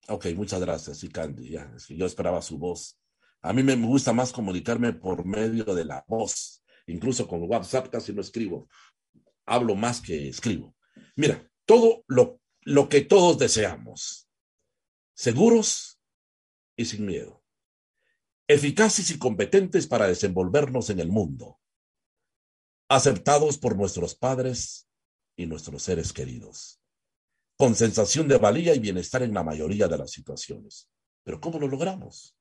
Ok, 0.08 0.26
muchas 0.36 0.60
gracias, 0.60 0.98
sí, 0.98 1.08
Candy. 1.08 1.50
Ya, 1.50 1.72
yo 1.88 2.06
esperaba 2.06 2.42
su 2.42 2.58
voz. 2.58 2.98
A 3.42 3.52
mí 3.52 3.62
me 3.62 3.76
gusta 3.76 4.12
más 4.12 4.32
comunicarme 4.32 4.92
por 4.92 5.24
medio 5.24 5.64
de 5.64 5.84
la 5.84 6.04
voz. 6.08 6.62
Incluso 6.86 7.26
con 7.26 7.42
WhatsApp 7.48 7.88
casi 7.90 8.12
no 8.12 8.20
escribo. 8.20 8.68
Hablo 9.46 9.74
más 9.74 10.00
que 10.00 10.28
escribo. 10.28 10.74
Mira, 11.16 11.50
todo 11.66 12.04
lo 12.08 12.40
lo 12.64 12.88
que 12.88 13.02
todos 13.02 13.38
deseamos, 13.38 14.28
seguros 15.14 16.00
y 16.76 16.86
sin 16.86 17.06
miedo, 17.06 17.43
eficaces 18.49 19.11
y 19.11 19.18
competentes 19.18 19.86
para 19.86 20.07
desenvolvernos 20.07 20.90
en 20.90 21.01
el 21.01 21.09
mundo, 21.09 21.61
aceptados 22.88 23.59
por 23.59 23.76
nuestros 23.76 24.14
padres 24.14 24.88
y 25.36 25.47
nuestros 25.47 25.82
seres 25.82 26.12
queridos, 26.12 26.80
con 27.57 27.74
sensación 27.74 28.28
de 28.28 28.38
valía 28.38 28.74
y 28.74 28.78
bienestar 28.78 29.22
en 29.22 29.34
la 29.34 29.42
mayoría 29.42 29.88
de 29.88 29.99
las 29.99 30.11
situaciones. 30.11 30.90
Pero 31.22 31.40
¿cómo 31.40 31.59
lo 31.59 31.68
logramos? 31.68 32.36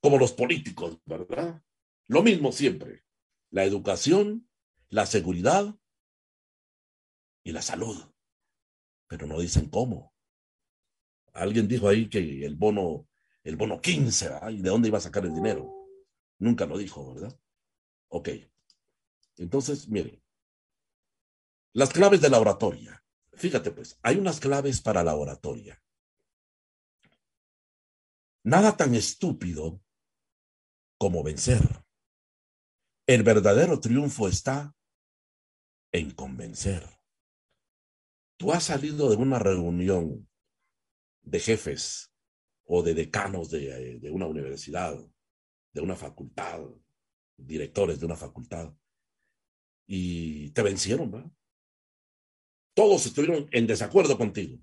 Como 0.00 0.18
los 0.18 0.32
políticos, 0.32 0.98
¿verdad? 1.04 1.62
Lo 2.06 2.22
mismo 2.22 2.52
siempre, 2.52 3.04
la 3.50 3.64
educación, 3.64 4.48
la 4.90 5.06
seguridad 5.06 5.74
y 7.42 7.52
la 7.52 7.62
salud 7.62 8.14
pero 9.06 9.26
no 9.26 9.38
dicen 9.38 9.68
cómo. 9.68 10.12
Alguien 11.32 11.68
dijo 11.68 11.88
ahí 11.88 12.08
que 12.08 12.44
el 12.44 12.56
bono, 12.56 13.06
el 13.44 13.56
bono 13.56 13.80
15, 13.80 14.30
¿y 14.50 14.62
de 14.62 14.70
dónde 14.70 14.88
iba 14.88 14.98
a 14.98 15.02
sacar 15.02 15.24
el 15.24 15.34
dinero? 15.34 15.70
Nunca 16.38 16.66
lo 16.66 16.78
dijo, 16.78 17.14
¿verdad? 17.14 17.38
Ok. 18.08 18.30
Entonces, 19.36 19.88
miren, 19.88 20.22
las 21.74 21.90
claves 21.90 22.20
de 22.20 22.30
la 22.30 22.40
oratoria. 22.40 23.04
Fíjate 23.34 23.70
pues, 23.70 23.98
hay 24.02 24.16
unas 24.16 24.40
claves 24.40 24.80
para 24.80 25.04
la 25.04 25.14
oratoria. 25.14 25.82
Nada 28.44 28.76
tan 28.76 28.94
estúpido 28.94 29.82
como 30.98 31.22
vencer. 31.22 31.84
El 33.06 33.22
verdadero 33.22 33.80
triunfo 33.80 34.28
está 34.28 34.74
en 35.92 36.12
convencer. 36.12 36.88
Tú 38.38 38.52
has 38.52 38.64
salido 38.64 39.10
de 39.10 39.16
una 39.16 39.38
reunión 39.38 40.28
de 41.22 41.40
jefes 41.40 42.13
o 42.64 42.82
de 42.82 42.94
decanos 42.94 43.50
de, 43.50 44.10
una 44.10 44.26
universidad, 44.26 44.96
de 45.72 45.80
una 45.80 45.96
facultad, 45.96 46.60
directores 47.36 48.00
de 48.00 48.06
una 48.06 48.16
facultad, 48.16 48.74
y 49.86 50.50
te 50.50 50.62
vencieron, 50.62 51.10
¿verdad? 51.10 51.30
Todos 52.74 53.06
estuvieron 53.06 53.48
en 53.52 53.66
desacuerdo 53.66 54.16
contigo, 54.16 54.58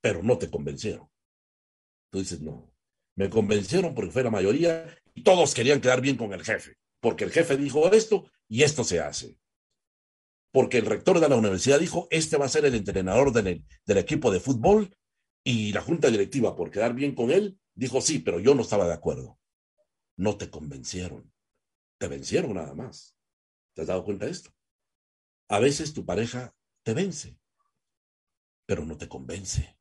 pero 0.00 0.22
no 0.22 0.38
te 0.38 0.50
convencieron. 0.50 1.08
Tú 2.10 2.18
dices, 2.18 2.40
no, 2.40 2.72
me 3.16 3.30
convencieron 3.30 3.94
porque 3.94 4.12
fue 4.12 4.22
la 4.22 4.30
mayoría 4.30 4.86
y 5.14 5.22
todos 5.22 5.54
querían 5.54 5.80
quedar 5.80 6.00
bien 6.00 6.16
con 6.16 6.32
el 6.32 6.44
jefe, 6.44 6.76
porque 7.00 7.24
el 7.24 7.30
jefe 7.30 7.56
dijo 7.56 7.90
esto 7.90 8.30
y 8.48 8.62
esto 8.62 8.84
se 8.84 9.00
hace 9.00 9.38
porque 10.54 10.78
el 10.78 10.86
rector 10.86 11.18
de 11.18 11.28
la 11.28 11.34
universidad 11.34 11.80
dijo, 11.80 12.06
este 12.12 12.36
va 12.36 12.46
a 12.46 12.48
ser 12.48 12.64
el 12.64 12.76
entrenador 12.76 13.32
del, 13.32 13.64
equipo 13.88 14.30
de 14.30 14.38
fútbol 14.38 14.96
y 15.44 15.72
la 15.72 15.82
junta 15.82 16.10
directiva, 16.10 16.56
por 16.56 16.70
quedar 16.70 16.94
bien 16.94 17.14
con 17.14 17.30
él, 17.30 17.60
dijo 17.74 18.00
sí, 18.00 18.18
pero 18.18 18.40
yo 18.40 18.54
no 18.54 18.62
estaba 18.62 18.86
de 18.86 18.94
acuerdo. 18.94 19.38
No 20.16 20.36
te 20.36 20.50
convencieron, 20.50 21.32
te 21.98 22.08
vencieron 22.08 22.54
nada 22.54 22.74
más. 22.74 23.16
¿Te 23.74 23.82
has 23.82 23.88
dado 23.88 24.04
cuenta 24.04 24.26
de 24.26 24.32
esto? 24.32 24.50
A 25.48 25.58
veces 25.58 25.92
tu 25.92 26.04
pareja 26.06 26.54
te 26.82 26.94
vence, 26.94 27.38
pero 28.66 28.84
no 28.84 28.96
te 28.96 29.08
convence. 29.08 29.78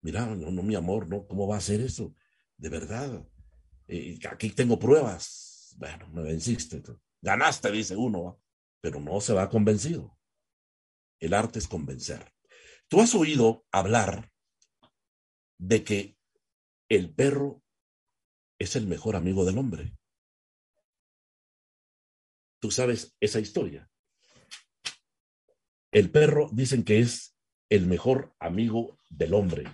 Mira, 0.00 0.26
no, 0.26 0.50
no 0.50 0.62
mi 0.62 0.76
amor, 0.76 1.08
no, 1.08 1.26
¿cómo 1.26 1.48
va 1.48 1.56
a 1.56 1.60
ser 1.60 1.80
eso? 1.80 2.14
De 2.56 2.68
verdad. 2.68 3.26
Eh, 3.88 4.18
aquí 4.30 4.50
tengo 4.50 4.78
pruebas. 4.78 5.74
Bueno, 5.76 6.08
me 6.08 6.22
venciste. 6.22 6.82
Ganaste, 7.20 7.72
dice 7.72 7.96
uno 7.96 8.40
pero 8.80 9.00
no 9.00 9.20
se 9.20 9.32
va 9.32 9.48
convencido. 9.48 10.18
El 11.20 11.34
arte 11.34 11.58
es 11.58 11.68
convencer. 11.68 12.32
Tú 12.88 13.00
has 13.00 13.14
oído 13.14 13.66
hablar 13.70 14.30
de 15.58 15.84
que 15.84 16.16
el 16.88 17.12
perro 17.12 17.62
es 18.58 18.76
el 18.76 18.86
mejor 18.86 19.16
amigo 19.16 19.44
del 19.44 19.58
hombre. 19.58 19.96
Tú 22.60 22.70
sabes 22.70 23.16
esa 23.20 23.40
historia. 23.40 23.88
El 25.92 26.10
perro 26.10 26.48
dicen 26.52 26.84
que 26.84 27.00
es 27.00 27.36
el 27.70 27.86
mejor 27.86 28.34
amigo 28.38 28.98
del 29.10 29.34
hombre. 29.34 29.64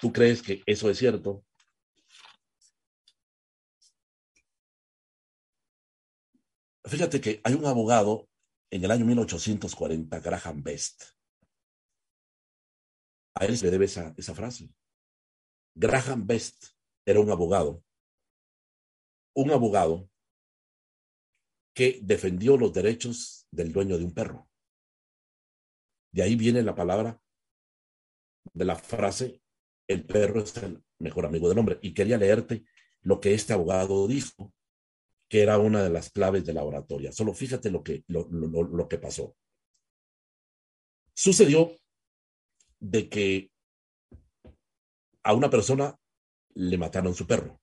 ¿Tú 0.00 0.12
crees 0.12 0.42
que 0.42 0.62
eso 0.66 0.90
es 0.90 0.98
cierto? 0.98 1.44
Fíjate 6.84 7.20
que 7.20 7.40
hay 7.44 7.54
un 7.54 7.64
abogado 7.64 8.28
en 8.70 8.84
el 8.84 8.90
año 8.90 9.04
1840, 9.04 10.18
Graham 10.20 10.62
Best. 10.62 11.04
A 13.34 13.44
él 13.46 13.56
se 13.56 13.66
le 13.66 13.70
debe 13.70 13.84
esa, 13.84 14.14
esa 14.16 14.34
frase. 14.34 14.68
Graham 15.74 16.26
Best 16.26 16.66
era 17.04 17.20
un 17.20 17.30
abogado, 17.30 17.82
un 19.34 19.50
abogado 19.50 20.08
que 21.74 21.98
defendió 22.02 22.56
los 22.56 22.72
derechos 22.72 23.46
del 23.50 23.72
dueño 23.72 23.98
de 23.98 24.04
un 24.04 24.12
perro. 24.12 24.48
De 26.12 26.22
ahí 26.22 26.36
viene 26.36 26.62
la 26.62 26.74
palabra 26.74 27.20
de 28.52 28.64
la 28.64 28.76
frase, 28.76 29.42
el 29.88 30.04
perro 30.04 30.42
es 30.42 30.56
el 30.58 30.84
mejor 30.98 31.26
amigo 31.26 31.48
del 31.48 31.58
hombre. 31.58 31.78
Y 31.82 31.94
quería 31.94 32.18
leerte 32.18 32.64
lo 33.00 33.20
que 33.20 33.34
este 33.34 33.52
abogado 33.52 34.06
dijo, 34.06 34.52
que 35.28 35.42
era 35.42 35.58
una 35.58 35.82
de 35.82 35.90
las 35.90 36.10
claves 36.10 36.44
de 36.44 36.52
la 36.52 36.62
oratoria. 36.62 37.12
Solo 37.12 37.32
fíjate 37.32 37.70
lo 37.70 37.82
que, 37.82 38.04
lo, 38.08 38.28
lo 38.28 38.88
que 38.88 38.98
pasó. 38.98 39.34
Sucedió 41.14 41.72
de 42.78 43.08
que 43.08 43.51
a 45.22 45.34
una 45.34 45.50
persona 45.50 45.98
le 46.54 46.78
mataron 46.78 47.14
su 47.14 47.26
perro 47.26 47.60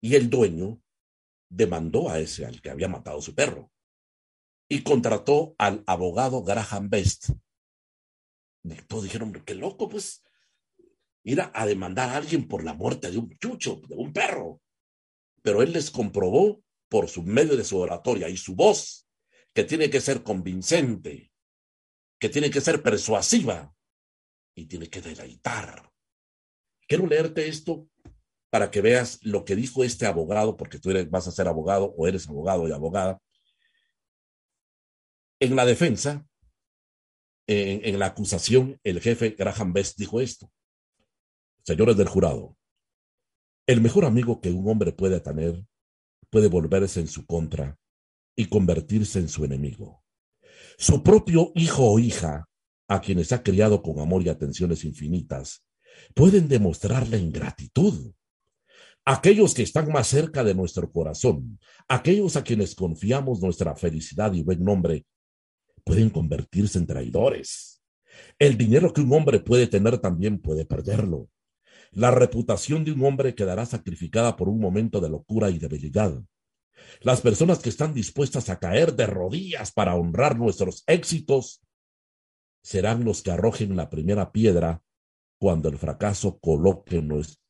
y 0.00 0.14
el 0.14 0.28
dueño 0.28 0.80
demandó 1.48 2.10
a 2.10 2.18
ese 2.18 2.44
al 2.44 2.60
que 2.60 2.70
había 2.70 2.88
matado 2.88 3.20
su 3.20 3.34
perro 3.34 3.70
y 4.68 4.82
contrató 4.82 5.54
al 5.58 5.84
abogado 5.86 6.42
Graham 6.42 6.90
Best. 6.90 7.30
todos 8.88 9.04
dijeron, 9.04 9.32
qué 9.44 9.54
loco, 9.54 9.88
pues, 9.88 10.24
ir 11.22 11.40
a, 11.40 11.66
demandar 11.66 12.10
a 12.10 12.16
alguien 12.16 12.48
por 12.48 12.64
la 12.64 12.74
muerte 12.74 13.10
de 13.10 13.18
un 13.18 13.36
chucho, 13.38 13.80
de 13.88 13.94
un 13.94 14.12
perro. 14.12 14.60
Pero 15.42 15.62
él 15.62 15.72
les 15.72 15.90
comprobó 15.90 16.62
por 16.88 17.08
su 17.08 17.22
medio 17.22 17.56
de 17.56 17.64
su 17.64 17.78
oratoria 17.78 18.28
y 18.28 18.36
su 18.36 18.54
voz 18.54 19.08
que 19.52 19.64
tiene 19.64 19.88
que 19.88 20.00
ser 20.00 20.22
convincente, 20.22 21.32
que 22.18 22.28
tiene 22.28 22.50
que 22.50 22.60
ser 22.60 22.82
persuasiva 22.82 23.74
y 24.54 24.66
tiene 24.66 24.88
que 24.88 25.00
deleitar. 25.00 25.92
Quiero 26.86 27.06
leerte 27.06 27.48
esto 27.48 27.88
para 28.50 28.70
que 28.70 28.80
veas 28.80 29.18
lo 29.22 29.44
que 29.44 29.56
dijo 29.56 29.84
este 29.84 30.06
abogado, 30.06 30.56
porque 30.56 30.78
tú 30.78 30.90
eres, 30.90 31.10
vas 31.10 31.26
a 31.26 31.32
ser 31.32 31.48
abogado 31.48 31.94
o 31.96 32.06
eres 32.06 32.28
abogado 32.28 32.68
y 32.68 32.72
abogada. 32.72 33.20
En 35.40 35.56
la 35.56 35.66
defensa, 35.66 36.26
en, 37.46 37.84
en 37.84 37.98
la 37.98 38.06
acusación, 38.06 38.80
el 38.84 39.00
jefe 39.00 39.30
Graham 39.30 39.72
Best 39.72 39.98
dijo 39.98 40.20
esto. 40.20 40.50
Señores 41.64 41.96
del 41.96 42.08
jurado, 42.08 42.56
el 43.66 43.80
mejor 43.80 44.04
amigo 44.04 44.40
que 44.40 44.52
un 44.52 44.68
hombre 44.68 44.92
puede 44.92 45.18
tener 45.20 45.66
puede 46.30 46.48
volverse 46.48 47.00
en 47.00 47.08
su 47.08 47.26
contra 47.26 47.78
y 48.36 48.46
convertirse 48.46 49.18
en 49.18 49.28
su 49.28 49.44
enemigo. 49.44 50.04
Su 50.78 51.02
propio 51.02 51.52
hijo 51.54 51.90
o 51.90 51.98
hija, 51.98 52.48
a 52.88 53.00
quienes 53.00 53.32
ha 53.32 53.42
criado 53.42 53.82
con 53.82 53.98
amor 53.98 54.22
y 54.22 54.28
atenciones 54.28 54.84
infinitas, 54.84 55.65
pueden 56.14 56.48
demostrarle 56.48 57.18
ingratitud 57.18 58.12
aquellos 59.06 59.54
que 59.54 59.62
están 59.62 59.90
más 59.90 60.08
cerca 60.08 60.42
de 60.42 60.54
nuestro 60.54 60.90
corazón, 60.90 61.58
aquellos 61.88 62.36
a 62.36 62.42
quienes 62.42 62.74
confiamos 62.74 63.40
nuestra 63.40 63.74
felicidad 63.76 64.32
y 64.32 64.42
buen 64.42 64.62
nombre, 64.62 65.06
pueden 65.84 66.10
convertirse 66.10 66.78
en 66.78 66.86
traidores. 66.86 67.80
El 68.38 68.58
dinero 68.58 68.92
que 68.92 69.00
un 69.00 69.12
hombre 69.12 69.38
puede 69.38 69.68
tener 69.68 69.98
también 69.98 70.40
puede 70.40 70.64
perderlo. 70.64 71.28
La 71.92 72.10
reputación 72.10 72.84
de 72.84 72.92
un 72.92 73.04
hombre 73.04 73.36
quedará 73.36 73.64
sacrificada 73.64 74.36
por 74.36 74.48
un 74.48 74.58
momento 74.58 75.00
de 75.00 75.08
locura 75.08 75.50
y 75.50 75.58
debilidad. 75.60 76.20
Las 77.00 77.20
personas 77.20 77.60
que 77.60 77.68
están 77.68 77.94
dispuestas 77.94 78.50
a 78.50 78.58
caer 78.58 78.94
de 78.96 79.06
rodillas 79.06 79.70
para 79.70 79.94
honrar 79.94 80.36
nuestros 80.36 80.82
éxitos 80.88 81.62
serán 82.60 83.04
los 83.04 83.22
que 83.22 83.30
arrojen 83.30 83.76
la 83.76 83.88
primera 83.88 84.32
piedra 84.32 84.82
cuando 85.38 85.68
el 85.68 85.78
fracaso 85.78 86.38
coloque 86.38 87.02
nuestro 87.02 87.46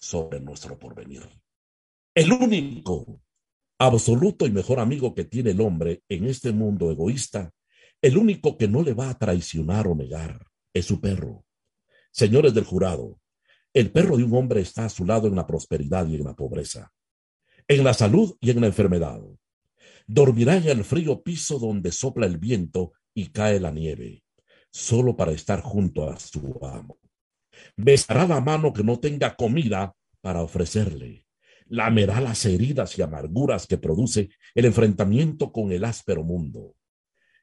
sobre 0.00 0.40
nuestro 0.40 0.78
porvenir. 0.78 1.22
El 2.14 2.32
único, 2.32 3.20
absoluto 3.78 4.46
y 4.46 4.50
mejor 4.50 4.80
amigo 4.80 5.14
que 5.14 5.24
tiene 5.24 5.50
el 5.50 5.60
hombre 5.60 6.02
en 6.08 6.26
este 6.26 6.52
mundo 6.52 6.90
egoísta, 6.90 7.52
el 8.00 8.16
único 8.16 8.56
que 8.56 8.68
no 8.68 8.82
le 8.82 8.94
va 8.94 9.10
a 9.10 9.18
traicionar 9.18 9.88
o 9.88 9.94
negar, 9.94 10.46
es 10.72 10.86
su 10.86 11.00
perro. 11.00 11.44
Señores 12.10 12.54
del 12.54 12.64
jurado, 12.64 13.20
el 13.72 13.90
perro 13.90 14.16
de 14.16 14.24
un 14.24 14.34
hombre 14.34 14.60
está 14.60 14.86
a 14.86 14.88
su 14.88 15.04
lado 15.04 15.28
en 15.28 15.36
la 15.36 15.46
prosperidad 15.46 16.06
y 16.08 16.16
en 16.16 16.24
la 16.24 16.34
pobreza, 16.34 16.92
en 17.68 17.84
la 17.84 17.94
salud 17.94 18.36
y 18.40 18.50
en 18.50 18.60
la 18.60 18.68
enfermedad. 18.68 19.20
Dormirá 20.06 20.56
en 20.56 20.68
el 20.68 20.84
frío 20.84 21.22
piso 21.22 21.58
donde 21.58 21.92
sopla 21.92 22.26
el 22.26 22.38
viento 22.38 22.92
y 23.12 23.28
cae 23.28 23.60
la 23.60 23.70
nieve, 23.70 24.22
solo 24.76 25.16
para 25.16 25.32
estar 25.32 25.62
junto 25.62 26.08
a 26.08 26.18
su 26.18 26.58
amo 26.62 26.98
besará 27.76 28.26
la 28.26 28.40
mano 28.40 28.72
que 28.72 28.84
no 28.84 28.98
tenga 28.98 29.34
comida 29.34 29.94
para 30.20 30.42
ofrecerle, 30.42 31.26
lamerá 31.66 32.20
las 32.20 32.44
heridas 32.44 32.98
y 32.98 33.02
amarguras 33.02 33.66
que 33.66 33.78
produce 33.78 34.28
el 34.54 34.66
enfrentamiento 34.66 35.52
con 35.52 35.72
el 35.72 35.84
áspero 35.84 36.22
mundo. 36.22 36.74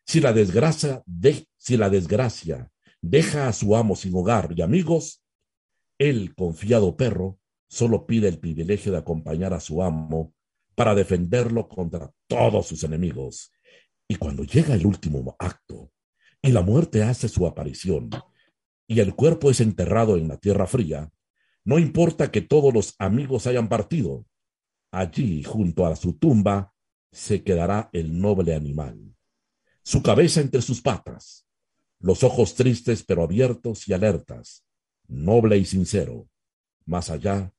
Si 0.06 0.20
la 0.20 0.34
desgracia, 0.34 1.02
de, 1.06 1.48
si 1.58 1.78
la 1.78 1.90
desgracia 1.90 2.70
deja 3.02 3.48
a 3.48 3.54
su 3.54 3.76
amo 3.76 3.96
sin 3.96 4.16
hogar 4.16 4.54
y 4.56 4.62
amigos, 4.62 5.24
el 5.98 6.36
confiado 6.36 6.96
perro 6.96 7.40
solo 7.68 8.06
pide 8.06 8.28
el 8.28 8.40
privilegio 8.40 8.92
de 8.92 8.98
acompañar 9.00 9.54
a 9.54 9.60
su 9.60 9.82
amo 9.82 10.34
para 10.76 10.94
defenderlo 10.96 11.68
contra 11.68 12.12
todos 12.28 12.68
sus 12.68 12.84
enemigos. 12.84 13.52
Y 14.08 14.16
cuando 14.16 14.44
llega 14.44 14.76
el 14.76 14.86
último 14.86 15.36
acto 15.40 15.92
y 16.44 16.52
la 16.52 16.62
muerte 16.62 17.04
hace 17.04 17.30
su 17.30 17.48
aparición, 17.48 18.10
y 18.86 19.00
el 19.00 19.16
cuerpo 19.16 19.50
es 19.50 19.62
enterrado 19.62 20.18
en 20.18 20.28
la 20.28 20.38
tierra 20.38 20.68
fría, 20.68 21.10
no 21.64 21.80
importa 21.80 22.32
que 22.32 22.42
todos 22.42 22.74
los 22.74 22.96
amigos 23.00 23.48
hayan 23.48 23.70
partido, 23.70 24.26
allí 24.92 25.42
junto 25.44 25.86
a 25.86 25.96
su 25.96 26.14
tumba 26.18 26.74
se 27.14 27.44
quedará 27.44 27.90
el 27.94 28.20
noble 28.20 28.54
animal, 28.54 29.16
su 29.84 30.04
cabeza 30.04 30.42
entre 30.42 30.62
sus 30.62 30.82
patas, 30.82 31.48
los 32.00 32.24
ojos 32.26 32.56
tristes 32.56 33.04
pero 33.04 33.24
abiertos 33.24 33.88
y 33.88 33.94
alertas, 33.94 34.66
noble 35.08 35.58
y 35.58 35.64
sincero, 35.64 36.28
más 36.86 37.10
allá 37.10 37.54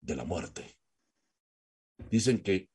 de 0.00 0.16
la 0.16 0.24
muerte. 0.24 0.76
Dicen 2.10 2.42
que 2.42 2.68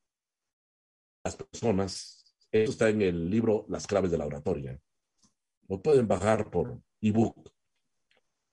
las 1.26 1.36
personas, 1.36 2.34
esto 2.50 2.72
está 2.72 2.88
en 2.88 3.02
el 3.02 3.30
libro 3.30 3.66
Las 3.68 3.86
claves 3.86 4.10
de 4.10 4.18
la 4.18 4.26
oratoria, 4.26 4.82
lo 5.68 5.82
pueden 5.82 6.08
bajar 6.08 6.50
por 6.50 6.82
ebook 7.02 7.52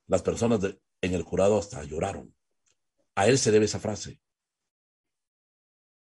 las 0.07 0.23
personas 0.23 0.61
en 1.01 1.15
el 1.15 1.23
jurado 1.23 1.59
hasta 1.59 1.85
lloraron. 1.85 2.35
A 3.15 3.27
él 3.27 3.39
se 3.39 3.51
debe 3.51 3.67
esa 3.67 3.81
frase. 3.81 4.21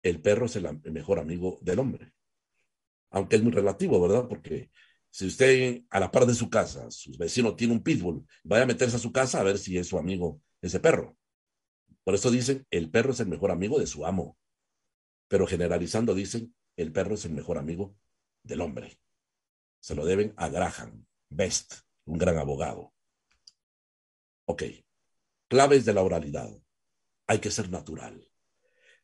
El 0.03 0.21
perro 0.21 0.47
es 0.47 0.57
el, 0.57 0.81
mejor 0.91 1.19
amigo 1.19 1.59
del 1.63 1.79
hombre. 1.79 2.13
Aunque 3.11 3.37
es 3.37 3.43
muy 3.43 3.53
relativo, 3.53 4.01
¿verdad? 4.01 4.27
Porque 4.29 4.71
si 5.11 5.27
usted 5.27 5.83
a 5.91 6.01
la 6.01 6.11
par 6.11 6.27
de 6.27 6.35
su 6.35 6.49
casa, 6.51 6.91
su 6.91 7.13
vecino 7.19 7.55
tiene 7.55 7.75
un 7.75 7.83
pitbull, 7.83 8.27
vaya 8.43 8.65
a 8.65 8.67
meterse 8.67 8.97
a 8.97 9.01
su 9.01 9.13
casa 9.13 9.41
a 9.41 9.45
ver 9.45 9.59
si 9.59 9.79
es 9.79 9.87
su 9.87 9.99
amigo 9.99 10.41
ese 10.61 10.81
perro. 10.81 11.17
Por 12.05 12.15
eso 12.15 12.31
dicen, 12.31 12.67
el 12.71 12.91
perro 12.91 13.13
es 13.13 13.21
el 13.21 13.29
mejor 13.29 13.51
amigo 13.51 13.79
de 13.79 13.87
su 13.87 14.05
amo. 14.07 14.37
Pero 15.29 15.47
generalizando 15.47 16.15
dicen, 16.15 16.55
el 16.77 16.91
perro 16.91 17.15
es 17.15 17.25
el 17.25 17.33
mejor 17.33 17.59
amigo 17.59 17.95
del 18.43 18.63
hombre. 18.63 19.02
Se 19.83 19.97
lo 19.97 20.05
deben 20.07 20.33
a 20.37 20.49
Graham 20.49 21.05
Best, 21.29 21.75
un 22.05 22.17
gran 22.17 22.39
abogado. 22.39 22.95
Ok, 24.45 24.63
claves 25.49 25.85
de 25.85 25.93
la 25.93 26.03
oralidad. 26.03 26.51
Hay 27.27 27.41
que 27.41 27.51
ser 27.51 27.69
natural. 27.69 28.25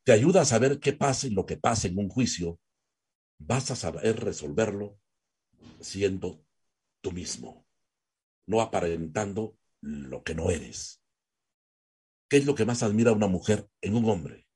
Te 0.05 0.12
ayuda 0.12 0.43
a 0.43 0.45
saber 0.45 0.79
qué 0.79 0.93
pasa 0.93 1.26
y 1.26 1.31
lo 1.31 1.47
que 1.47 1.57
pasa 1.57 1.89
en 1.89 1.99
un 1.99 2.09
juicio. 2.09 2.61
Vas 3.39 3.72
a 3.72 3.76
saber 3.76 4.20
resolverlo 4.20 5.01
siendo 5.81 6.45
tú 7.01 7.11
mismo, 7.11 7.66
no 8.47 8.61
aparentando 8.61 9.59
lo 9.81 10.22
que 10.22 10.37
no 10.37 10.49
eres. 10.51 11.03
¿Qué 12.29 12.37
es 12.37 12.47
lo 12.47 12.55
que 12.55 12.66
más 12.66 12.85
admira 12.85 13.11
una 13.11 13.26
mujer 13.26 13.68
en 13.81 13.97
un 13.97 14.09
hombre? 14.09 14.47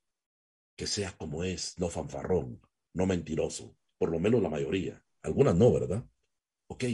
Que 0.77 0.87
sea 0.87 1.17
como 1.17 1.43
es, 1.43 1.77
no 1.81 1.89
fanfarrón, 1.89 2.61
no 2.95 3.07
mentiroso, 3.07 3.77
por 3.99 4.13
lo 4.13 4.21
menos 4.21 4.41
la 4.41 4.51
mayoría. 4.51 5.05
Algunas 5.23 5.57
no, 5.57 5.73
¿verdad? 5.73 6.05
Ok. 6.73 6.85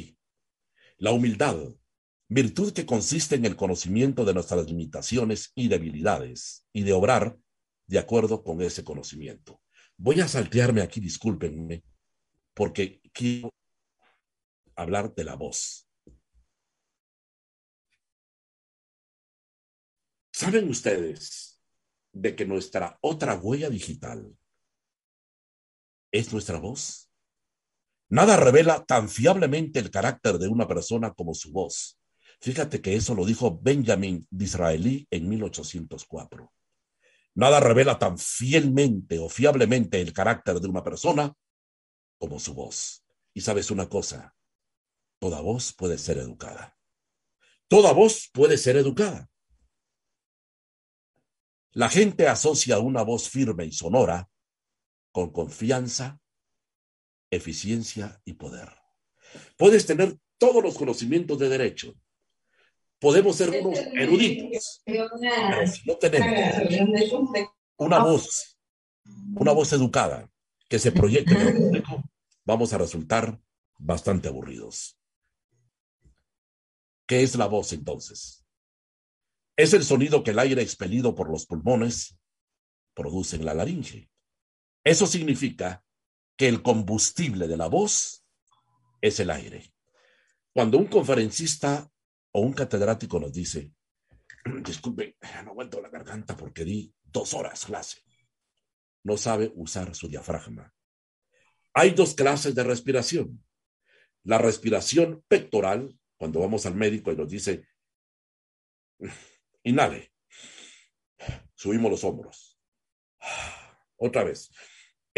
La 0.96 1.12
humildad 1.12 1.56
virtud 2.26 2.72
que 2.72 2.84
consiste 2.84 3.36
en 3.36 3.44
el 3.44 3.54
conocimiento 3.54 4.24
de 4.24 4.34
nuestras 4.34 4.66
limitaciones 4.66 5.52
y 5.54 5.68
debilidades 5.68 6.66
y 6.72 6.82
de 6.82 6.92
obrar 6.92 7.38
de 7.86 8.00
acuerdo 8.00 8.42
con 8.42 8.60
ese 8.60 8.82
conocimiento. 8.82 9.62
Voy 9.96 10.20
a 10.20 10.26
saltearme 10.26 10.82
aquí, 10.82 10.98
discúlpenme, 10.98 11.84
porque 12.54 13.00
quiero 13.12 13.54
hablar 14.74 15.14
de 15.14 15.22
la 15.22 15.36
voz. 15.36 15.88
¿Saben 20.32 20.68
ustedes 20.68 21.62
de 22.12 22.34
que 22.34 22.44
nuestra 22.44 22.98
otra 23.00 23.36
huella 23.36 23.70
digital 23.70 24.36
es 26.10 26.32
nuestra 26.32 26.58
voz? 26.58 27.07
Nada 28.10 28.36
revela 28.36 28.84
tan 28.84 29.08
fiablemente 29.08 29.78
el 29.78 29.90
carácter 29.90 30.38
de 30.38 30.48
una 30.48 30.66
persona 30.66 31.12
como 31.12 31.34
su 31.34 31.52
voz. 31.52 31.98
Fíjate 32.40 32.80
que 32.80 32.94
eso 32.94 33.14
lo 33.14 33.26
dijo 33.26 33.58
Benjamin 33.60 34.26
Disraeli 34.30 35.06
en 35.10 35.28
1804. 35.28 36.52
Nada 37.34 37.60
revela 37.60 37.98
tan 37.98 38.18
fielmente 38.18 39.18
o 39.18 39.28
fiablemente 39.28 40.00
el 40.00 40.12
carácter 40.12 40.58
de 40.60 40.68
una 40.68 40.82
persona 40.82 41.34
como 42.18 42.40
su 42.40 42.54
voz. 42.54 43.04
Y 43.34 43.42
sabes 43.42 43.70
una 43.70 43.88
cosa, 43.88 44.34
toda 45.20 45.40
voz 45.40 45.72
puede 45.74 45.98
ser 45.98 46.18
educada. 46.18 46.76
Toda 47.68 47.92
voz 47.92 48.30
puede 48.32 48.56
ser 48.56 48.76
educada. 48.76 49.28
La 51.72 51.90
gente 51.90 52.26
asocia 52.26 52.78
una 52.78 53.02
voz 53.02 53.28
firme 53.28 53.66
y 53.66 53.72
sonora 53.72 54.30
con 55.12 55.30
confianza, 55.30 56.18
eficiencia 57.30 58.20
y 58.24 58.34
poder. 58.34 58.68
Puedes 59.56 59.86
tener 59.86 60.16
todos 60.38 60.62
los 60.62 60.76
conocimientos 60.76 61.38
de 61.38 61.48
derecho. 61.48 61.94
Podemos 62.98 63.36
ser 63.36 63.50
unos 63.50 63.78
eruditos, 63.78 64.82
pero 64.84 65.08
si 65.66 65.86
no 65.86 65.96
tenemos 65.96 67.12
una 67.76 68.02
voz, 68.02 68.58
una 69.36 69.52
voz 69.52 69.72
educada 69.72 70.28
que 70.68 70.78
se 70.78 70.92
proyecte 70.92 71.34
en 71.34 71.40
el 71.40 71.56
público, 71.56 72.02
vamos 72.44 72.72
a 72.72 72.78
resultar 72.78 73.40
bastante 73.78 74.28
aburridos. 74.28 74.98
¿Qué 77.06 77.22
es 77.22 77.36
la 77.36 77.46
voz 77.46 77.72
entonces? 77.72 78.44
Es 79.56 79.72
el 79.72 79.84
sonido 79.84 80.22
que 80.22 80.32
el 80.32 80.38
aire 80.38 80.62
expelido 80.62 81.14
por 81.14 81.30
los 81.30 81.46
pulmones 81.46 82.18
produce 82.94 83.36
en 83.36 83.44
la 83.44 83.54
laringe. 83.54 84.10
Eso 84.84 85.06
significa 85.06 85.84
que 86.38 86.46
el 86.46 86.62
combustible 86.62 87.48
de 87.48 87.56
la 87.56 87.66
voz 87.66 88.24
es 89.00 89.18
el 89.18 89.30
aire. 89.30 89.74
Cuando 90.52 90.78
un 90.78 90.86
conferencista 90.86 91.90
o 92.30 92.40
un 92.40 92.52
catedrático 92.52 93.18
nos 93.18 93.32
dice, 93.32 93.74
disculpe, 94.64 95.18
no 95.44 95.50
aguanto 95.50 95.80
la 95.80 95.88
garganta 95.88 96.36
porque 96.36 96.64
di 96.64 96.94
dos 97.02 97.34
horas 97.34 97.66
clase, 97.66 98.02
no 99.02 99.16
sabe 99.16 99.52
usar 99.56 99.94
su 99.96 100.08
diafragma. 100.08 100.72
Hay 101.74 101.90
dos 101.90 102.14
clases 102.14 102.54
de 102.54 102.62
respiración. 102.62 103.44
La 104.22 104.38
respiración 104.38 105.24
pectoral, 105.26 105.98
cuando 106.16 106.40
vamos 106.40 106.66
al 106.66 106.76
médico 106.76 107.10
y 107.10 107.16
nos 107.16 107.28
dice, 107.28 107.66
inhale, 109.64 110.12
subimos 111.54 111.90
los 111.90 112.04
hombros. 112.04 112.60
Otra 113.96 114.22
vez, 114.22 114.50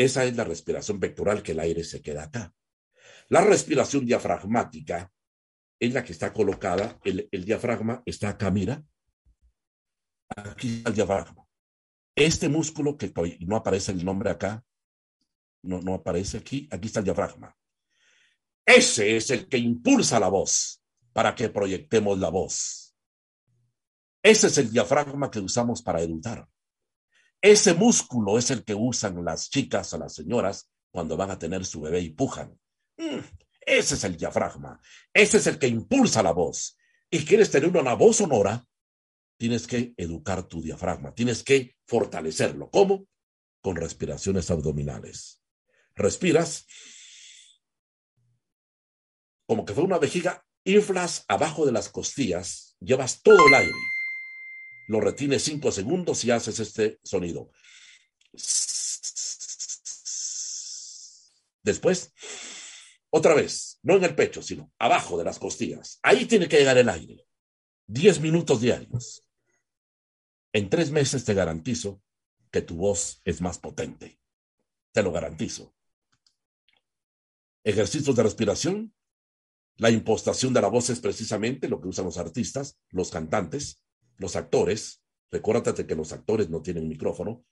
esa 0.05 0.25
es 0.25 0.35
la 0.35 0.45
respiración 0.45 0.99
pectoral 0.99 1.43
que 1.43 1.53
el 1.53 1.61
aire 1.61 1.85
se 1.85 2.01
queda 2.01 2.23
acá. 2.23 2.55
La 3.29 3.43
respiración 3.43 4.07
diafragmática 4.07 5.13
es 5.79 5.93
la 5.93 6.03
que 6.03 6.13
está 6.13 6.33
colocada, 6.33 6.99
el, 7.05 7.29
diafragma 7.45 8.03
está 8.07 8.31
acá, 8.31 8.51
mira. 8.51 8.83
Aquí 10.35 10.79
está 10.79 10.89
el 10.89 10.97
diafragma. 10.97 11.47
Este 12.17 12.49
músculo 12.49 12.97
que 12.97 13.13
no 13.41 13.57
aparece 13.57 13.93
el 13.93 14.03
nombre 14.03 14.31
acá, 14.31 14.65
no, 15.65 15.83
no 15.83 15.93
aparece 15.93 16.39
aquí, 16.39 16.67
aquí 16.73 16.87
está 16.87 17.01
el 17.01 17.05
diafragma. 17.05 17.55
Ese 18.65 19.19
es 19.19 19.31
el 19.31 19.49
que 19.49 19.59
impulsa 19.59 20.19
la 20.19 20.29
voz 20.29 20.83
para 21.13 21.35
que 21.35 21.51
proyectemos 21.51 22.19
la 22.19 22.31
voz. 22.31 22.97
Ese 24.23 24.47
es 24.47 24.57
el 24.57 24.71
diafragma 24.71 25.31
que 25.31 25.41
usamos 25.41 25.83
para 25.83 26.01
educar. 26.01 26.49
Ese 27.43 27.73
músculo 27.73 28.39
es 28.39 28.51
el 28.51 28.65
que 28.65 28.75
usan 28.75 29.25
las 29.25 29.49
chicas 29.49 29.93
o 29.95 29.99
las 29.99 30.15
señoras 30.15 30.71
cuando 30.91 31.17
van 31.17 31.31
a 31.31 31.39
tener 31.39 31.65
su 31.65 31.81
bebé 31.81 32.01
y 32.01 32.11
pujan. 32.11 32.59
Mm, 32.99 33.21
ese 33.61 33.95
es 33.95 34.05
el 34.05 34.17
diafragma. 34.17 34.81
Ese 35.13 35.39
es 35.39 35.47
el 35.47 35.59
que 35.59 35.69
impulsa 35.69 36.23
la 36.23 36.33
voz. 36.33 36.77
Y 37.11 37.25
quieres 37.25 37.51
tener 37.51 37.75
una 37.75 37.95
voz 37.95 38.17
sonora, 38.17 38.67
tienes 39.39 39.67
que 39.67 39.95
educar 39.97 40.43
tu 40.43 40.61
diafragma, 40.61 41.15
tienes 41.15 41.43
que 41.43 41.77
fortalecerlo. 41.87 42.69
¿Cómo? 42.71 43.07
Con 43.63 43.77
respiraciones 43.77 44.51
abdominales. 44.51 45.43
Respiras 45.95 46.67
como 49.47 49.65
que 49.65 49.75
fue 49.75 49.83
una 49.83 49.99
vejiga, 49.99 50.45
inflas 50.65 51.25
abajo 51.27 51.67
de 51.67 51.73
las 51.73 51.89
costillas, 51.89 52.77
llevas 52.81 53.21
todo 53.23 53.49
el 53.49 53.55
aire 53.55 53.75
lo 54.91 55.01
retienes 55.01 55.45
cinco 55.45 55.71
segundos 55.71 56.25
y 56.25 56.33
haces 56.33 56.59
este 56.59 56.99
sonido. 57.05 57.53
Después, 61.63 62.13
otra 63.09 63.35
vez, 63.35 63.79
no 63.85 63.95
en 63.95 64.03
el 64.03 64.17
pecho, 64.17 64.43
sino 64.43 64.73
abajo 64.81 65.17
de 65.17 65.23
las 65.23 65.39
costillas. 65.39 66.01
Ahí 66.03 66.27
tiene 66.27 66.49
que 66.49 66.59
llegar 66.59 66.77
el 66.77 66.89
aire. 66.89 67.25
Diez 67.87 68.19
minutos 68.19 68.61
diarios. 68.61 69.25
En 70.53 70.69
tres 70.69 70.91
meses 70.91 71.25
te 71.25 71.35
garantizo 71.35 72.03
que 72.51 72.61
tu 72.61 72.75
voz 72.75 73.21
es 73.25 73.41
más 73.41 73.61
potente. 73.61 74.19
Te 74.91 75.05
lo 75.05 75.13
garantizo. 75.13 75.73
Ejercicios 77.63 78.17
de 78.17 78.25
respiración. 78.25 78.93
La 79.77 79.91
impostación 79.91 80.53
de 80.53 80.63
la 80.63 80.69
voz 80.69 80.91
es 80.91 80.99
precisamente 80.99 81.69
lo 81.69 81.81
que 81.81 81.87
usan 81.87 82.07
los 82.07 82.19
artistas, 82.19 82.77
los 82.89 83.11
cantantes, 83.11 83.85
los 84.21 84.37
actores, 84.37 85.03
recuérdate 85.31 85.87
que 85.87 85.97
los 85.97 86.13
actores 86.13 86.51
no 86.51 86.61
tienen 86.63 86.89
micrófono, 86.89 87.45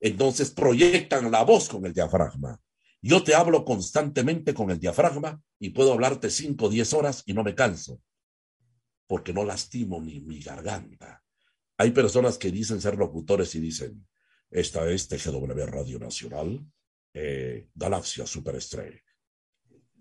entonces 0.00 0.50
proyectan 0.50 1.30
la 1.30 1.44
voz 1.44 1.68
con 1.68 1.84
el 1.86 1.92
diafragma. 1.92 2.60
Yo 3.00 3.22
te 3.22 3.34
hablo 3.34 3.64
constantemente 3.64 4.54
con 4.54 4.70
el 4.70 4.80
diafragma 4.80 5.40
y 5.58 5.70
puedo 5.70 5.92
hablarte 5.92 6.30
cinco 6.30 6.66
o 6.66 6.68
diez 6.70 6.94
horas 6.94 7.22
y 7.26 7.34
no 7.34 7.44
me 7.44 7.54
canso, 7.54 8.00
porque 9.06 9.34
no 9.34 9.44
lastimo 9.44 10.00
ni 10.00 10.20
mi 10.20 10.40
garganta. 10.40 11.22
Hay 11.76 11.90
personas 11.90 12.38
que 12.38 12.50
dicen 12.50 12.80
ser 12.80 12.96
locutores 12.96 13.54
y 13.54 13.60
dicen, 13.60 14.06
esta 14.50 14.88
es 14.90 15.08
TGW 15.08 15.66
Radio 15.66 15.98
Nacional, 15.98 16.64
eh, 17.12 17.68
Galaxia 17.74 18.26
Superestrella. 18.26 19.00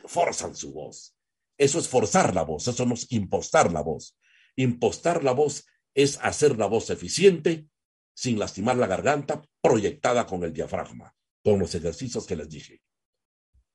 Forzan 0.06 0.56
su 0.56 0.72
voz. 0.72 1.18
Eso 1.58 1.80
es 1.80 1.88
forzar 1.88 2.34
la 2.34 2.44
voz, 2.44 2.68
eso 2.68 2.86
no 2.86 2.94
es 2.94 3.12
impostar 3.12 3.74
la 3.74 3.82
voz. 3.82 4.18
Impostar 4.56 5.24
la 5.24 5.32
voz 5.32 5.66
es 5.94 6.18
hacer 6.22 6.58
la 6.58 6.66
voz 6.66 6.90
eficiente 6.90 7.68
sin 8.14 8.38
lastimar 8.40 8.78
la 8.78 8.88
garganta, 8.88 9.44
proyectada 9.62 10.26
con 10.26 10.44
el 10.44 10.54
diafragma, 10.54 11.16
con 11.44 11.60
los 11.60 11.74
ejercicios 11.74 12.26
que 12.26 12.36
les 12.36 12.50
dije. 12.50 12.82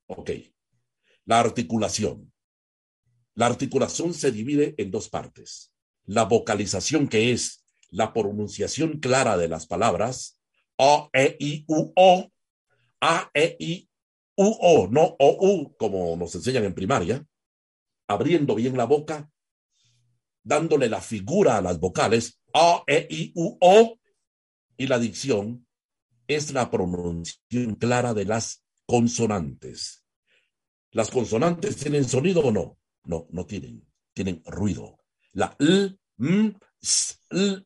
Ok. 0.07 0.31
La 1.25 1.41
articulación. 1.41 2.33
La 3.35 3.47
articulación 3.47 4.15
se 4.15 4.31
divide 4.31 4.75
en 4.79 4.91
dos 4.91 5.09
partes. 5.09 5.73
La 6.05 6.25
vocalización, 6.25 7.09
que 7.09 7.33
es 7.33 7.67
la 7.91 8.13
pronunciación 8.13 8.99
clara 9.01 9.37
de 9.37 9.49
las 9.49 9.67
palabras, 9.67 10.41
O, 10.77 11.11
E, 11.13 11.37
I, 11.41 11.65
U, 11.67 11.93
O, 11.97 12.31
A, 13.01 13.31
E, 13.35 13.57
I, 13.59 13.89
U, 14.37 14.57
O, 14.61 14.89
no 14.89 15.17
O, 15.19 15.37
U, 15.41 15.77
como 15.77 16.17
nos 16.17 16.35
enseñan 16.35 16.65
en 16.65 16.75
primaria, 16.75 17.27
abriendo 18.07 18.55
bien 18.55 18.77
la 18.77 18.85
boca 18.85 19.29
dándole 20.43 20.89
la 20.89 21.01
figura 21.01 21.57
a 21.57 21.63
las 21.63 21.79
vocales 21.79 22.41
A, 22.55 22.83
E, 22.87 23.07
I, 23.11 23.33
U, 23.35 23.57
O, 23.61 23.99
y 24.77 24.87
la 24.87 24.99
dicción 24.99 25.67
es 26.27 26.53
la 26.53 26.71
pronunciación 26.71 27.75
clara 27.75 28.15
de 28.15 28.25
las 28.25 28.65
consonantes. 28.87 30.05
¿Las 30.93 31.11
consonantes 31.11 31.77
tienen 31.77 32.09
sonido 32.09 32.41
o 32.41 32.53
no? 32.53 32.79
No, 33.05 33.27
no 33.31 33.47
tienen. 33.47 33.87
Tienen 34.15 34.43
ruido. 34.45 34.99
La 35.33 35.55
L, 35.59 35.99
M, 36.19 36.59
S, 36.81 37.17
L. 37.31 37.65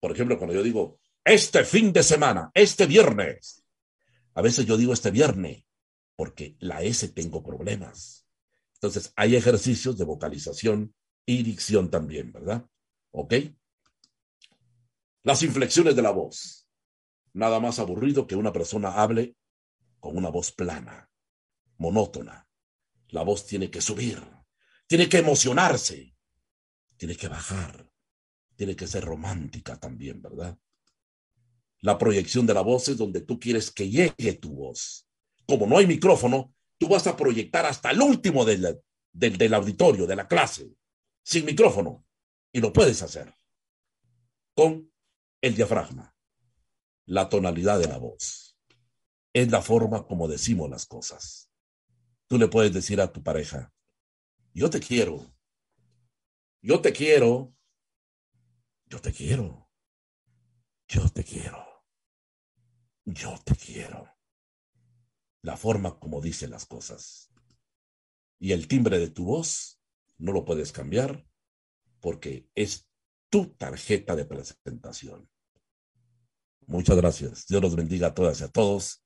Por 0.00 0.12
ejemplo, 0.12 0.38
cuando 0.38 0.54
yo 0.54 0.62
digo 0.62 1.00
este 1.24 1.64
fin 1.64 1.92
de 1.92 2.02
semana, 2.02 2.50
este 2.54 2.86
viernes, 2.86 3.64
a 4.34 4.42
veces 4.42 4.66
yo 4.66 4.76
digo 4.76 4.92
este 4.92 5.10
viernes, 5.10 5.64
porque 6.16 6.56
la 6.60 6.82
S 6.82 7.08
tengo 7.08 7.42
problemas. 7.42 8.26
Entonces, 8.74 9.12
hay 9.16 9.36
ejercicios 9.36 9.96
de 9.96 10.04
vocalización 10.04 10.94
y 11.26 11.42
dicción 11.42 11.90
también, 11.90 12.32
¿verdad? 12.32 12.66
¿Ok? 13.12 13.34
Las 15.22 15.42
inflexiones 15.42 15.94
de 15.94 16.02
la 16.02 16.10
voz. 16.10 16.68
Nada 17.32 17.60
más 17.60 17.78
aburrido 17.78 18.26
que 18.26 18.36
una 18.36 18.52
persona 18.52 19.00
hable 19.00 19.36
con 20.00 20.16
una 20.16 20.28
voz 20.28 20.52
plana, 20.52 21.10
monótona. 21.78 22.48
La 23.08 23.22
voz 23.22 23.46
tiene 23.46 23.70
que 23.70 23.80
subir, 23.80 24.20
tiene 24.86 25.08
que 25.08 25.18
emocionarse, 25.18 26.14
tiene 26.96 27.16
que 27.16 27.28
bajar, 27.28 27.90
tiene 28.56 28.74
que 28.74 28.86
ser 28.86 29.04
romántica 29.04 29.78
también, 29.78 30.20
¿verdad? 30.20 30.58
La 31.80 31.98
proyección 31.98 32.46
de 32.46 32.54
la 32.54 32.60
voz 32.60 32.88
es 32.88 32.96
donde 32.96 33.20
tú 33.20 33.38
quieres 33.38 33.70
que 33.70 33.88
llegue 33.88 34.34
tu 34.34 34.54
voz. 34.54 35.06
Como 35.46 35.66
no 35.66 35.78
hay 35.78 35.86
micrófono, 35.86 36.54
tú 36.78 36.88
vas 36.88 37.06
a 37.06 37.16
proyectar 37.16 37.66
hasta 37.66 37.90
el 37.90 38.00
último 38.00 38.44
del, 38.44 39.54
auditorio, 39.54 40.06
de 40.06 40.16
la 40.16 40.28
clase 40.28 40.70
sin 41.22 41.44
micrófono. 41.44 42.04
Y 42.52 42.60
lo 42.60 42.72
puedes 42.72 43.02
hacer 43.02 43.34
con 44.54 44.92
el 45.40 45.54
diafragma, 45.54 46.14
la 47.06 47.28
tonalidad 47.28 47.78
de 47.78 47.88
la 47.88 47.98
voz. 47.98 48.58
Es 49.32 49.50
la 49.50 49.62
forma 49.62 50.06
como 50.06 50.28
decimos 50.28 50.68
las 50.68 50.86
cosas. 50.86 51.50
tú 52.26 52.38
le 52.38 52.48
puedes 52.48 52.72
decir 52.72 53.00
a 53.00 53.12
tu 53.12 53.22
pareja, 53.22 53.72
yo 54.54 54.70
te 54.70 54.80
quiero, 54.80 55.34
yo 56.62 56.80
te 56.80 56.92
quiero, 56.92 57.54
yo 58.86 59.00
te 59.00 59.12
quiero, 59.12 59.70
yo 60.88 61.08
te 61.10 61.24
quiero, 61.24 61.84
yo 63.04 63.38
te 63.44 63.54
quiero. 63.54 64.14
La 65.42 65.56
forma 65.56 65.98
como 65.98 66.20
dice 66.20 66.48
las 66.48 66.66
cosas. 66.66 67.30
Y 68.38 68.52
el 68.52 68.68
timbre 68.68 68.98
de 68.98 69.10
tu 69.10 69.24
voz 69.24 69.81
no 70.18 70.32
lo 70.32 70.44
puedes 70.44 70.72
cambiar 70.72 71.26
porque 72.00 72.48
es 72.54 72.88
tu 73.30 73.46
tarjeta 73.54 74.16
de 74.16 74.24
presentación. 74.24 75.28
Muchas 76.66 76.96
gracias. 76.96 77.46
Dios 77.46 77.62
los 77.62 77.76
bendiga 77.76 78.08
a 78.08 78.14
todas 78.14 78.40
y 78.40 78.44
a 78.44 78.48
todos 78.48 79.02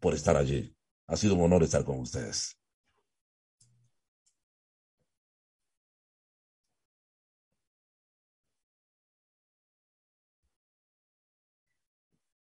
por 0.00 0.14
estar 0.14 0.36
allí. 0.36 0.76
Ha 1.08 1.16
sido 1.16 1.34
un 1.34 1.42
honor 1.42 1.62
estar 1.62 1.84
con 1.84 2.00
ustedes. 2.00 2.56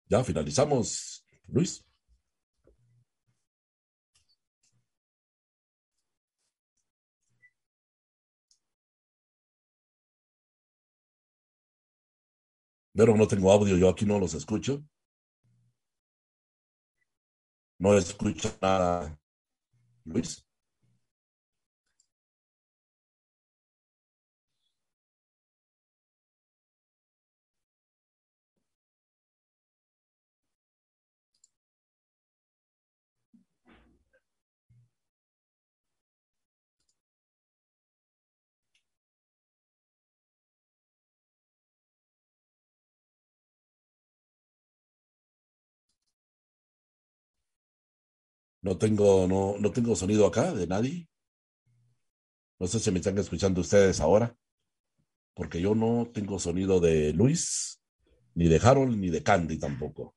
Ya 0.08 0.22
finalizamos, 0.24 1.24
Luis. 1.48 1.85
Pero 12.96 13.14
no 13.16 13.28
tengo 13.28 13.52
audio, 13.52 13.76
yo 13.76 13.88
aquí 13.88 14.04
no 14.06 14.18
los 14.18 14.34
escucho. 14.34 14.82
No 17.78 17.94
escucho 17.96 18.54
nada, 18.60 19.18
Luis. 20.04 20.45
No 48.66 48.76
tengo, 48.76 49.28
no, 49.28 49.54
no 49.60 49.70
tengo 49.70 49.94
sonido 49.94 50.26
acá 50.26 50.52
de 50.52 50.66
nadie. 50.66 51.08
No 52.58 52.66
sé 52.66 52.80
si 52.80 52.90
me 52.90 52.98
están 52.98 53.16
escuchando 53.16 53.60
ustedes 53.60 54.00
ahora, 54.00 54.36
porque 55.34 55.60
yo 55.60 55.76
no 55.76 56.10
tengo 56.12 56.40
sonido 56.40 56.80
de 56.80 57.12
Luis, 57.12 57.80
ni 58.34 58.48
de 58.48 58.58
Harold, 58.60 58.98
ni 58.98 59.08
de 59.08 59.22
Candy 59.22 59.56
tampoco. 59.56 60.15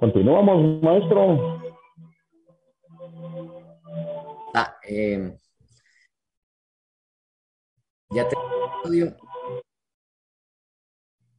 Continuamos, 0.00 0.82
maestro. 0.82 1.60
Ah, 4.54 4.74
eh, 4.88 5.36
ya 8.08 8.26
tenemos 8.26 8.70
audio. 8.82 9.16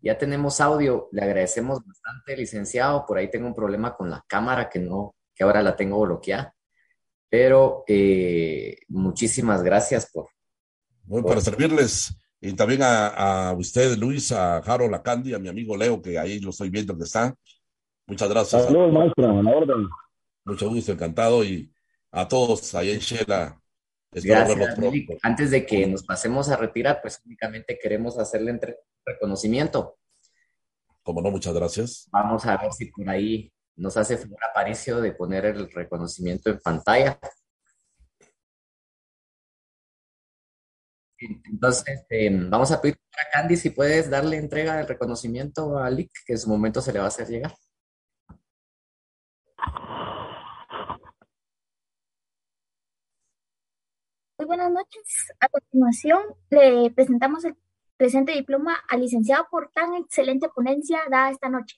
Ya 0.04 0.16
tenemos 0.16 0.62
audio. 0.62 1.10
Le 1.12 1.24
agradecemos 1.24 1.84
bastante, 1.84 2.38
licenciado. 2.38 3.04
Por 3.08 3.18
ahí 3.18 3.32
tengo 3.32 3.48
un 3.48 3.56
problema 3.56 3.96
con 3.96 4.12
la 4.12 4.24
cámara 4.28 4.70
que 4.70 4.78
no, 4.78 5.16
que 5.34 5.44
ahora 5.44 5.64
la 5.64 5.76
tengo 5.76 6.00
bloqueada. 6.00 6.54
Pero 7.30 7.84
eh, 7.88 8.78
muchísimas 8.90 9.64
gracias 9.64 10.08
por. 10.12 10.28
Bueno, 11.06 11.28
para 11.28 11.42
servirles. 11.42 12.16
Y 12.40 12.54
también 12.54 12.84
a, 12.84 13.08
a, 13.50 13.54
usted, 13.54 13.98
Luis, 13.98 14.32
a 14.32 14.58
Harold, 14.58 14.94
a 14.94 15.02
Candy, 15.02 15.34
a 15.34 15.40
mi 15.40 15.48
amigo 15.48 15.76
Leo, 15.76 16.00
que 16.00 16.20
ahí 16.20 16.40
lo 16.40 16.52
estoy 16.52 16.70
viendo 16.70 16.96
que 16.96 17.06
está. 17.06 17.36
Muchas 18.12 18.28
gracias. 18.28 18.66
Saludos, 18.66 18.92
maestro, 18.92 19.40
a 19.40 19.42
la 19.42 19.52
orden. 19.52 19.88
Mucho 20.44 20.68
gusto, 20.68 20.92
encantado. 20.92 21.46
Y 21.46 21.74
a 22.12 22.28
todos 22.28 22.76
ahí 22.76 22.92
en 22.92 23.00
Shela. 23.00 23.58
Gracias, 24.12 24.78
Antes 25.24 25.52
de 25.52 25.66
que 25.66 25.88
nos 25.88 26.04
pasemos 26.04 26.50
a 26.50 26.58
retirar, 26.58 27.00
pues 27.02 27.22
únicamente 27.26 27.80
queremos 27.82 28.20
hacerle 28.20 28.52
entre 28.52 28.80
reconocimiento. 29.06 29.98
Como 31.02 31.22
no, 31.22 31.32
muchas 31.32 31.54
gracias. 31.54 32.10
Vamos 32.12 32.46
a 32.46 32.58
ver 32.58 32.74
si 32.74 32.88
por 32.88 33.08
ahí 33.08 33.50
nos 33.78 33.96
hace 33.96 34.18
favor 34.18 34.38
Aparicio 34.44 35.00
de 35.00 35.14
poner 35.14 35.46
el 35.46 35.72
reconocimiento 35.72 36.50
en 36.50 36.60
pantalla. 36.60 37.18
Entonces, 41.18 41.86
este, 41.88 42.30
vamos 42.30 42.74
a 42.74 42.82
pedir 42.82 42.98
a 43.14 43.32
Candy 43.32 43.56
si 43.56 43.70
puedes 43.70 44.10
darle 44.10 44.36
entrega 44.36 44.76
del 44.76 44.88
reconocimiento 44.90 45.78
a 45.78 45.90
Lick, 45.90 46.12
que 46.26 46.34
en 46.34 46.40
su 46.40 46.50
momento 46.50 46.82
se 46.82 46.92
le 46.92 47.00
va 47.00 47.06
a 47.06 47.08
hacer 47.08 47.30
llegar. 47.30 47.54
Muy 54.42 54.48
buenas 54.48 54.72
noches. 54.72 55.32
A 55.40 55.50
continuación, 55.50 56.20
le 56.50 56.90
presentamos 56.90 57.46
el 57.46 57.56
presente 57.96 58.32
diploma 58.32 58.76
al 58.90 59.02
licenciado 59.02 59.46
por 59.52 59.70
tan 59.72 59.94
excelente 59.94 60.50
ponencia 60.50 61.00
dada 61.12 61.30
esta 61.30 61.48
noche. 61.48 61.78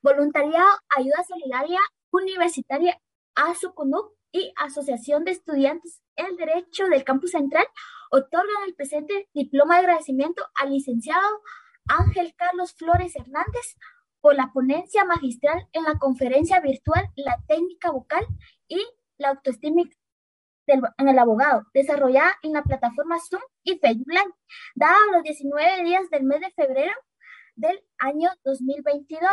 Voluntariado, 0.00 0.68
Ayuda 0.96 1.24
Solidaria 1.26 1.80
Universitaria, 2.12 2.96
ASUCUNUC 3.34 4.12
y 4.30 4.52
Asociación 4.56 5.24
de 5.24 5.32
Estudiantes 5.32 6.00
el 6.14 6.36
Derecho 6.36 6.86
del 6.86 7.02
Campus 7.02 7.32
Central 7.32 7.66
otorgan 8.12 8.68
el 8.68 8.76
presente 8.76 9.28
diploma 9.34 9.74
de 9.74 9.80
agradecimiento 9.80 10.46
al 10.54 10.70
licenciado 10.70 11.42
Ángel 11.88 12.36
Carlos 12.36 12.72
Flores 12.74 13.16
Hernández 13.16 13.76
por 14.20 14.36
la 14.36 14.52
ponencia 14.52 15.04
magistral 15.04 15.68
en 15.72 15.82
la 15.82 15.98
conferencia 15.98 16.60
virtual 16.60 17.10
La 17.16 17.36
técnica 17.48 17.90
vocal 17.90 18.24
y 18.68 18.80
la 19.18 19.30
autoestima 19.30 19.82
en 20.66 21.08
el 21.08 21.18
abogado, 21.18 21.64
desarrollada 21.74 22.34
en 22.42 22.52
la 22.52 22.62
plataforma 22.62 23.18
Zoom 23.18 23.42
y 23.62 23.78
Facebook 23.78 24.10
Live, 24.10 24.34
dada 24.74 24.96
los 25.12 25.22
19 25.22 25.84
días 25.84 26.08
del 26.10 26.24
mes 26.24 26.40
de 26.40 26.50
febrero 26.50 26.92
del 27.56 27.80
año 27.98 28.30
2022. 28.44 29.28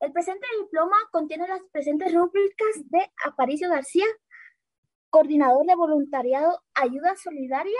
El 0.00 0.12
presente 0.12 0.46
diploma 0.60 0.96
contiene 1.12 1.48
las 1.48 1.62
presentes 1.72 2.12
rúbricas 2.12 2.90
de 2.90 3.10
Aparicio 3.24 3.70
García, 3.70 4.06
coordinador 5.10 5.66
de 5.66 5.76
voluntariado 5.76 6.62
Ayuda 6.74 7.14
Solidaria 7.16 7.78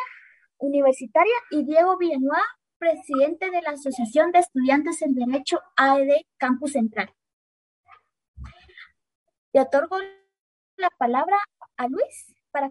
Universitaria, 0.58 1.34
y 1.50 1.64
Diego 1.64 1.98
Villanueva, 1.98 2.42
presidente 2.78 3.50
de 3.50 3.60
la 3.60 3.70
Asociación 3.70 4.30
de 4.30 4.38
Estudiantes 4.38 5.02
en 5.02 5.14
Derecho 5.14 5.60
AED 5.76 6.22
Campus 6.38 6.72
Central. 6.72 7.12
Le 9.52 9.60
otorgo 9.60 9.98
la 10.76 10.90
palabra 10.98 11.36
a 11.76 11.88
Luis 11.88 12.34
para, 12.50 12.70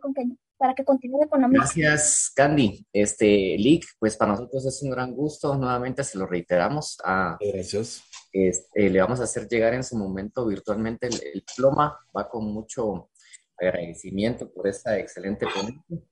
para 0.57 0.73
que 0.73 0.85
continúe 0.85 1.27
con 1.29 1.41
la 1.41 1.47
Gracias, 1.49 2.31
Candy. 2.35 2.85
Este, 2.93 3.57
Lick, 3.57 3.85
pues 3.99 4.15
para 4.15 4.31
nosotros 4.31 4.65
es 4.65 4.81
un 4.81 4.91
gran 4.91 5.13
gusto. 5.13 5.55
Nuevamente 5.55 6.03
se 6.03 6.17
lo 6.17 6.25
reiteramos. 6.25 6.97
A, 7.03 7.37
Gracias. 7.39 8.03
Este, 8.31 8.89
le 8.89 9.01
vamos 9.01 9.19
a 9.19 9.23
hacer 9.23 9.47
llegar 9.47 9.73
en 9.73 9.83
su 9.83 9.97
momento 9.97 10.45
virtualmente 10.45 11.07
el, 11.07 11.15
el 11.15 11.43
diploma. 11.45 11.99
Va 12.15 12.29
con 12.29 12.45
mucho 12.45 13.09
agradecimiento 13.57 14.51
por 14.51 14.67
esta 14.67 14.97
excelente 14.97 15.45
ponencia. 15.47 16.07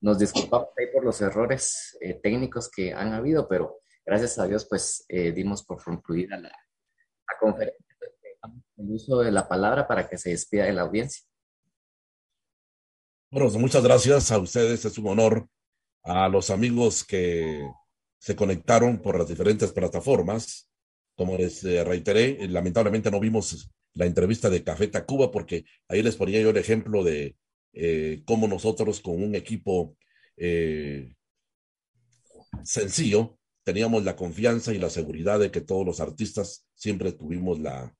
Nos 0.00 0.18
disculpamos 0.18 0.68
ahí 0.78 0.86
por 0.92 1.04
los 1.04 1.20
errores 1.20 1.96
eh, 2.00 2.14
técnicos 2.22 2.70
que 2.70 2.92
han 2.92 3.12
habido, 3.12 3.48
pero 3.48 3.80
gracias 4.04 4.38
a 4.38 4.46
Dios, 4.46 4.66
pues 4.68 5.04
eh, 5.08 5.32
dimos 5.32 5.64
por 5.64 5.82
concluida 5.82 6.36
la, 6.36 6.48
la 6.48 7.38
conferencia. 7.40 7.84
El 8.76 8.92
uso 8.92 9.20
de 9.20 9.32
la 9.32 9.48
palabra 9.48 9.88
para 9.88 10.06
que 10.06 10.18
se 10.18 10.30
despida 10.30 10.64
de 10.64 10.72
la 10.72 10.82
audiencia. 10.82 11.26
Bueno, 13.30 13.50
muchas 13.58 13.82
gracias 13.82 14.30
a 14.30 14.38
ustedes. 14.38 14.84
Es 14.84 14.98
un 14.98 15.08
honor 15.08 15.48
a 16.04 16.28
los 16.28 16.50
amigos 16.50 17.04
que 17.04 17.62
se 18.18 18.36
conectaron 18.36 19.00
por 19.02 19.18
las 19.18 19.28
diferentes 19.28 19.72
plataformas. 19.72 20.70
Como 21.16 21.36
les 21.36 21.64
eh, 21.64 21.82
reiteré, 21.84 22.46
lamentablemente 22.48 23.10
no 23.10 23.20
vimos 23.20 23.70
la 23.94 24.06
entrevista 24.06 24.50
de 24.50 24.62
Café 24.64 24.88
Tacuba 24.88 25.30
porque 25.30 25.64
ahí 25.88 26.02
les 26.02 26.16
ponía 26.16 26.40
yo 26.40 26.50
el 26.50 26.56
ejemplo 26.58 27.02
de 27.04 27.36
eh, 27.72 28.22
cómo 28.26 28.48
nosotros 28.48 29.00
con 29.00 29.22
un 29.22 29.34
equipo 29.34 29.96
eh, 30.36 31.14
sencillo 32.64 33.38
teníamos 33.64 34.04
la 34.04 34.16
confianza 34.16 34.72
y 34.72 34.78
la 34.78 34.90
seguridad 34.90 35.40
de 35.40 35.50
que 35.50 35.60
todos 35.60 35.84
los 35.84 36.00
artistas 36.00 36.66
siempre 36.74 37.12
tuvimos 37.12 37.58
la, 37.58 37.94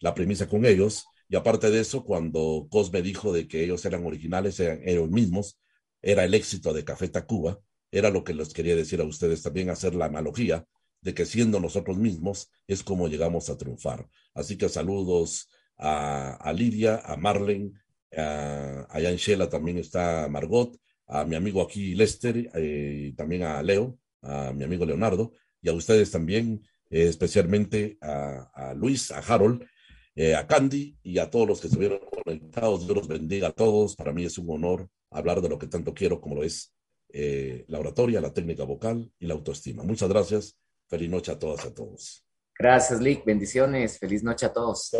la 0.00 0.14
premisa 0.14 0.48
con 0.48 0.64
ellos. 0.64 1.06
Y 1.28 1.36
aparte 1.36 1.70
de 1.70 1.80
eso, 1.80 2.04
cuando 2.04 2.68
Cosme 2.70 3.02
dijo 3.02 3.32
de 3.32 3.46
que 3.46 3.62
ellos 3.64 3.84
eran 3.84 4.04
originales, 4.06 4.58
eran 4.60 4.80
ellos 4.84 5.10
mismos, 5.10 5.58
era 6.00 6.24
el 6.24 6.34
éxito 6.34 6.72
de 6.72 6.84
Café 6.84 7.08
Tacuba, 7.08 7.60
era 7.90 8.10
lo 8.10 8.24
que 8.24 8.34
les 8.34 8.52
quería 8.52 8.76
decir 8.76 9.00
a 9.00 9.04
ustedes 9.04 9.42
también, 9.42 9.70
hacer 9.70 9.94
la 9.94 10.06
analogía 10.06 10.66
de 11.00 11.14
que 11.14 11.26
siendo 11.26 11.60
nosotros 11.60 11.96
mismos 11.98 12.50
es 12.66 12.82
como 12.82 13.08
llegamos 13.08 13.50
a 13.50 13.56
triunfar. 13.56 14.08
Así 14.34 14.56
que 14.56 14.68
saludos 14.68 15.48
a, 15.76 16.34
a 16.34 16.52
Lidia, 16.52 17.00
a 17.04 17.16
Marlene, 17.16 17.72
Uh, 18.10 18.86
allá 18.88 19.10
en 19.10 19.16
Shela 19.16 19.48
también 19.50 19.76
está 19.78 20.28
Margot, 20.28 20.78
a 21.06 21.24
mi 21.24 21.36
amigo 21.36 21.60
aquí 21.60 21.94
Lester, 21.94 22.50
eh, 22.54 23.12
también 23.16 23.42
a 23.42 23.62
Leo, 23.62 23.98
a 24.22 24.52
mi 24.52 24.64
amigo 24.64 24.86
Leonardo, 24.86 25.32
y 25.60 25.68
a 25.68 25.74
ustedes 25.74 26.10
también, 26.10 26.62
eh, 26.90 27.06
especialmente 27.08 27.98
a, 28.00 28.50
a, 28.54 28.74
Luis, 28.74 29.10
a 29.10 29.18
Harold, 29.18 29.62
eh, 30.20 30.34
a 30.34 30.48
Candy 30.48 30.98
y 31.04 31.18
a 31.20 31.30
todos 31.30 31.46
los 31.46 31.60
que 31.60 31.68
estuvieron 31.68 32.00
conectados. 32.24 32.84
Dios 32.84 32.96
los 32.96 33.06
bendiga 33.06 33.48
a 33.48 33.52
todos. 33.52 33.94
Para 33.94 34.12
mí 34.12 34.24
es 34.24 34.36
un 34.36 34.50
honor 34.50 34.88
hablar 35.12 35.40
de 35.40 35.48
lo 35.48 35.60
que 35.60 35.68
tanto 35.68 35.94
quiero, 35.94 36.20
como 36.20 36.34
lo 36.34 36.42
es 36.42 36.74
eh, 37.10 37.64
la 37.68 37.78
oratoria, 37.78 38.20
la 38.20 38.34
técnica 38.34 38.64
vocal 38.64 39.12
y 39.20 39.26
la 39.28 39.34
autoestima. 39.34 39.84
Muchas 39.84 40.08
gracias. 40.08 40.58
Feliz 40.88 41.08
noche 41.08 41.30
a 41.30 41.38
todas 41.38 41.64
y 41.64 41.68
a 41.68 41.74
todos. 41.74 42.26
Gracias, 42.58 43.00
Lick. 43.00 43.24
Bendiciones. 43.24 43.96
Feliz 43.96 44.24
noche 44.24 44.46
a 44.46 44.52
todos. 44.52 44.90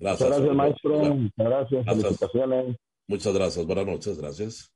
Gracias, 0.00 0.28
gracias 0.28 0.54
maestro. 0.56 0.98
Muchas 0.98 1.30
gracias. 1.36 1.84
Gracias. 1.84 2.02
Felicitaciones. 2.02 2.76
Muchas 3.06 3.34
gracias. 3.34 3.66
Buenas 3.66 3.86
noches. 3.86 4.18
Gracias. 4.18 4.72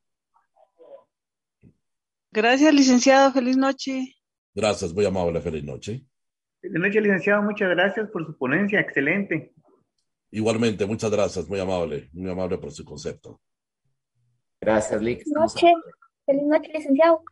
Gracias, 2.30 2.72
licenciado. 2.72 3.32
Feliz 3.32 3.56
noche. 3.56 4.14
Gracias. 4.54 4.94
Muy 4.94 5.04
amable. 5.04 5.40
Feliz 5.40 5.64
noche. 5.64 6.06
Feliz 6.60 6.80
noche, 6.80 7.00
licenciado. 7.00 7.42
Muchas 7.42 7.70
gracias 7.70 8.08
por 8.10 8.24
su 8.24 8.38
ponencia. 8.38 8.78
Excelente. 8.78 9.52
Igualmente. 10.34 10.84
Muchas 10.84 11.12
gracias. 11.12 11.48
Muy 11.48 11.60
amable. 11.60 12.10
Muy 12.12 12.28
amable 12.28 12.58
por 12.58 12.72
su 12.72 12.84
concepto. 12.84 13.40
Gracias, 14.60 15.00
Lick. 15.00 15.20
Feliz 15.20 15.32
noche. 15.32 15.72
Feliz 16.26 16.42
noche, 16.42 16.70
licenciado. 16.74 17.22